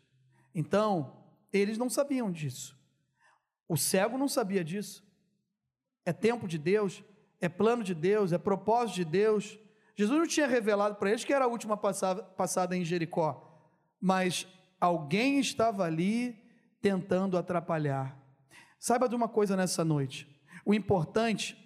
Então, 0.54 1.20
eles 1.52 1.76
não 1.76 1.90
sabiam 1.90 2.30
disso. 2.30 2.78
O 3.66 3.76
cego 3.76 4.16
não 4.16 4.28
sabia 4.28 4.62
disso. 4.62 5.04
É 6.04 6.12
tempo 6.12 6.48
de 6.48 6.58
Deus, 6.58 7.02
é 7.40 7.48
plano 7.48 7.82
de 7.82 7.94
Deus, 7.94 8.32
é 8.32 8.38
propósito 8.38 8.96
de 8.96 9.04
Deus. 9.04 9.58
Jesus 9.96 10.18
não 10.18 10.26
tinha 10.26 10.46
revelado 10.46 10.96
para 10.96 11.10
eles 11.10 11.24
que 11.24 11.32
era 11.32 11.44
a 11.44 11.48
última 11.48 11.76
passada, 11.76 12.22
passada 12.22 12.76
em 12.76 12.84
Jericó, 12.84 13.70
mas 14.00 14.46
alguém 14.80 15.38
estava 15.38 15.84
ali 15.84 16.36
tentando 16.80 17.38
atrapalhar. 17.38 18.16
Saiba 18.78 19.08
de 19.08 19.14
uma 19.14 19.28
coisa 19.28 19.56
nessa 19.56 19.84
noite: 19.84 20.28
o 20.64 20.74
importante 20.74 21.56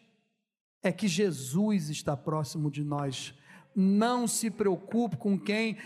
é 0.83 0.93
que 0.93 1.09
Jesus 1.09 1.89
está 1.89 2.17
próximo 2.17 2.71
de 2.71 2.85
nós. 2.85 3.35
Não 3.75 4.27
se 4.27 4.51
preocupe 4.51 5.17
com 5.17 5.39
quem 5.39 5.77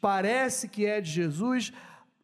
parece 0.00 0.68
que 0.68 0.84
é 0.84 1.00
de 1.00 1.10
Jesus, 1.10 1.72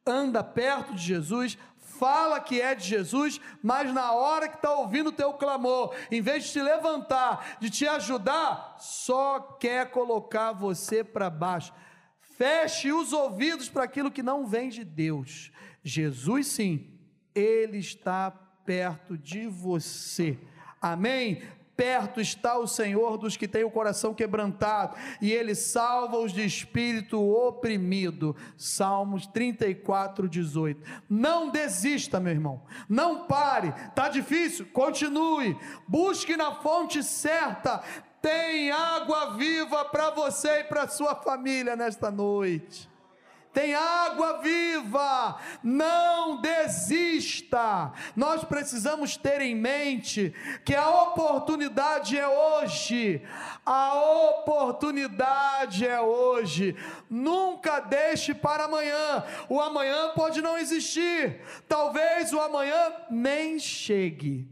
anda 0.07 0.43
perto 0.43 0.95
de 0.95 1.03
Jesus, 1.03 1.57
fala 1.99 2.41
que 2.41 2.61
é 2.61 2.75
de 2.75 2.87
Jesus, 2.87 3.41
mas 3.63 3.93
na 3.93 4.13
hora 4.13 4.49
que 4.49 4.57
está 4.57 4.73
ouvindo 4.73 5.09
o 5.09 5.13
teu 5.13 5.33
clamor, 5.35 5.95
em 6.11 6.21
vez 6.21 6.45
de 6.45 6.53
te 6.53 6.63
levantar, 6.63 7.59
de 7.61 7.69
te 7.69 7.87
ajudar, 7.87 8.77
só 8.79 9.41
quer 9.41 9.91
colocar 9.91 10.53
você 10.53 11.03
para 11.03 11.29
baixo. 11.29 11.73
Feche 12.21 12.93
os 12.93 13.13
ouvidos 13.13 13.69
para 13.69 13.85
aquilo 13.85 14.11
que 14.11 14.23
não 14.23 14.47
vem 14.47 14.69
de 14.69 14.85
Deus. 14.85 15.51
Jesus, 15.83 16.47
sim, 16.47 16.99
Ele 17.35 17.79
está 17.79 18.31
perto 18.31 19.19
de 19.19 19.47
você. 19.47 20.39
Amém? 20.81 21.43
Perto 21.79 22.21
está 22.21 22.59
o 22.59 22.67
Senhor 22.67 23.17
dos 23.17 23.37
que 23.37 23.47
têm 23.47 23.63
o 23.63 23.71
coração 23.71 24.13
quebrantado, 24.13 24.97
e 25.23 25.31
Ele 25.31 25.55
salva 25.55 26.19
os 26.19 26.33
de 26.33 26.45
espírito 26.45 27.23
oprimido. 27.23 28.35
Salmos 28.57 29.29
34, 29.29 30.29
18. 30.29 30.83
Não 31.09 31.51
desista, 31.51 32.19
meu 32.19 32.33
irmão. 32.33 32.65
Não 32.89 33.29
pare. 33.29 33.69
Está 33.69 34.09
difícil? 34.09 34.67
Continue. 34.73 35.57
Busque 35.87 36.37
na 36.37 36.57
fonte 36.57 37.01
certa. 37.01 37.81
Tem 38.21 38.73
água 38.73 39.37
viva 39.37 39.85
para 39.85 40.11
você 40.11 40.63
e 40.63 40.65
para 40.65 40.89
sua 40.89 41.15
família 41.15 41.77
nesta 41.77 42.11
noite 42.11 42.91
tem 43.59 43.75
água 43.75 44.41
viva, 44.41 45.37
não 45.65 46.41
desista. 46.41 47.93
Nós 48.15 48.45
precisamos 48.45 49.17
ter 49.17 49.41
em 49.41 49.53
mente 49.53 50.33
que 50.65 50.77
a 50.77 50.89
oportunidade 50.89 52.17
é 52.17 52.29
hoje, 52.29 53.21
a 53.67 53.95
oportunidade 54.31 55.85
é 55.85 56.01
hoje. 56.01 56.77
Nunca 57.11 57.81
deixe 57.81 58.33
para 58.33 58.67
amanhã, 58.67 59.25
o 59.49 59.61
amanhã 59.61 60.13
pode 60.15 60.41
não 60.41 60.57
existir, 60.57 61.41
talvez 61.67 62.33
o 62.33 62.39
amanhã 62.39 62.93
nem 63.11 63.59
chegue. 63.59 64.49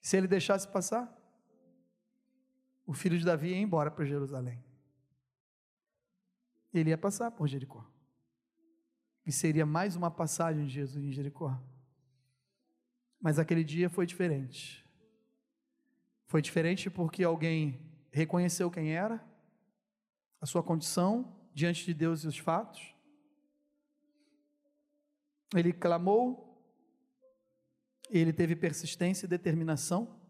Se 0.00 0.16
ele 0.16 0.26
deixasse 0.26 0.66
passar, 0.66 1.06
o 2.86 2.94
filho 2.94 3.18
de 3.18 3.26
Davi 3.26 3.48
ia 3.48 3.58
embora 3.58 3.90
para 3.90 4.06
Jerusalém 4.06 4.63
ele 6.78 6.90
ia 6.90 6.98
passar 6.98 7.30
por 7.30 7.46
Jericó. 7.46 7.88
E 9.26 9.32
seria 9.32 9.64
mais 9.64 9.96
uma 9.96 10.10
passagem 10.10 10.66
de 10.66 10.72
Jesus 10.72 11.04
em 11.04 11.12
Jericó. 11.12 11.58
Mas 13.20 13.38
aquele 13.38 13.64
dia 13.64 13.88
foi 13.88 14.06
diferente. 14.06 14.84
Foi 16.26 16.42
diferente 16.42 16.90
porque 16.90 17.24
alguém 17.24 17.80
reconheceu 18.10 18.70
quem 18.70 18.92
era, 18.92 19.24
a 20.40 20.46
sua 20.46 20.62
condição, 20.62 21.48
diante 21.54 21.84
de 21.84 21.94
Deus 21.94 22.24
e 22.24 22.26
os 22.26 22.36
fatos. 22.36 22.94
Ele 25.54 25.72
clamou, 25.72 26.44
ele 28.10 28.32
teve 28.32 28.56
persistência 28.56 29.26
e 29.26 29.28
determinação. 29.28 30.20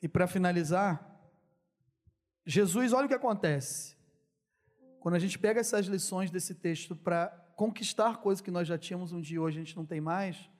E 0.00 0.08
para 0.08 0.26
finalizar, 0.26 1.20
Jesus, 2.44 2.92
olha 2.92 3.06
o 3.06 3.08
que 3.08 3.14
acontece. 3.14 3.95
Quando 5.06 5.14
a 5.14 5.20
gente 5.20 5.38
pega 5.38 5.60
essas 5.60 5.86
lições 5.86 6.32
desse 6.32 6.52
texto 6.52 6.96
para 6.96 7.28
conquistar 7.54 8.16
coisas 8.16 8.42
que 8.42 8.50
nós 8.50 8.66
já 8.66 8.76
tínhamos 8.76 9.12
um 9.12 9.20
dia 9.20 9.40
hoje 9.40 9.56
a 9.56 9.62
gente 9.62 9.76
não 9.76 9.86
tem 9.86 10.00
mais, 10.00 10.50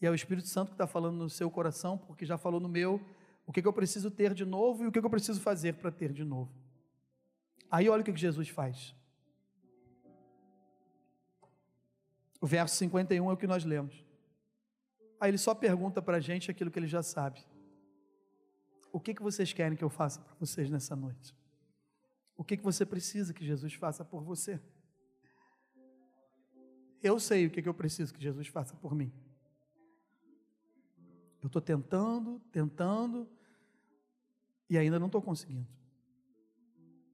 e 0.00 0.06
é 0.06 0.10
o 0.10 0.14
Espírito 0.16 0.48
Santo 0.48 0.70
que 0.70 0.74
está 0.74 0.88
falando 0.88 1.18
no 1.18 1.30
seu 1.30 1.48
coração, 1.48 1.96
porque 1.96 2.26
já 2.26 2.36
falou 2.36 2.58
no 2.58 2.68
meu, 2.68 3.00
o 3.46 3.52
que, 3.52 3.62
que 3.62 3.68
eu 3.68 3.72
preciso 3.72 4.10
ter 4.10 4.34
de 4.34 4.44
novo 4.44 4.82
e 4.82 4.86
o 4.88 4.90
que, 4.90 4.98
que 4.98 5.06
eu 5.06 5.08
preciso 5.08 5.40
fazer 5.40 5.74
para 5.74 5.92
ter 5.92 6.12
de 6.12 6.24
novo. 6.24 6.50
Aí 7.70 7.88
olha 7.88 8.02
o 8.02 8.04
que, 8.04 8.12
que 8.12 8.18
Jesus 8.18 8.48
faz. 8.48 8.92
O 12.40 12.46
verso 12.48 12.74
51 12.74 13.30
é 13.30 13.32
o 13.32 13.36
que 13.36 13.46
nós 13.46 13.64
lemos. 13.64 14.04
Aí 15.20 15.30
ele 15.30 15.38
só 15.38 15.54
pergunta 15.54 16.02
para 16.02 16.16
a 16.16 16.20
gente 16.20 16.50
aquilo 16.50 16.72
que 16.72 16.78
ele 16.80 16.88
já 16.88 17.04
sabe. 17.04 17.40
O 18.92 18.98
que, 18.98 19.14
que 19.14 19.22
vocês 19.22 19.52
querem 19.52 19.78
que 19.78 19.84
eu 19.84 19.88
faça 19.88 20.20
para 20.20 20.34
vocês 20.40 20.68
nessa 20.68 20.96
noite? 20.96 21.40
O 22.42 22.44
que, 22.44 22.56
que 22.56 22.64
você 22.64 22.84
precisa 22.84 23.32
que 23.32 23.46
Jesus 23.46 23.72
faça 23.74 24.04
por 24.04 24.24
você? 24.24 24.60
Eu 27.00 27.20
sei 27.20 27.46
o 27.46 27.50
que, 27.50 27.62
que 27.62 27.68
eu 27.68 27.72
preciso 27.72 28.12
que 28.12 28.20
Jesus 28.20 28.48
faça 28.48 28.74
por 28.74 28.96
mim. 28.96 29.12
Eu 31.40 31.46
estou 31.46 31.62
tentando, 31.62 32.40
tentando, 32.50 33.28
e 34.68 34.76
ainda 34.76 34.98
não 34.98 35.06
estou 35.06 35.22
conseguindo. 35.22 35.68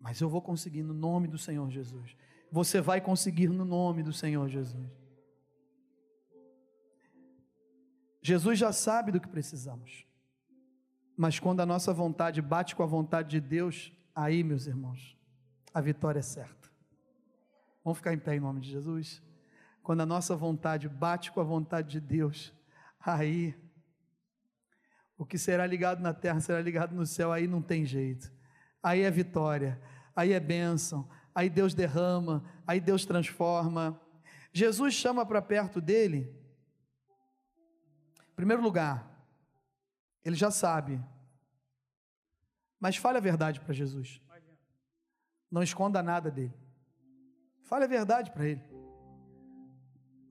Mas 0.00 0.18
eu 0.18 0.30
vou 0.30 0.40
conseguir 0.40 0.82
no 0.82 0.94
nome 0.94 1.28
do 1.28 1.36
Senhor 1.36 1.70
Jesus. 1.70 2.16
Você 2.50 2.80
vai 2.80 2.98
conseguir 2.98 3.48
no 3.48 3.66
nome 3.66 4.02
do 4.02 4.14
Senhor 4.14 4.48
Jesus. 4.48 4.90
Jesus 8.22 8.58
já 8.58 8.72
sabe 8.72 9.12
do 9.12 9.20
que 9.20 9.28
precisamos. 9.28 10.06
Mas 11.14 11.38
quando 11.38 11.60
a 11.60 11.66
nossa 11.66 11.92
vontade 11.92 12.40
bate 12.40 12.74
com 12.74 12.82
a 12.82 12.86
vontade 12.86 13.28
de 13.28 13.40
Deus, 13.42 13.92
aí, 14.14 14.42
meus 14.42 14.66
irmãos, 14.66 15.17
a 15.78 15.80
vitória 15.80 16.18
é 16.18 16.22
certa. 16.22 16.68
Vamos 17.84 17.98
ficar 17.98 18.12
em 18.12 18.18
pé 18.18 18.34
em 18.34 18.40
nome 18.40 18.60
de 18.60 18.68
Jesus? 18.68 19.22
Quando 19.80 20.00
a 20.00 20.06
nossa 20.06 20.34
vontade 20.34 20.88
bate 20.88 21.30
com 21.30 21.40
a 21.40 21.44
vontade 21.44 21.88
de 21.88 22.00
Deus, 22.00 22.52
aí 23.00 23.54
o 25.16 25.24
que 25.24 25.38
será 25.38 25.64
ligado 25.66 26.00
na 26.00 26.12
terra 26.12 26.40
será 26.40 26.60
ligado 26.60 26.94
no 26.96 27.06
céu, 27.06 27.32
aí 27.32 27.46
não 27.46 27.62
tem 27.62 27.86
jeito. 27.86 28.30
Aí 28.82 29.02
é 29.02 29.10
vitória, 29.10 29.80
aí 30.16 30.32
é 30.32 30.40
bênção, 30.40 31.08
aí 31.32 31.48
Deus 31.48 31.74
derrama, 31.74 32.44
aí 32.66 32.80
Deus 32.80 33.06
transforma. 33.06 34.00
Jesus 34.52 34.94
chama 34.94 35.24
para 35.24 35.40
perto 35.40 35.80
dele, 35.80 36.36
em 38.20 38.34
primeiro 38.34 38.62
lugar, 38.62 39.08
ele 40.24 40.34
já 40.34 40.50
sabe. 40.50 41.00
Mas 42.80 42.96
fale 42.96 43.18
a 43.18 43.20
verdade 43.20 43.60
para 43.60 43.72
Jesus. 43.72 44.20
Não 45.50 45.62
esconda 45.62 46.02
nada 46.02 46.30
dele. 46.30 46.54
Fale 47.62 47.84
a 47.84 47.88
verdade 47.88 48.30
para 48.30 48.46
ele. 48.46 48.62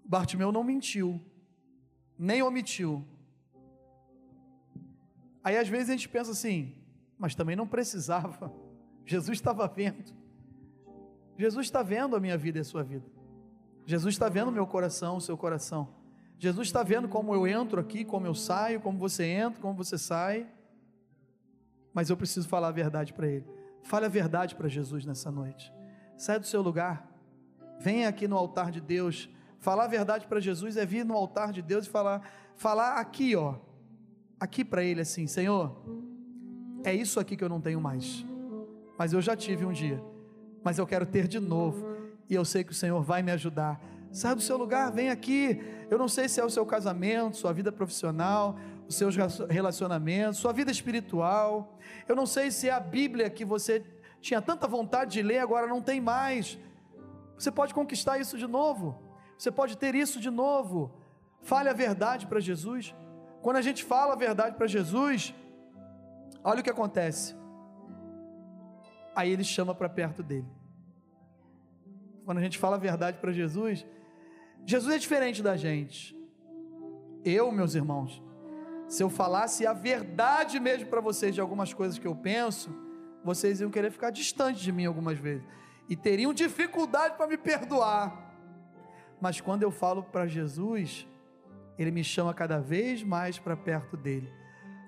Bartimeu 0.04 0.52
não 0.52 0.64
mentiu, 0.64 1.22
nem 2.18 2.42
omitiu. 2.42 3.06
Aí 5.44 5.58
às 5.58 5.68
vezes 5.68 5.90
a 5.90 5.94
gente 5.94 6.10
pensa 6.10 6.32
assim, 6.32 6.76
mas 7.18 7.36
também 7.36 7.56
não 7.56 7.68
precisava. 7.68 8.52
Jesus 9.06 9.38
estava 9.38 9.68
vendo. 9.68 10.14
Jesus 11.38 11.68
está 11.68 11.84
vendo 11.84 12.16
a 12.16 12.20
minha 12.20 12.38
vida 12.38 12.58
e 12.58 12.62
a 12.62 12.64
sua 12.64 12.84
vida. 12.84 13.06
Jesus 13.86 14.16
está 14.16 14.28
vendo 14.28 14.48
o 14.48 14.52
meu 14.52 14.66
coração, 14.66 15.18
o 15.18 15.22
seu 15.22 15.38
coração. 15.38 15.88
Jesus 16.40 16.68
está 16.68 16.84
vendo 16.84 17.08
como 17.08 17.34
eu 17.34 17.48
entro 17.48 17.80
aqui, 17.80 18.04
como 18.04 18.26
eu 18.26 18.36
saio, 18.36 18.82
como 18.82 18.98
você 18.98 19.26
entra, 19.26 19.62
como 19.62 19.74
você 19.74 19.98
sai. 19.98 20.48
Mas 21.94 22.10
eu 22.10 22.18
preciso 22.18 22.48
falar 22.48 22.68
a 22.68 22.72
verdade 22.72 23.14
para 23.14 23.28
Ele. 23.28 23.46
Fale 23.88 24.06
a 24.06 24.10
verdade 24.10 24.54
para 24.54 24.68
Jesus 24.68 25.06
nessa 25.06 25.32
noite. 25.32 25.74
Saia 26.18 26.40
do 26.40 26.46
seu 26.46 26.62
lugar. 26.62 27.10
Venha 27.80 28.10
aqui 28.10 28.28
no 28.28 28.36
altar 28.36 28.70
de 28.70 28.82
Deus. 28.82 29.30
Falar 29.60 29.86
a 29.86 29.88
verdade 29.88 30.28
para 30.28 30.42
Jesus 30.42 30.76
é 30.76 30.86
vir 30.86 31.06
no 31.06 31.16
altar 31.16 31.54
de 31.54 31.62
Deus 31.62 31.86
e 31.86 31.90
falar, 31.90 32.22
falar 32.54 33.00
aqui, 33.00 33.34
ó, 33.36 33.56
aqui 34.38 34.66
para 34.66 34.84
Ele 34.84 35.02
assim, 35.02 35.26
Senhor, 35.26 35.82
é 36.84 36.94
isso 36.94 37.18
aqui 37.18 37.38
que 37.38 37.44
eu 37.44 37.50
não 37.50 37.62
tenho 37.62 37.80
mais. 37.80 38.26
Mas 38.98 39.14
eu 39.14 39.22
já 39.22 39.38
tive 39.38 39.66
um 39.66 39.72
dia. 39.72 40.04
Mas 40.64 40.78
eu 40.78 40.86
quero 40.86 41.06
ter 41.06 41.26
de 41.26 41.40
novo. 41.40 41.88
E 42.30 42.36
eu 42.36 42.44
sei 42.44 42.66
que 42.66 42.74
o 42.74 42.76
Senhor 42.76 43.02
vai 43.02 43.24
me 43.24 43.32
ajudar 43.32 43.82
Sai 44.12 44.34
do 44.34 44.42
seu 44.42 44.58
lugar, 44.58 44.92
vem 44.92 45.10
aqui. 45.10 45.62
Eu 45.90 45.98
não 45.98 46.08
sei 46.08 46.28
se 46.28 46.40
é 46.40 46.44
o 46.44 46.50
seu 46.50 46.66
casamento, 46.66 47.38
sua 47.38 47.54
vida 47.54 47.72
profissional, 47.72 48.58
os 48.88 48.96
seus 48.96 49.16
relacionamentos, 49.50 50.40
sua 50.40 50.54
vida 50.54 50.72
espiritual. 50.72 51.78
Eu 52.08 52.16
não 52.16 52.26
sei 52.26 52.52
se 52.52 52.70
é 52.70 52.72
a 52.72 52.80
Bíblia 52.80 53.30
que 53.30 53.44
você 53.44 53.86
tinha 54.22 54.42
tanta 54.42 54.68
vontade 54.68 55.12
de 55.14 55.22
ler, 55.22 55.40
agora 55.40 55.68
não 55.68 55.82
tem 55.82 56.00
mais. 56.00 56.58
Você 57.38 57.52
pode 57.52 57.74
conquistar 57.74 58.18
isso 58.18 58.38
de 58.38 58.48
novo. 58.48 59.02
Você 59.38 59.52
pode 59.52 59.78
ter 59.78 59.94
isso 59.94 60.20
de 60.20 60.30
novo. 60.30 60.92
Fale 61.42 61.70
a 61.70 61.74
verdade 61.74 62.26
para 62.26 62.40
Jesus. 62.40 62.96
Quando 63.42 63.58
a 63.58 63.62
gente 63.62 63.84
fala 63.84 64.14
a 64.14 64.18
verdade 64.18 64.56
para 64.56 64.68
Jesus, 64.68 65.34
olha 66.44 66.62
o 66.62 66.64
que 66.64 66.70
acontece. 66.70 67.36
Aí 69.16 69.32
ele 69.32 69.44
chama 69.44 69.76
para 69.76 69.90
perto 69.90 70.24
dele. 70.24 70.48
Quando 72.26 72.40
a 72.40 72.42
gente 72.42 72.58
fala 72.58 72.76
a 72.76 72.80
verdade 72.80 73.20
para 73.20 73.32
Jesus, 73.32 73.86
Jesus 74.66 74.94
é 74.94 74.98
diferente 74.98 75.42
da 75.42 75.56
gente. 75.56 76.18
Eu, 77.24 77.52
meus 77.52 77.76
irmãos, 77.76 78.22
se 78.88 79.04
eu 79.04 79.10
falasse 79.10 79.66
a 79.66 79.74
verdade 79.74 80.60
mesmo 80.60 80.88
para 80.88 81.02
vocês 81.02 81.36
de 81.36 81.42
algumas 81.42 81.74
coisas 81.74 82.00
que 82.00 82.08
eu 82.08 82.16
penso, 82.16 82.70
vocês 83.24 83.60
iam 83.60 83.70
querer 83.70 83.92
ficar 83.92 84.10
distante 84.10 84.62
de 84.62 84.72
mim 84.72 84.86
algumas 84.86 85.18
vezes 85.18 85.46
e 85.90 85.96
teriam 85.96 86.34
dificuldade 86.34 87.16
para 87.16 87.28
me 87.28 87.38
perdoar. 87.38 88.34
Mas 89.20 89.42
quando 89.42 89.64
eu 89.64 89.72
falo 89.72 90.04
para 90.04 90.28
Jesus, 90.28 91.08
ele 91.78 91.92
me 91.92 92.04
chama 92.04 92.34
cada 92.34 92.60
vez 92.60 93.04
mais 93.04 93.40
para 93.40 93.56
perto 93.56 93.96
dele. 93.98 94.32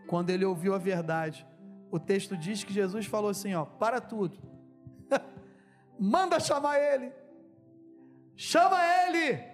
Quando 0.08 0.30
ele 0.30 0.46
ouviu 0.46 0.74
a 0.74 0.78
verdade, 0.78 1.46
o 1.92 2.00
texto 2.00 2.36
diz 2.38 2.64
que 2.64 2.74
Jesus 2.74 3.06
falou 3.06 3.30
assim: 3.30 3.54
ó, 3.54 3.66
para 3.66 4.00
tudo, 4.02 4.38
manda 6.00 6.40
chamar 6.40 6.80
ele, 6.80 7.12
chama 8.36 8.78
ele, 9.08 9.50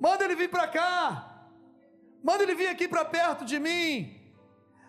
Manda 0.00 0.24
ele 0.24 0.36
vir 0.36 0.48
para 0.48 0.68
cá. 0.68 1.27
Manda 2.22 2.42
ele 2.42 2.54
vir 2.54 2.68
aqui 2.68 2.88
para 2.88 3.04
perto 3.04 3.44
de 3.44 3.58
mim. 3.58 4.14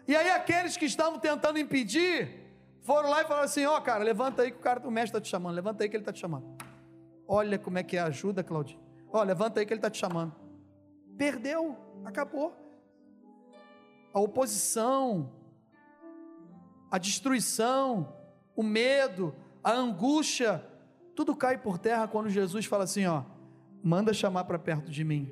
E 0.08 0.16
aí 0.16 0.30
aqueles 0.30 0.76
que 0.76 0.86
estavam 0.86 1.20
tentando 1.20 1.60
impedir, 1.60 2.52
foram 2.82 3.10
lá 3.10 3.22
e 3.22 3.26
falaram 3.26 3.46
assim: 3.46 3.66
ó, 3.66 3.78
oh, 3.78 3.82
cara, 3.82 4.04
levanta 4.04 4.42
aí 4.42 4.52
que 4.52 4.58
o 4.58 4.62
cara, 4.62 4.86
o 4.88 4.92
mestre 4.92 5.18
está 5.18 5.22
te 5.22 5.30
chamando. 5.30 5.56
Levanta 5.56 5.84
aí 5.84 5.90
que 5.90 5.96
ele 5.96 6.02
está 6.02 6.12
te 6.12 6.20
chamando. 6.20 6.58
Olha 7.28 7.60
como 7.60 7.78
é 7.78 7.84
que 7.84 7.98
é 7.98 8.00
a 8.00 8.06
ajuda, 8.06 8.44
Claudinho. 8.44 8.80
Ó, 9.12 9.20
oh, 9.20 9.24
levanta 9.24 9.60
aí 9.60 9.66
que 9.66 9.74
ele 9.74 9.80
está 9.80 9.90
te 9.90 9.98
chamando. 9.98 10.36
Perdeu, 11.18 11.78
acabou. 12.06 12.56
A 14.14 14.20
oposição, 14.20 15.32
a 16.90 16.98
destruição, 16.98 18.16
o 18.56 18.64
medo, 18.64 19.36
a 19.64 19.72
angústia, 19.72 20.66
tudo 21.16 21.36
cai 21.36 21.58
por 21.58 21.78
terra 21.78 22.08
quando 22.08 22.30
Jesus 22.30 22.66
fala 22.66 22.86
assim: 22.86 23.06
ó 23.06 23.24
manda 23.84 24.14
chamar 24.14 24.44
para 24.44 24.60
perto 24.60 24.92
de 24.92 25.04
mim. 25.04 25.32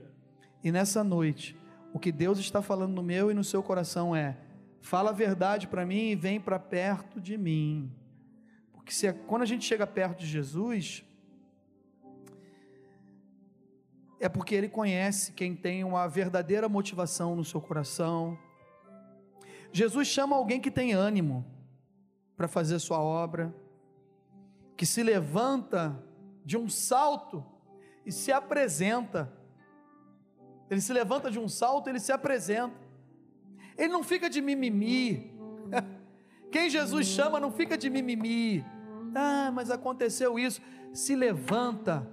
E 0.64 0.72
nessa 0.72 1.04
noite, 1.04 1.58
o 1.94 2.00
que 2.00 2.12
Deus 2.12 2.40
está 2.40 2.62
falando 2.62 2.94
no 2.94 3.04
meu 3.04 3.32
e 3.32 3.34
no 3.34 3.44
seu 3.44 3.64
coração 3.64 4.16
é: 4.16 4.38
fala 4.82 5.10
a 5.10 5.14
verdade 5.14 5.68
para 5.68 5.86
mim 5.86 6.12
e 6.12 6.16
vem 6.16 6.40
para 6.40 6.60
perto 6.60 7.20
de 7.20 7.38
mim. 7.38 7.92
Porque 8.74 8.94
se, 8.94 9.12
quando 9.12 9.42
a 9.42 9.46
gente 9.46 9.66
chega 9.66 9.86
perto 9.86 10.20
de 10.20 10.28
Jesus, 10.28 11.04
é 14.20 14.28
porque 14.30 14.56
Ele 14.56 14.70
conhece 14.70 15.34
quem 15.34 15.56
tem 15.56 15.84
uma 15.84 16.08
verdadeira 16.08 16.68
motivação 16.68 17.36
no 17.36 17.44
seu 17.44 17.62
coração. 17.62 18.38
Jesus 19.72 20.08
chama 20.08 20.36
alguém 20.36 20.60
que 20.60 20.72
tem 20.72 20.94
ânimo 20.94 21.46
para 22.36 22.48
fazer 22.48 22.80
sua 22.80 23.00
obra, 23.00 23.54
que 24.76 24.86
se 24.86 25.04
levanta 25.04 26.02
de 26.46 26.56
um 26.56 26.70
salto 26.70 27.44
e 28.06 28.12
se 28.12 28.32
apresenta. 28.32 29.37
Ele 30.70 30.82
se 30.82 30.92
levanta 30.92 31.32
de 31.32 31.40
um 31.40 31.48
salto, 31.48 31.90
ele 31.90 32.00
se 32.00 32.12
apresenta. 32.12 32.76
Ele 33.78 33.94
não 33.94 34.04
fica 34.04 34.30
de 34.30 34.42
mimimi. 34.42 35.32
Quem 36.52 36.70
Jesus 36.70 37.08
chama 37.08 37.40
não 37.40 37.52
fica 37.52 37.78
de 37.78 37.90
mimimi. 37.90 38.66
Ah, 39.16 39.52
mas 39.54 39.70
aconteceu 39.70 40.38
isso. 40.38 40.62
Se 40.94 41.16
levanta, 41.16 42.08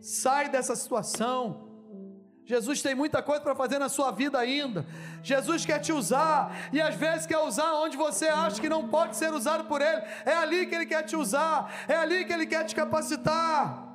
sai 0.00 0.48
dessa 0.48 0.74
situação, 0.74 1.64
Jesus 2.44 2.82
tem 2.82 2.94
muita 2.94 3.22
coisa 3.22 3.40
para 3.40 3.54
fazer 3.54 3.78
na 3.78 3.88
sua 3.88 4.10
vida 4.10 4.38
ainda. 4.38 4.86
Jesus 5.22 5.64
quer 5.64 5.78
te 5.78 5.92
usar 5.92 6.54
e 6.72 6.80
às 6.80 6.94
vezes 6.94 7.26
quer 7.26 7.38
usar 7.38 7.72
onde 7.74 7.96
você 7.96 8.28
acha 8.28 8.60
que 8.60 8.68
não 8.68 8.88
pode 8.88 9.16
ser 9.16 9.32
usado 9.32 9.64
por 9.64 9.80
Ele. 9.80 10.02
É 10.26 10.34
ali 10.34 10.66
que 10.66 10.74
Ele 10.74 10.86
quer 10.86 11.02
te 11.04 11.16
usar, 11.16 11.72
é 11.88 11.96
ali 11.96 12.24
que 12.24 12.32
Ele 12.32 12.46
quer 12.46 12.64
te 12.64 12.74
capacitar. 12.74 13.93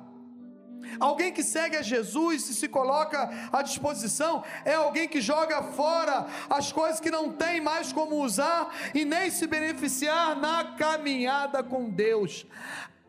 Alguém 0.98 1.32
que 1.32 1.42
segue 1.42 1.76
a 1.76 1.82
Jesus 1.82 2.48
e 2.48 2.54
se 2.54 2.68
coloca 2.68 3.30
à 3.52 3.62
disposição 3.62 4.42
é 4.64 4.74
alguém 4.74 5.08
que 5.08 5.20
joga 5.20 5.62
fora 5.62 6.26
as 6.48 6.72
coisas 6.72 7.00
que 7.00 7.10
não 7.10 7.32
tem 7.32 7.60
mais 7.60 7.92
como 7.92 8.22
usar 8.22 8.74
e 8.94 9.04
nem 9.04 9.30
se 9.30 9.46
beneficiar 9.46 10.36
na 10.36 10.64
caminhada 10.76 11.62
com 11.62 11.88
Deus. 11.88 12.46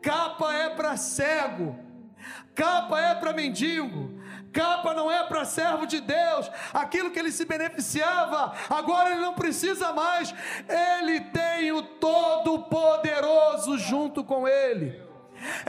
Capa 0.00 0.52
é 0.52 0.70
para 0.70 0.96
cego, 0.96 1.78
capa 2.54 3.00
é 3.00 3.14
para 3.14 3.32
mendigo, 3.32 4.20
Capa 4.52 4.92
não 4.92 5.10
é 5.10 5.24
para 5.24 5.44
servo 5.46 5.86
de 5.86 6.00
Deus, 6.00 6.50
aquilo 6.74 7.10
que 7.10 7.18
ele 7.18 7.32
se 7.32 7.44
beneficiava, 7.44 8.52
agora 8.68 9.10
ele 9.10 9.20
não 9.20 9.32
precisa 9.32 9.92
mais, 9.94 10.34
ele 10.68 11.20
tem 11.20 11.72
o 11.72 11.82
Todo-Poderoso 11.82 13.78
junto 13.78 14.22
com 14.22 14.46
ele. 14.46 15.11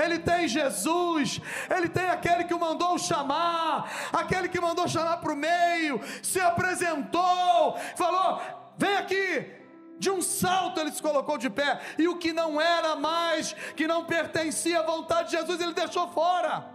Ele 0.02 0.20
tem 0.20 0.48
Jesus, 0.48 1.42
ele 1.70 1.90
tem 1.90 2.08
aquele 2.08 2.44
que 2.44 2.54
o 2.54 2.60
mandou 2.60 2.98
chamar, 2.98 4.10
aquele 4.12 4.50
que 4.50 4.60
mandou 4.60 4.88
chamar 4.88 5.18
para 5.18 5.34
o 5.34 5.36
meio, 5.36 6.02
se 6.22 6.40
apresentou, 6.40 7.78
falou: 7.96 8.42
vem 8.78 8.98
aqui, 8.98 9.52
de 9.98 10.10
um 10.10 10.22
salto 10.22 10.80
ele 10.80 10.92
se 10.92 11.02
colocou 11.02 11.38
de 11.38 11.50
pé, 11.50 11.80
e 11.98 12.08
o 12.08 12.18
que 12.18 12.34
não 12.34 12.60
era 12.60 12.96
mais, 12.96 13.54
que 13.76 13.88
não 13.88 14.06
pertencia 14.06 14.80
à 14.80 14.84
vontade 14.84 15.30
de 15.30 15.38
Jesus, 15.38 15.60
ele 15.62 15.74
deixou 15.74 16.08
fora 16.12 16.74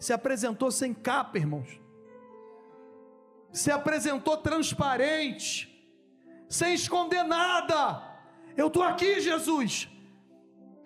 se 0.00 0.14
apresentou 0.14 0.70
sem 0.70 0.94
capa, 0.94 1.36
irmãos. 1.36 1.78
Se 3.52 3.70
apresentou 3.70 4.38
transparente, 4.38 5.68
sem 6.48 6.72
esconder 6.72 7.22
nada. 7.22 8.02
Eu 8.56 8.68
estou 8.68 8.82
aqui, 8.82 9.20
Jesus. 9.20 9.88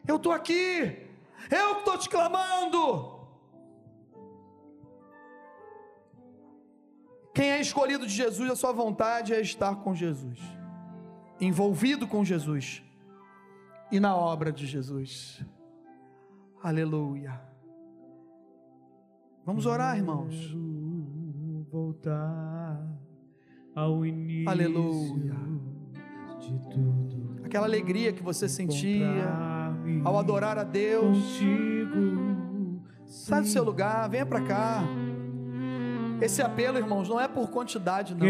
Eu 0.07 0.17
estou 0.17 0.33
aqui. 0.33 1.04
Eu 1.51 1.79
estou 1.79 1.99
te 1.99 2.09
clamando. 2.09 3.15
Quem 7.35 7.51
é 7.51 7.61
escolhido 7.61 8.07
de 8.07 8.13
Jesus, 8.13 8.49
a 8.51 8.55
sua 8.55 8.73
vontade 8.73 9.35
é 9.35 9.41
estar 9.41 9.77
com 9.77 9.93
Jesus, 9.93 10.39
envolvido 11.41 12.07
com 12.07 12.25
Jesus 12.25 12.83
e 13.91 13.99
na 13.99 14.17
obra 14.17 14.53
de 14.53 14.67
Jesus. 14.67 15.45
Aleluia. 16.63 17.41
Vamos 19.45 19.67
orar, 19.67 19.97
irmãos. 19.97 20.55
Voltar 21.71 22.81
ao 23.75 24.07
início 24.07 24.49
Aleluia. 24.49 25.35
de 26.39 26.59
tudo. 26.71 27.41
Aquela 27.45 27.67
alegria 27.67 28.13
que 28.13 28.23
você 28.23 28.49
sentia 28.49 29.64
ao 30.05 30.19
adorar 30.19 30.59
a 30.59 30.65
Deus. 30.65 31.41
Sai 33.07 33.41
do 33.43 33.47
seu 33.47 33.63
lugar, 33.65 34.09
venha 34.09 34.27
para 34.27 34.41
cá. 34.41 34.83
Esse 36.21 36.43
apelo, 36.43 36.79
irmãos, 36.79 37.09
não 37.09 37.21
é 37.21 37.29
por 37.29 37.51
quantidade, 37.51 38.15
não. 38.15 38.27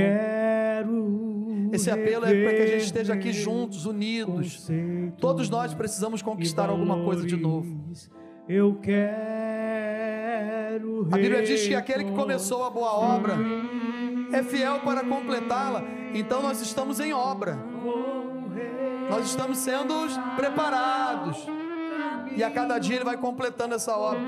Esse 1.72 1.90
apelo 1.90 2.24
é 2.24 2.44
para 2.44 2.54
que 2.54 2.62
a 2.62 2.66
gente 2.66 2.84
esteja 2.84 3.14
aqui 3.14 3.32
juntos, 3.32 3.86
unidos. 3.86 4.68
Todos 5.18 5.50
nós 5.50 5.74
precisamos 5.74 6.22
conquistar 6.22 6.68
alguma 6.68 7.04
coisa 7.04 7.26
de 7.26 7.36
novo. 7.36 7.84
Eu 8.48 8.78
quero. 8.80 9.04
A 11.10 11.16
Bíblia 11.16 11.42
diz 11.42 11.66
que 11.66 11.74
aquele 11.74 12.04
que 12.04 12.12
começou 12.12 12.64
a 12.64 12.70
boa 12.70 12.92
obra 12.92 13.34
é 14.32 14.42
fiel 14.42 14.80
para 14.80 15.04
completá-la. 15.04 15.82
Então 16.14 16.42
nós 16.42 16.60
estamos 16.60 17.00
em 17.00 17.12
obra. 17.12 17.58
Nós 19.10 19.26
estamos 19.26 19.58
sendo 19.58 19.94
preparados. 20.36 21.46
E 22.36 22.42
a 22.42 22.50
cada 22.50 22.78
dia 22.78 22.96
ele 22.96 23.04
vai 23.04 23.16
completando 23.16 23.74
essa 23.74 23.96
obra. 23.96 24.20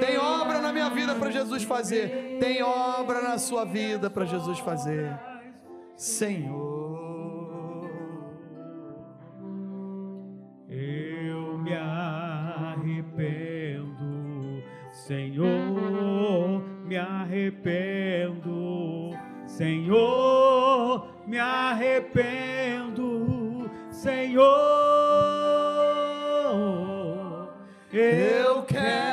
Tem 0.00 0.18
obra 0.18 0.60
na 0.60 0.72
minha 0.72 0.90
vida 0.90 1.14
para 1.14 1.30
Jesus 1.30 1.62
fazer. 1.62 2.38
Tem 2.40 2.62
obra 2.62 3.22
na 3.22 3.38
sua 3.38 3.64
vida 3.64 4.10
para 4.10 4.24
Jesus 4.24 4.58
fazer. 4.58 5.16
Senhor. 5.96 6.82
Eu 10.68 11.58
me 11.58 11.74
arrependo, 11.74 13.12
Senhor, 14.90 16.62
me 16.84 16.96
arrependo, 16.96 18.50
Senhor, 19.46 21.06
me 21.26 21.38
arrependo, 21.38 22.91
Senhor. 24.02 24.42
Eu 27.92 28.62
quero 28.64 29.11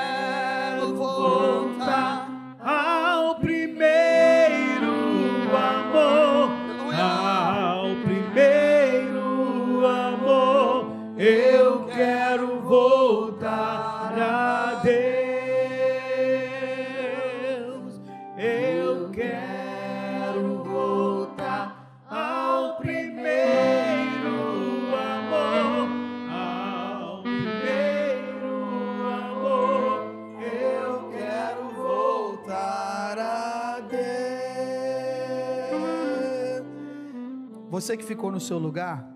Você 37.80 37.96
que 37.96 38.04
ficou 38.04 38.30
no 38.30 38.42
seu 38.42 38.60
lugar, 38.60 39.10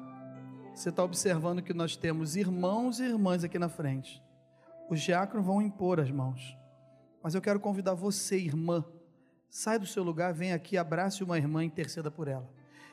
você 0.74 0.88
está 0.88 1.03
observando 1.03 1.61
que 1.61 1.74
nós 1.74 1.97
temos 1.97 2.38
irmãos 2.38 3.01
e 3.01 3.03
irmãs 3.03 3.43
aqui 3.43 3.59
na 3.59 3.68
frente. 3.68 4.24
Os 4.89 5.01
diáconos 5.01 5.45
vão 5.45 5.61
impor 5.61 5.99
as 5.99 6.09
mãos. 6.09 6.57
Mas 7.22 7.36
eu 7.36 7.41
quero 7.41 7.59
convidar 7.59 7.93
você, 7.93 8.38
irmã, 8.38 8.86
sai 9.49 9.78
do 9.78 9.86
seu 9.86 10.01
lugar, 10.01 10.34
vem 10.34 10.53
aqui, 10.53 10.78
abrace 10.78 11.26
uma 11.26 11.38
irmã 11.38 11.61
e 11.61 11.68
interceda 11.68 12.09
por 12.09 12.30
ela. 12.30 12.49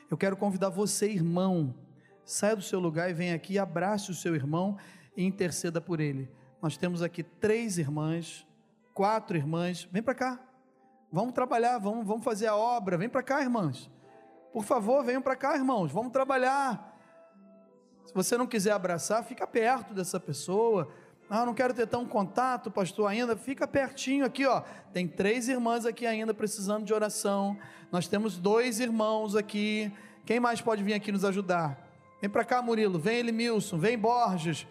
Eu 0.09 0.17
quero 0.17 0.35
convidar 0.35 0.67
você, 0.67 1.09
irmão, 1.09 1.73
saia 2.25 2.57
do 2.57 2.61
seu 2.61 2.81
lugar 2.81 3.09
e 3.09 3.13
vem 3.13 3.31
aqui, 3.31 3.57
abrace 3.57 4.11
o 4.11 4.13
seu 4.13 4.35
irmão 4.35 4.77
e 5.15 5.23
interceda 5.23 5.79
por 5.79 6.01
ele. 6.01 6.29
Nós 6.61 6.75
temos 6.75 7.01
aqui 7.01 7.23
três 7.23 7.77
irmãs, 7.77 8.45
quatro 8.93 9.37
irmãs. 9.37 9.87
Vem 9.89 10.03
para 10.03 10.15
cá. 10.15 10.37
Vamos 11.09 11.33
trabalhar, 11.33 11.77
vamos, 11.77 12.05
vamos 12.05 12.25
fazer 12.25 12.47
a 12.47 12.57
obra. 12.57 12.97
Vem 12.97 13.07
para 13.07 13.23
cá, 13.23 13.39
irmãs. 13.41 13.89
Por 14.51 14.63
favor, 14.63 15.03
venham 15.03 15.21
para 15.21 15.35
cá, 15.35 15.55
irmãos. 15.55 15.91
Vamos 15.91 16.11
trabalhar. 16.11 16.97
Se 18.05 18.13
você 18.13 18.37
não 18.37 18.45
quiser 18.45 18.71
abraçar, 18.71 19.23
fica 19.23 19.47
perto 19.47 19.93
dessa 19.93 20.19
pessoa. 20.19 20.91
Ah, 21.29 21.45
não 21.45 21.53
quero 21.53 21.73
ter 21.73 21.87
tão 21.87 22.05
contato, 22.05 22.69
pastor, 22.69 23.09
ainda. 23.09 23.37
Fica 23.37 23.65
pertinho 23.65 24.25
aqui, 24.25 24.45
ó. 24.45 24.61
Tem 24.91 25.07
três 25.07 25.47
irmãs 25.47 25.85
aqui 25.85 26.05
ainda 26.05 26.33
precisando 26.33 26.83
de 26.83 26.93
oração. 26.93 27.57
Nós 27.89 28.07
temos 28.07 28.37
dois 28.37 28.81
irmãos 28.81 29.35
aqui. 29.35 29.89
Quem 30.25 30.41
mais 30.41 30.59
pode 30.59 30.83
vir 30.83 30.93
aqui 30.93 31.11
nos 31.11 31.23
ajudar? 31.23 31.77
Vem 32.19 32.29
para 32.29 32.43
cá, 32.43 32.61
Murilo. 32.61 32.99
Vem 32.99 33.19
Elimilson. 33.19 33.77
Vem 33.77 33.97
Borges. 33.97 34.67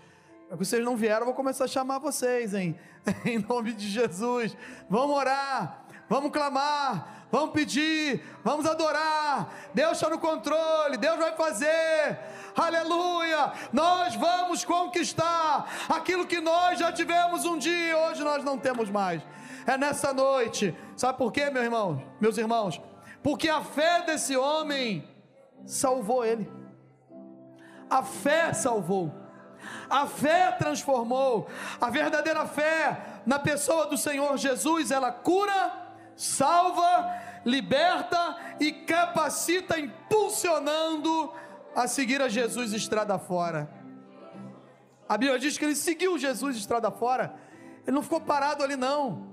Vocês 0.51 0.85
não 0.85 0.97
vieram, 0.97 1.21
eu 1.21 1.27
vou 1.27 1.35
começar 1.35 1.65
a 1.65 1.69
chamar 1.69 1.99
vocês, 2.01 2.55
hein? 2.55 2.77
em 3.25 3.39
nome 3.39 3.73
de 3.73 3.89
Jesus. 3.89 4.57
Vamos 4.89 5.17
orar. 5.17 5.80
Vamos 6.11 6.31
clamar. 6.31 7.27
Vamos 7.31 7.53
pedir. 7.53 8.23
Vamos 8.45 8.67
adorar. 8.67 9.49
Deus 9.73 9.93
está 9.93 10.11
no 10.11 10.19
controle. 10.19 10.99
Deus 10.99 11.17
vai 11.17 11.35
fazer. 11.37 12.19
Aleluia! 12.57 13.53
Nós 13.73 14.17
vamos 14.17 14.65
conquistar 14.65 15.69
aquilo 15.89 16.27
que 16.27 16.41
nós 16.41 16.79
já 16.79 16.93
tivemos 16.93 17.45
um 17.45 17.57
dia, 17.57 17.97
hoje 17.97 18.25
nós 18.25 18.43
não 18.45 18.59
temos 18.59 18.91
mais. 18.91 19.23
É 19.67 19.79
nessa 19.79 20.13
noite. 20.13 20.77
Sabe 20.97 21.17
por 21.17 21.33
quê, 21.33 21.49
meu 21.49 21.63
irmão, 21.63 22.03
meus 22.21 22.37
irmãos? 22.37 22.81
Porque 23.23 23.49
a 23.49 23.63
fé 23.63 24.03
desse 24.03 24.37
homem 24.37 25.09
salvou 25.65 26.25
ele. 26.25 26.51
A 27.89 28.03
fé 28.03 28.53
salvou. 28.53 29.15
A 29.89 30.07
fé 30.07 30.53
transformou. 30.53 31.49
A 31.81 31.89
verdadeira 31.91 32.47
fé 32.47 33.21
na 33.25 33.39
pessoa 33.39 33.87
do 33.87 33.97
Senhor 33.97 34.37
Jesus, 34.37 34.91
ela 34.91 35.13
cura, 35.13 35.90
salva, 36.21 37.19
liberta 37.47 38.37
e 38.61 38.71
capacita, 38.73 39.81
impulsionando 39.81 41.33
a 41.75 41.89
seguir 41.89 42.21
a 42.21 42.29
Jesus 42.29 42.75
estrada 42.75 43.19
fora. 43.19 43.71
A 45.09 45.17
Bíblia 45.17 45.39
diz 45.39 45.57
que 45.57 45.65
ele 45.65 45.75
seguiu 45.75 46.19
Jesus 46.19 46.57
estrada 46.57 46.91
fora. 46.91 47.35
Ele 47.87 47.97
não 47.97 48.03
ficou 48.03 48.21
parado 48.21 48.63
ali 48.63 48.77
não. 48.77 49.31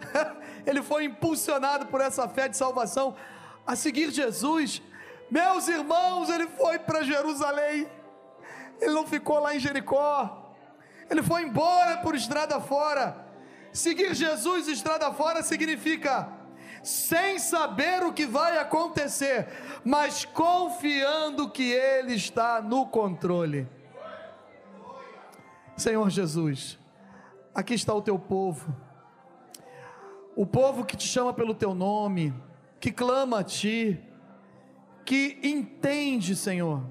ele 0.66 0.82
foi 0.82 1.04
impulsionado 1.04 1.86
por 1.86 2.02
essa 2.02 2.28
fé 2.28 2.46
de 2.46 2.58
salvação 2.58 3.16
a 3.66 3.74
seguir 3.74 4.10
Jesus. 4.10 4.82
Meus 5.30 5.66
irmãos, 5.66 6.28
ele 6.28 6.46
foi 6.46 6.78
para 6.78 7.02
Jerusalém, 7.02 7.88
ele 8.80 8.94
não 8.94 9.06
ficou 9.06 9.40
lá 9.40 9.54
em 9.56 9.58
Jericó, 9.58 10.54
ele 11.10 11.22
foi 11.22 11.42
embora 11.42 11.98
por 11.98 12.14
estrada 12.14 12.60
fora. 12.60 13.27
Seguir 13.72 14.14
Jesus 14.14 14.68
estrada 14.68 15.12
fora 15.12 15.42
significa 15.42 16.38
sem 16.82 17.38
saber 17.38 18.02
o 18.02 18.12
que 18.12 18.26
vai 18.26 18.58
acontecer, 18.58 19.48
mas 19.84 20.24
confiando 20.24 21.50
que 21.50 21.72
Ele 21.72 22.14
está 22.14 22.62
no 22.62 22.86
controle. 22.86 23.68
Senhor 25.76 26.08
Jesus, 26.10 26.78
aqui 27.54 27.74
está 27.74 27.94
o 27.94 28.02
teu 28.02 28.18
povo, 28.18 28.74
o 30.34 30.46
povo 30.46 30.84
que 30.84 30.96
te 30.96 31.06
chama 31.06 31.32
pelo 31.32 31.54
teu 31.54 31.74
nome, 31.74 32.34
que 32.80 32.90
clama 32.90 33.40
a 33.40 33.44
ti, 33.44 34.00
que 35.04 35.38
entende, 35.42 36.34
Senhor, 36.34 36.84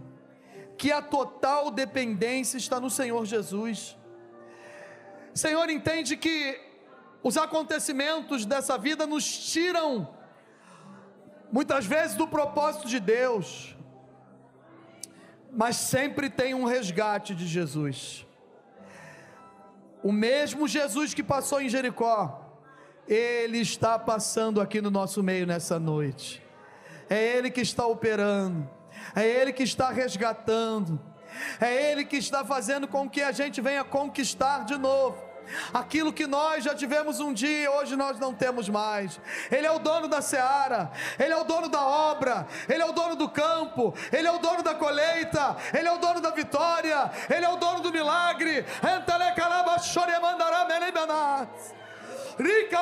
que 0.78 0.92
a 0.92 1.02
total 1.02 1.72
dependência 1.72 2.58
está 2.58 2.80
no 2.80 2.90
Senhor 2.90 3.26
Jesus. 3.26 3.98
Senhor, 5.34 5.70
entende 5.70 6.16
que 6.18 6.67
os 7.24 7.38
acontecimentos 7.38 8.46
dessa 8.46 8.78
vida 8.78 9.06
nos 9.06 9.26
tiram, 9.52 10.10
muitas 11.52 11.86
vezes, 11.86 12.16
do 12.16 12.28
propósito 12.28 12.88
de 12.88 13.00
Deus, 13.00 13.76
mas 15.52 15.76
sempre 15.76 16.30
tem 16.30 16.54
um 16.54 16.66
resgate 16.66 17.34
de 17.34 17.48
Jesus. 17.48 18.26
O 20.04 20.12
mesmo 20.12 20.68
Jesus 20.68 21.14
que 21.14 21.24
passou 21.24 21.60
em 21.60 21.70
Jericó, 21.70 22.48
ele 23.08 23.60
está 23.60 23.98
passando 23.98 24.62
aqui 24.62 24.82
no 24.82 24.92
nosso 24.92 25.24
meio 25.24 25.48
nessa 25.48 25.80
noite. 25.80 26.44
É 27.10 27.38
Ele 27.38 27.50
que 27.50 27.62
está 27.62 27.86
operando, 27.86 28.70
é 29.16 29.26
Ele 29.26 29.54
que 29.54 29.64
está 29.64 29.90
resgatando, 29.90 31.00
é 31.60 31.92
Ele 31.92 32.04
que 32.04 32.18
está 32.18 32.44
fazendo 32.44 32.88
com 32.88 33.10
que 33.10 33.22
a 33.22 33.32
gente 33.32 33.62
venha 33.62 33.84
conquistar 33.84 34.66
de 34.66 34.78
novo 34.78 35.27
Aquilo 35.74 36.14
que 36.14 36.28
nós 36.28 36.64
já 36.64 36.76
tivemos 36.76 37.20
um 37.20 37.34
dia, 37.34 37.72
hoje 37.72 37.96
nós 37.96 38.20
não 38.20 38.34
temos 38.34 38.70
mais. 38.70 39.20
Ele 39.52 39.66
é 39.66 39.72
o 39.72 39.80
dono 39.80 40.08
da 40.08 40.22
seara, 40.22 40.92
ele 41.20 41.34
é 41.34 41.38
o 41.38 41.44
dono 41.44 41.68
da 41.70 41.86
obra, 41.86 42.48
ele 42.68 42.82
é 42.82 42.86
o 42.86 42.92
dono 42.92 43.16
do 43.16 43.30
campo, 43.30 43.94
ele 44.12 44.28
é 44.28 44.32
o 44.32 44.40
dono 44.40 44.64
da 44.64 44.76
colheita, 44.76 45.56
ele 45.74 45.88
é 45.88 45.92
o 45.92 45.98
dono 45.98 46.22
da 46.22 46.32
vitória, 46.32 47.12
ele 47.30 47.46
é 47.46 47.50
o 47.50 47.58
dono 47.58 47.80
do 47.82 47.92
milagre. 47.92 48.66
Rica 52.40 52.78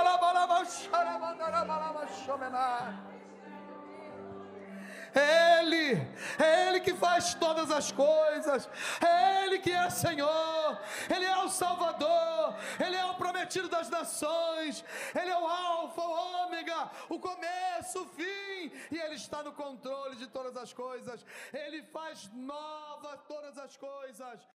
é 5.16 5.62
Ele, 5.62 6.08
é 6.38 6.68
Ele 6.68 6.80
que 6.80 6.94
faz 6.94 7.34
todas 7.34 7.72
as 7.72 7.92
coisas, 7.92 8.70
é 9.02 9.46
Ele 9.46 9.60
que 9.60 9.72
é 9.72 9.90
Senhor, 9.90 10.80
Ele 11.10 11.26
é 11.26 11.38
o 11.38 11.50
Salvador, 11.50 12.56
Ele 12.80 12.96
é 12.96 13.06
o 13.06 13.16
prometido 13.16 13.70
das 13.70 13.90
nações, 13.90 14.84
Ele 15.14 15.30
é 15.30 15.38
o 15.38 15.48
Alfa, 15.48 16.02
o 16.02 16.44
Ômega, 16.44 16.92
o 17.10 17.20
começo, 17.20 18.02
o 18.02 18.06
fim, 18.10 18.72
e 18.92 18.98
Ele 18.98 19.16
está 19.16 19.42
no 19.42 19.54
controle 19.54 20.16
de 20.18 20.28
todas 20.28 20.56
as 20.58 20.74
coisas, 20.74 21.26
Ele 21.54 21.82
faz 21.84 22.30
nova 22.34 23.18
todas 23.28 23.58
as 23.58 23.76
coisas. 23.78 24.48